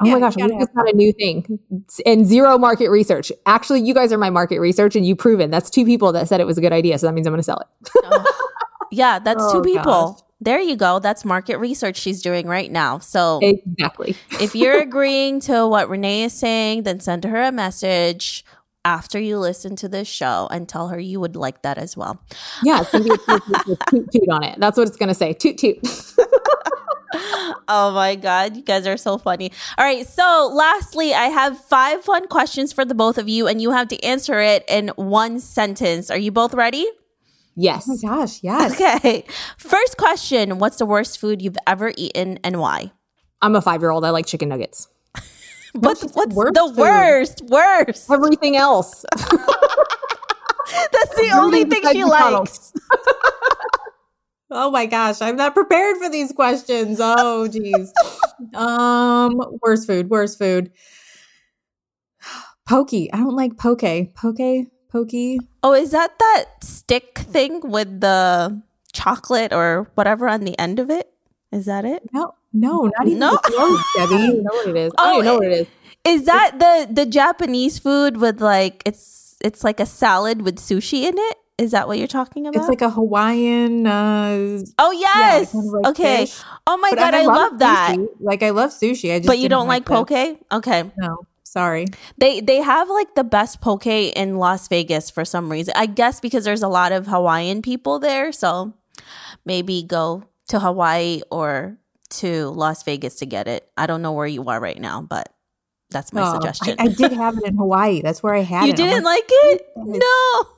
Oh 0.05 0.09
yeah, 0.09 0.15
my 0.15 0.21
gosh, 0.21 0.35
just 0.35 0.75
got 0.75 0.89
a 0.89 0.97
new 0.97 1.13
thing 1.13 1.59
and 2.05 2.27
zero 2.27 2.59
market 2.59 2.91
research. 2.91 3.33
Actually, 3.47 3.81
you 3.81 3.95
guys 3.95 4.13
are 4.13 4.19
my 4.19 4.31
market 4.31 4.59
research 4.59 4.97
and 4.97 5.07
you've 5.07 5.19
proven 5.19 5.51
that's 5.51 5.71
two 5.71 5.85
people 5.85 6.13
that 6.13 6.29
said 6.29 6.41
it 6.41 6.47
was 6.47 6.59
a 6.59 6.61
good 6.61 6.73
idea. 6.73 6.99
So 6.99 7.07
that 7.07 7.13
means 7.13 7.27
I'm 7.27 7.33
going 7.33 7.39
to 7.39 7.45
sell 7.45 7.59
it. 7.59 7.91
oh, 8.05 8.51
yeah, 8.91 9.19
that's 9.19 9.43
oh, 9.43 9.53
two 9.55 9.63
people. 9.63 10.13
Gosh. 10.13 10.21
There 10.41 10.61
you 10.61 10.77
go. 10.77 10.99
That's 10.99 11.25
market 11.25 11.57
research 11.57 11.97
she's 11.97 12.21
doing 12.21 12.47
right 12.47 12.71
now. 12.71 12.99
So 12.99 13.41
exactly. 13.41 14.17
if 14.41 14.55
you're 14.55 14.81
agreeing 14.81 15.41
to 15.41 15.67
what 15.67 15.89
Renee 15.89 16.25
is 16.25 16.35
saying, 16.35 16.83
then 16.83 17.01
send 17.01 17.25
her 17.25 17.43
a 17.43 17.53
message 17.53 18.45
after 18.85 19.19
you 19.19 19.39
listen 19.39 19.77
to 19.77 19.89
this 19.89 20.07
show 20.07 20.47
and 20.51 20.69
tell 20.69 20.89
her 20.89 20.99
you 20.99 21.19
would 21.19 21.37
like 21.37 21.63
that 21.63 21.79
as 21.79 21.97
well. 21.97 22.23
Yeah, 22.63 22.83
it's 22.83 22.91
going 22.91 23.05
to 23.05 23.11
be 23.11 23.33
a 23.33 23.41
toot, 23.65 23.79
toot, 23.89 24.13
toot 24.13 24.29
on 24.29 24.43
it. 24.43 24.61
That's 24.61 24.77
what 24.77 24.87
it's 24.87 24.97
going 24.97 25.09
to 25.09 25.15
say. 25.15 25.33
Toot 25.33 25.57
toot. 25.57 25.79
oh 27.69 27.93
my 27.95 28.15
God. 28.15 28.57
You 28.57 28.63
guys 28.63 28.87
are 28.87 28.97
so 28.97 29.19
funny. 29.19 29.53
All 29.79 29.85
right. 29.85 30.07
So, 30.07 30.51
lastly, 30.53 31.15
I 31.15 31.25
have 31.25 31.59
five 31.59 32.05
fun 32.05 32.29
questions 32.29 32.73
for 32.73 32.85
the 32.85 32.95
both 32.95 33.19
of 33.19 33.29
you, 33.29 33.47
and 33.47 33.61
you 33.61 33.71
have 33.71 33.89
to 33.89 34.05
answer 34.05 34.41
it 34.41 34.65
in 34.69 34.89
one 34.97 35.41
sentence. 35.41 36.11
Are 36.11 36.19
you 36.19 36.31
both 36.33 36.55
ready? 36.55 36.87
Yes. 37.57 37.87
Oh 37.89 37.97
my 38.03 38.17
gosh. 38.17 38.43
Yes. 38.43 38.73
Okay. 38.75 39.25
First 39.59 39.97
question 39.97 40.59
What's 40.59 40.79
the 40.79 40.87
worst 40.87 41.19
food 41.19 41.41
you've 41.41 41.59
ever 41.67 41.93
eaten 41.97 42.39
and 42.43 42.61
why? 42.61 42.93
I'm 43.43 43.55
a 43.55 43.63
five 43.63 43.81
year 43.81 43.91
old. 43.91 44.05
I 44.05 44.11
like 44.11 44.27
chicken 44.27 44.49
nuggets. 44.49 44.89
but 45.15 45.23
what's, 45.75 46.03
what's 46.15 46.35
worst 46.35 46.55
the 46.55 46.69
food? 46.69 46.77
worst? 46.77 47.43
Worst. 47.49 48.11
Everything 48.11 48.57
else. 48.57 49.05
That's 50.93 51.15
the 51.17 51.31
only 51.35 51.65
thing 51.65 51.83
she 51.93 52.05
likes. 52.05 52.73
Oh 54.51 54.71
my 54.71 54.87
gosh, 54.87 55.21
I'm 55.23 55.37
not 55.37 55.55
prepared 55.55 55.97
for 55.99 56.09
these 56.09 56.33
questions. 56.33 56.99
Oh 57.01 57.49
geez. 57.49 57.93
um, 58.55 59.41
worst 59.63 59.87
food, 59.87 60.11
worst 60.11 60.39
food. 60.39 60.71
Pokey. 62.67 63.13
I 63.13 63.19
don't 63.19 63.37
like 63.37 63.57
poke. 63.59 64.15
Poke, 64.15 64.67
pokey. 64.89 65.39
Oh, 65.63 65.75
is 65.75 65.91
that 65.91 66.19
that 66.19 66.45
stick 66.63 67.19
thing 67.19 67.61
with 67.63 68.01
the 68.01 68.63
chocolate 68.93 69.53
or 69.53 69.91
whatever 69.95 70.29
on 70.29 70.43
the 70.43 70.59
end 70.59 70.79
of 70.79 70.91
it? 70.91 71.11
Is 71.53 71.67
that 71.67 71.85
it? 71.85 72.03
No, 72.13 72.35
no, 72.53 72.91
not 72.99 73.07
even 73.07 73.19
no. 73.19 73.37
Close, 73.37 73.83
Debbie. 73.97 74.15
I 74.15 74.27
don't 74.27 74.43
know 74.43 74.51
what 74.53 74.69
it 74.69 74.77
is. 74.77 74.93
Oh, 74.99 75.05
I 75.05 75.13
don't 75.13 75.25
know 75.25 75.35
what 75.35 75.47
it 75.47 75.53
is. 75.53 75.67
Is 76.05 76.27
that 76.27 76.59
the 76.59 76.93
the 76.93 77.07
Japanese 77.07 77.79
food 77.79 78.17
with 78.19 78.41
like 78.41 78.83
it's 78.85 79.37
it's 79.43 79.63
like 79.65 79.81
a 79.81 79.87
salad 79.87 80.43
with 80.43 80.57
sushi 80.57 81.05
in 81.05 81.15
it? 81.17 81.37
Is 81.57 81.71
that 81.71 81.87
what 81.87 81.99
you're 81.99 82.09
talking 82.09 82.49
about? 82.49 82.59
It's 82.59 82.69
like 82.69 82.83
a 82.83 82.91
Hawaiian. 82.91 83.87
Uh, 83.87 84.61
oh 84.79 84.91
yes. 84.91 85.55
Yeah, 85.55 85.61
kind 85.61 85.67
of 85.69 85.73
like 85.73 85.87
okay. 85.87 86.27
Fish. 86.27 86.41
Oh 86.67 86.77
my 86.79 86.91
but 86.91 86.99
god, 86.99 87.15
I, 87.15 87.23
I 87.23 87.27
love, 87.27 87.37
love 87.37 87.59
that. 87.61 87.97
Like 88.19 88.43
I 88.43 88.51
love 88.51 88.71
sushi. 88.71 89.15
I 89.15 89.19
just 89.19 89.29
but 89.29 89.39
you 89.39 89.49
don't 89.49 89.69
like, 89.69 89.89
like 89.89 90.09
poke? 90.09 90.39
Okay. 90.51 90.91
No, 90.97 91.19
sorry. 91.45 91.87
They 92.19 92.41
they 92.41 92.61
have 92.61 92.91
like 92.91 93.15
the 93.15 93.23
best 93.23 93.61
poke 93.61 93.87
in 93.87 94.39
Las 94.39 94.67
Vegas 94.67 95.11
for 95.11 95.25
some 95.25 95.51
reason. 95.51 95.75
I 95.77 95.87
guess 95.87 96.19
because 96.19 96.45
there's 96.45 96.65
a 96.65 96.69
lot 96.69 96.91
of 96.91 97.07
Hawaiian 97.07 97.63
people 97.63 98.01
there, 98.01 98.33
so 98.33 98.75
maybe 99.45 99.85
go 99.85 100.25
to 100.49 100.59
Hawaii 100.59 101.21
or 101.31 101.79
to 102.11 102.49
Las 102.49 102.83
Vegas 102.83 103.17
to 103.17 103.27
get 103.27 103.47
it. 103.47 103.71
I 103.77 103.87
don't 103.87 104.03
know 104.03 104.13
where 104.13 104.27
you 104.27 104.43
are 104.49 104.59
right 104.61 104.81
now, 104.81 105.03
but 105.03 105.33
that's 105.91 106.13
my 106.13 106.23
oh, 106.23 106.35
suggestion. 106.35 106.75
I, 106.81 106.85
I, 106.85 106.89
did 106.89 107.13
have 107.13 107.39
it 107.39 107.45
in 107.45 107.57
Hawaii. 107.57 108.03
That's 108.03 108.25
where 108.25 108.35
I 108.35 108.41
had 108.43 108.65
you 108.65 108.73
it. 108.73 108.79
You 108.79 108.85
didn't 108.87 109.05
like, 109.05 109.23
like 109.23 109.31
it? 109.31 109.67
No. 109.77 110.54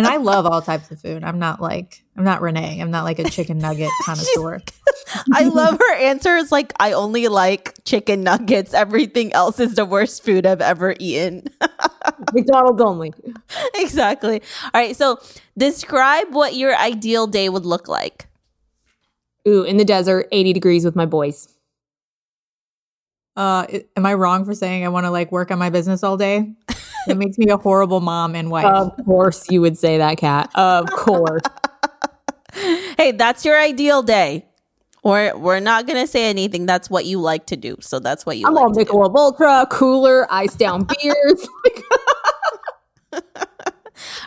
And 0.00 0.06
I 0.06 0.16
love 0.16 0.46
all 0.46 0.62
types 0.62 0.90
of 0.90 0.98
food. 0.98 1.22
I'm 1.22 1.38
not 1.38 1.60
like 1.60 2.02
I'm 2.16 2.24
not 2.24 2.40
Renee. 2.40 2.80
I'm 2.80 2.90
not 2.90 3.04
like 3.04 3.18
a 3.18 3.28
chicken 3.28 3.58
nugget 3.58 3.90
connoisseur. 4.06 4.62
I 5.34 5.42
love 5.42 5.78
her 5.78 5.94
answer. 5.96 6.36
Is 6.36 6.50
like 6.50 6.72
I 6.80 6.92
only 6.92 7.28
like 7.28 7.74
chicken 7.84 8.22
nuggets. 8.22 8.72
Everything 8.72 9.34
else 9.34 9.60
is 9.60 9.74
the 9.74 9.84
worst 9.84 10.24
food 10.24 10.46
I've 10.46 10.62
ever 10.62 10.94
eaten. 10.98 11.48
McDonald's 12.32 12.80
only. 12.80 13.12
Exactly. 13.74 14.40
All 14.64 14.80
right. 14.80 14.96
So 14.96 15.18
describe 15.58 16.32
what 16.32 16.54
your 16.56 16.74
ideal 16.76 17.26
day 17.26 17.50
would 17.50 17.66
look 17.66 17.86
like. 17.86 18.26
Ooh, 19.46 19.64
in 19.64 19.76
the 19.76 19.84
desert, 19.84 20.28
80 20.32 20.54
degrees 20.54 20.82
with 20.82 20.96
my 20.96 21.04
boys. 21.04 21.46
Uh, 23.36 23.66
am 23.96 24.04
I 24.04 24.14
wrong 24.14 24.44
for 24.44 24.54
saying 24.54 24.84
I 24.84 24.88
want 24.88 25.06
to 25.06 25.10
like 25.10 25.32
work 25.32 25.50
on 25.50 25.58
my 25.58 25.70
business 25.70 26.02
all 26.02 26.16
day? 26.16 26.52
It 27.08 27.16
makes 27.16 27.38
me 27.38 27.48
a 27.50 27.56
horrible 27.56 28.00
mom 28.00 28.34
and 28.34 28.50
wife. 28.50 28.66
Of 28.66 29.04
course, 29.04 29.50
you 29.50 29.60
would 29.60 29.78
say 29.78 29.98
that, 29.98 30.18
Cat. 30.18 30.50
Of 30.54 30.90
course. 30.90 31.42
hey, 32.98 33.12
that's 33.12 33.44
your 33.44 33.58
ideal 33.58 34.02
day. 34.02 34.46
We're 35.02 35.34
we're 35.36 35.60
not 35.60 35.86
gonna 35.86 36.06
say 36.06 36.28
anything. 36.28 36.66
That's 36.66 36.90
what 36.90 37.06
you 37.06 37.18
like 37.20 37.46
to 37.46 37.56
do. 37.56 37.76
So 37.80 38.00
that's 38.00 38.26
what 38.26 38.36
you. 38.36 38.46
I'm 38.46 38.52
like 38.52 38.64
on 38.64 38.74
Michelob 38.74 39.16
Ultra, 39.16 39.66
cooler, 39.70 40.26
ice 40.30 40.54
down 40.54 40.84
beers. 40.86 41.48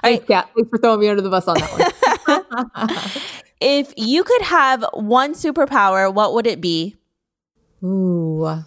All 0.03 0.11
right, 0.11 0.25
Cat. 0.27 0.49
Thanks 0.55 0.69
for 0.69 0.79
throwing 0.79 0.99
me 0.99 1.09
under 1.09 1.21
the 1.21 1.29
bus 1.29 1.47
on 1.47 1.57
that 1.57 1.93
one. 2.27 3.11
if 3.61 3.93
you 3.95 4.23
could 4.23 4.41
have 4.41 4.83
one 4.93 5.33
superpower, 5.33 6.11
what 6.13 6.33
would 6.33 6.47
it 6.47 6.59
be? 6.59 6.95
Ooh, 7.83 8.63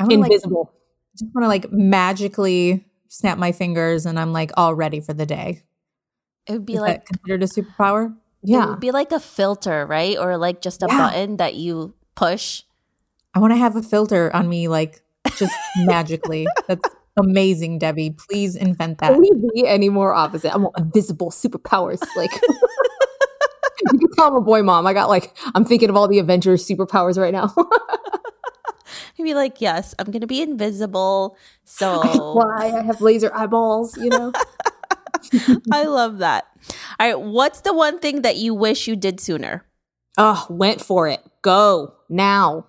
I'm 0.00 0.10
invisible. 0.10 0.72
Like, 0.72 1.18
just 1.18 1.34
want 1.34 1.44
to 1.44 1.48
like 1.48 1.72
magically 1.72 2.84
snap 3.08 3.38
my 3.38 3.52
fingers 3.52 4.06
and 4.06 4.18
I'm 4.18 4.32
like 4.32 4.50
all 4.56 4.74
ready 4.74 5.00
for 5.00 5.12
the 5.12 5.26
day. 5.26 5.62
It 6.46 6.52
would 6.52 6.66
be 6.66 6.74
Is 6.74 6.80
like 6.80 7.06
considered 7.06 7.42
a 7.42 7.46
superpower. 7.46 8.16
Yeah, 8.42 8.64
it 8.64 8.70
would 8.70 8.80
be 8.80 8.90
like 8.90 9.12
a 9.12 9.20
filter, 9.20 9.84
right? 9.86 10.16
Or 10.16 10.38
like 10.38 10.62
just 10.62 10.82
a 10.82 10.86
yeah. 10.88 10.98
button 10.98 11.36
that 11.36 11.54
you 11.54 11.94
push. 12.14 12.62
I 13.34 13.38
want 13.38 13.52
to 13.52 13.56
have 13.56 13.76
a 13.76 13.82
filter 13.82 14.34
on 14.34 14.48
me, 14.48 14.68
like 14.68 15.02
just 15.36 15.54
magically. 15.76 16.46
That's 16.66 16.88
amazing, 17.16 17.78
Debbie. 17.78 18.10
Please 18.10 18.56
invent 18.56 18.98
that. 18.98 19.12
Can 19.12 19.20
we 19.20 19.30
be 19.54 19.66
any 19.66 19.88
more 19.88 20.14
opposite? 20.14 20.52
I 20.52 20.56
want 20.56 20.78
invisible 20.78 21.30
superpowers. 21.30 22.00
Like 22.16 22.30
you 23.92 23.98
can 23.98 24.10
tell 24.16 24.28
I'm 24.28 24.36
a 24.36 24.40
boy 24.40 24.62
mom. 24.62 24.86
I 24.86 24.94
got 24.94 25.08
like 25.08 25.36
I'm 25.54 25.64
thinking 25.64 25.90
of 25.90 25.96
all 25.96 26.08
the 26.08 26.18
Avengers 26.18 26.66
superpowers 26.66 27.18
right 27.18 27.32
now. 27.32 27.54
He'd 29.14 29.24
be 29.24 29.34
like, 29.34 29.60
"Yes, 29.60 29.94
I'm 29.98 30.10
gonna 30.10 30.26
be 30.26 30.42
invisible." 30.42 31.36
So 31.64 32.00
why 32.34 32.72
I 32.72 32.84
have 32.84 33.00
laser 33.00 33.34
eyeballs, 33.34 33.96
you 33.96 34.10
know. 34.10 34.32
I 35.72 35.84
love 35.84 36.18
that. 36.18 36.46
All 36.98 37.06
right, 37.06 37.20
what's 37.20 37.60
the 37.60 37.74
one 37.74 37.98
thing 37.98 38.22
that 38.22 38.36
you 38.36 38.54
wish 38.54 38.86
you 38.86 38.96
did 38.96 39.20
sooner? 39.20 39.64
Oh, 40.18 40.46
went 40.50 40.80
for 40.80 41.08
it. 41.08 41.20
Go 41.42 41.94
now. 42.08 42.66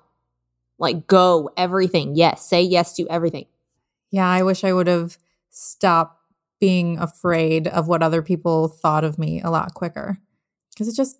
Like 0.79 1.07
go 1.07 1.49
everything. 1.57 2.15
Yes, 2.15 2.45
say 2.45 2.61
yes 2.61 2.95
to 2.95 3.07
everything. 3.09 3.45
Yeah, 4.09 4.27
I 4.27 4.43
wish 4.43 4.63
I 4.63 4.73
would 4.73 4.87
have 4.87 5.17
stopped 5.49 6.17
being 6.59 6.97
afraid 6.97 7.67
of 7.67 7.87
what 7.87 8.03
other 8.03 8.21
people 8.21 8.67
thought 8.67 9.03
of 9.03 9.17
me 9.19 9.41
a 9.41 9.49
lot 9.49 9.73
quicker. 9.73 10.19
Cuz 10.77 10.87
it 10.87 10.95
just 10.95 11.17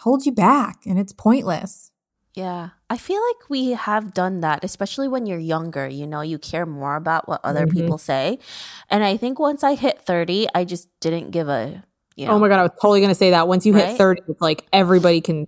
holds 0.00 0.26
you 0.26 0.32
back 0.32 0.86
and 0.86 0.98
it's 0.98 1.12
pointless. 1.12 1.90
Yeah. 2.34 2.70
I 2.90 2.96
feel 2.98 3.20
like 3.20 3.48
we 3.48 3.70
have 3.72 4.12
done 4.12 4.40
that, 4.40 4.64
especially 4.64 5.06
when 5.08 5.26
you're 5.26 5.38
younger. 5.38 5.86
You 5.86 6.06
know, 6.06 6.20
you 6.20 6.38
care 6.38 6.66
more 6.66 6.96
about 6.96 7.28
what 7.28 7.40
other 7.44 7.66
Mhm. 7.66 7.72
people 7.72 7.98
say. 7.98 8.38
And 8.90 9.04
I 9.04 9.16
think 9.16 9.38
once 9.38 9.62
I 9.62 9.74
hit 9.74 10.00
30, 10.00 10.48
I 10.54 10.64
just 10.64 10.88
didn't 11.00 11.30
give 11.30 11.48
a, 11.48 11.84
you 12.16 12.26
know, 12.26 12.32
Oh 12.34 12.38
my 12.38 12.48
god, 12.48 12.58
I 12.58 12.62
was 12.62 12.72
totally 12.80 13.00
gonna 13.00 13.14
say 13.14 13.30
that. 13.30 13.46
Once 13.46 13.64
you 13.66 13.72
Right? 13.74 13.88
hit 13.90 13.98
30, 13.98 14.22
it's 14.28 14.40
like 14.40 14.66
everybody 14.72 15.20
can 15.20 15.46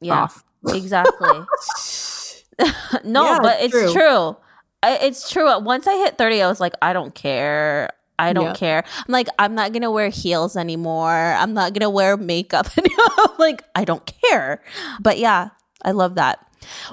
yeah, 0.00 0.22
off. 0.22 0.42
exactly. 0.72 1.44
no, 3.04 3.24
Yeah, 3.24 3.38
but 3.42 3.60
it's 3.62 3.72
true. 3.72 3.92
true. 3.92 4.36
I, 4.82 4.96
it's 5.02 5.30
true. 5.30 5.58
Once 5.60 5.86
I 5.86 5.96
hit 5.96 6.18
30, 6.18 6.42
I 6.42 6.48
was 6.48 6.60
like, 6.60 6.74
I 6.82 6.92
don't 6.92 7.14
care. 7.14 7.90
I 8.18 8.32
don't 8.32 8.46
Yeah. 8.46 8.52
care. 8.54 8.84
I'm 8.96 9.12
like, 9.12 9.28
I'm 9.38 9.54
not 9.54 9.72
gonna 9.72 9.90
wear 9.90 10.08
heels 10.08 10.56
anymore. 10.56 11.10
I'm 11.12 11.54
not 11.54 11.72
gonna 11.72 11.90
wear 11.90 12.16
makeup 12.16 12.66
anymore. 12.78 13.06
I'm 13.18 13.36
like, 13.38 13.64
I 13.74 13.84
don't 13.84 14.04
care. 14.06 14.62
But 15.00 15.18
yeah, 15.18 15.50
I 15.82 15.92
love 15.92 16.14
that. 16.16 16.46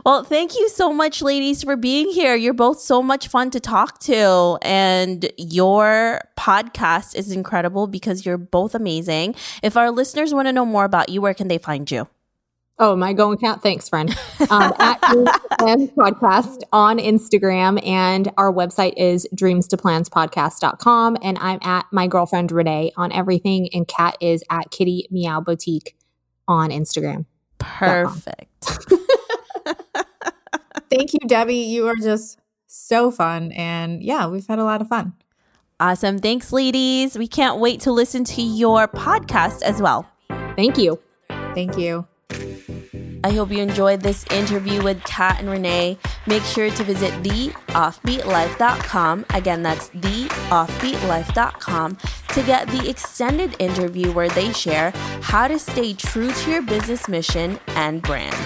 Well, 0.05 0.23
thank 0.23 0.55
you 0.55 0.67
so 0.69 0.91
much, 0.91 1.21
ladies, 1.21 1.63
for 1.63 1.75
being 1.75 2.09
here. 2.09 2.35
You're 2.35 2.53
both 2.53 2.79
so 2.79 3.01
much 3.01 3.27
fun 3.27 3.51
to 3.51 3.59
talk 3.59 3.99
to, 4.01 4.57
and 4.61 5.29
your 5.37 6.21
podcast 6.37 7.15
is 7.15 7.31
incredible 7.31 7.87
because 7.87 8.25
you're 8.25 8.37
both 8.37 8.73
amazing. 8.73 9.35
If 9.61 9.77
our 9.77 9.91
listeners 9.91 10.33
want 10.33 10.47
to 10.47 10.53
know 10.53 10.65
more 10.65 10.85
about 10.85 11.09
you, 11.09 11.21
where 11.21 11.33
can 11.33 11.47
they 11.47 11.57
find 11.57 11.89
you? 11.89 12.07
Oh, 12.81 12.95
my 12.95 13.11
going 13.11 13.37
count. 13.37 13.61
Thanks, 13.61 13.89
friend. 13.89 14.15
Um, 14.49 14.73
at 14.79 15.01
Dreams 15.01 15.29
to 15.29 15.57
Plans 15.59 15.89
Podcast 15.91 16.61
on 16.71 16.97
Instagram. 16.97 17.85
And 17.85 18.31
our 18.37 18.51
website 18.51 18.93
is 18.95 19.27
dreams 19.35 19.67
to 19.67 19.77
plans 19.77 20.09
dreamstoplanspodcast.com. 20.09 21.17
And 21.21 21.37
I'm 21.39 21.59
at 21.61 21.85
my 21.91 22.07
girlfriend 22.07 22.51
Renee 22.53 22.93
on 22.95 23.11
everything. 23.11 23.69
And 23.73 23.85
Cat 23.85 24.17
is 24.21 24.43
at 24.49 24.71
Kitty 24.71 25.07
Meow 25.11 25.41
Boutique 25.41 25.97
on 26.47 26.69
Instagram. 26.69 27.25
Perfect. 27.59 28.65
Thank 30.89 31.13
you, 31.13 31.19
Debbie. 31.27 31.55
You 31.55 31.87
are 31.87 31.95
just 31.95 32.39
so 32.67 33.11
fun. 33.11 33.51
And 33.51 34.01
yeah, 34.03 34.27
we've 34.27 34.47
had 34.47 34.59
a 34.59 34.63
lot 34.63 34.81
of 34.81 34.87
fun. 34.87 35.13
Awesome. 35.79 36.19
Thanks, 36.19 36.51
ladies. 36.51 37.17
We 37.17 37.27
can't 37.27 37.59
wait 37.59 37.81
to 37.81 37.91
listen 37.91 38.23
to 38.25 38.41
your 38.41 38.87
podcast 38.87 39.61
as 39.61 39.81
well. 39.81 40.05
Thank 40.55 40.77
you. 40.77 40.99
Thank 41.53 41.77
you. 41.77 42.07
I 43.23 43.31
hope 43.31 43.51
you 43.51 43.59
enjoyed 43.59 44.01
this 44.01 44.25
interview 44.31 44.81
with 44.81 45.03
Cat 45.03 45.39
and 45.39 45.49
Renee. 45.49 45.97
Make 46.25 46.43
sure 46.43 46.69
to 46.69 46.83
visit 46.83 47.11
theoffbeatlife.com. 47.21 49.25
Again, 49.33 49.61
that's 49.61 49.89
theoffbeatlife.com 49.89 51.97
to 52.29 52.43
get 52.43 52.69
the 52.69 52.89
extended 52.89 53.57
interview 53.59 54.13
where 54.13 54.29
they 54.29 54.53
share 54.53 54.91
how 55.21 55.49
to 55.49 55.59
stay 55.59 55.93
true 55.93 56.31
to 56.31 56.51
your 56.51 56.61
business 56.61 57.09
mission 57.09 57.59
and 57.69 58.01
brand. 58.01 58.37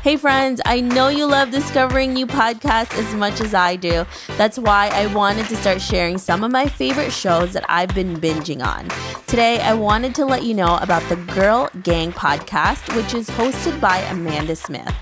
Hey 0.00 0.16
friends, 0.16 0.60
I 0.64 0.80
know 0.80 1.08
you 1.08 1.26
love 1.26 1.50
discovering 1.50 2.12
new 2.12 2.24
podcasts 2.24 2.96
as 2.96 3.12
much 3.16 3.40
as 3.40 3.52
I 3.52 3.74
do. 3.74 4.06
That's 4.36 4.56
why 4.56 4.90
I 4.92 5.12
wanted 5.12 5.48
to 5.48 5.56
start 5.56 5.80
sharing 5.80 6.18
some 6.18 6.44
of 6.44 6.52
my 6.52 6.68
favorite 6.68 7.10
shows 7.10 7.52
that 7.54 7.64
I've 7.68 7.92
been 7.96 8.16
binging 8.16 8.64
on. 8.64 8.88
Today, 9.26 9.60
I 9.60 9.74
wanted 9.74 10.14
to 10.14 10.24
let 10.24 10.44
you 10.44 10.54
know 10.54 10.76
about 10.76 11.02
the 11.08 11.16
Girl 11.16 11.68
Gang 11.82 12.12
podcast, 12.12 12.94
which 12.94 13.12
is 13.12 13.28
hosted 13.30 13.80
by 13.80 13.98
Amanda 14.02 14.54
Smith. 14.54 14.94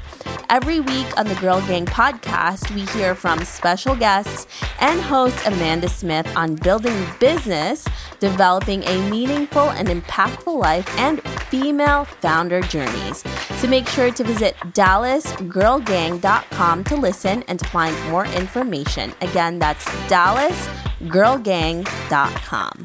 Every 0.49 0.81
week 0.81 1.19
on 1.19 1.27
the 1.27 1.35
Girl 1.37 1.61
Gang 1.67 1.85
podcast, 1.85 2.75
we 2.75 2.87
hear 2.99 3.15
from 3.15 3.45
special 3.45 3.95
guests 3.95 4.47
and 4.81 5.01
host 5.01 5.37
Amanda 5.45 5.91
Smith 5.91 6.27
on 6.37 6.55
building 6.55 6.97
business, 7.21 7.87
developing 8.19 8.83
a 8.85 9.11
meaningful 9.11 9.71
and 9.71 9.89
impactful 9.89 10.59
life, 10.59 10.89
and 10.99 11.21
female 11.51 12.05
founder 12.07 12.63
journeys. 12.63 13.23
So 13.59 13.69
make 13.69 13.89
sure 13.89 14.11
to 14.11 14.23
visit 14.23 14.55
dallasgirlgang.com 14.57 16.85
to 16.85 16.97
listen 16.97 17.43
and 17.45 17.59
to 17.59 17.65
find 17.67 18.11
more 18.11 18.27
information. 18.27 19.15
Again, 19.23 19.59
that's 19.59 19.87
dallasgirlgang.com. 20.09 22.85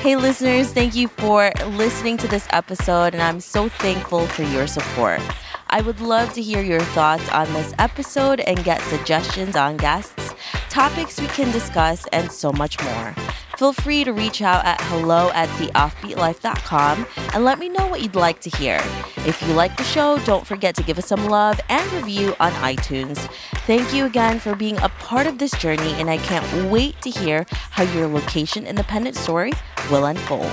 Hey, 0.00 0.16
listeners, 0.16 0.72
thank 0.72 0.94
you 0.94 1.08
for 1.08 1.52
listening 1.66 2.16
to 2.18 2.28
this 2.28 2.46
episode, 2.50 3.12
and 3.12 3.22
I'm 3.22 3.40
so 3.40 3.68
thankful 3.68 4.26
for 4.28 4.44
your 4.44 4.66
support. 4.66 5.20
I 5.68 5.82
would 5.82 6.00
love 6.00 6.32
to 6.32 6.42
hear 6.42 6.62
your 6.62 6.80
thoughts 6.80 7.28
on 7.30 7.52
this 7.52 7.74
episode 7.78 8.40
and 8.40 8.64
get 8.64 8.80
suggestions 8.82 9.56
on 9.56 9.76
guests, 9.76 10.34
topics 10.68 11.20
we 11.20 11.26
can 11.26 11.52
discuss, 11.52 12.06
and 12.12 12.32
so 12.32 12.50
much 12.50 12.82
more. 12.82 13.14
Feel 13.60 13.74
free 13.74 14.04
to 14.04 14.14
reach 14.14 14.40
out 14.40 14.64
at 14.64 14.80
hello 14.84 15.30
at 15.34 15.46
theoffbeatlife.com 15.50 17.06
and 17.34 17.44
let 17.44 17.58
me 17.58 17.68
know 17.68 17.86
what 17.88 18.00
you'd 18.00 18.14
like 18.14 18.40
to 18.40 18.48
hear. 18.56 18.80
If 19.26 19.42
you 19.42 19.52
like 19.52 19.76
the 19.76 19.84
show, 19.84 20.18
don't 20.20 20.46
forget 20.46 20.74
to 20.76 20.82
give 20.82 20.96
us 20.96 21.06
some 21.06 21.26
love 21.26 21.60
and 21.68 21.92
review 21.92 22.34
on 22.40 22.52
iTunes. 22.52 23.18
Thank 23.66 23.92
you 23.92 24.06
again 24.06 24.40
for 24.40 24.56
being 24.56 24.78
a 24.78 24.88
part 24.88 25.26
of 25.26 25.36
this 25.36 25.50
journey, 25.58 25.92
and 26.00 26.08
I 26.08 26.16
can't 26.16 26.70
wait 26.70 27.02
to 27.02 27.10
hear 27.10 27.44
how 27.50 27.82
your 27.82 28.08
location 28.08 28.66
independent 28.66 29.14
story 29.14 29.52
will 29.90 30.06
unfold. 30.06 30.48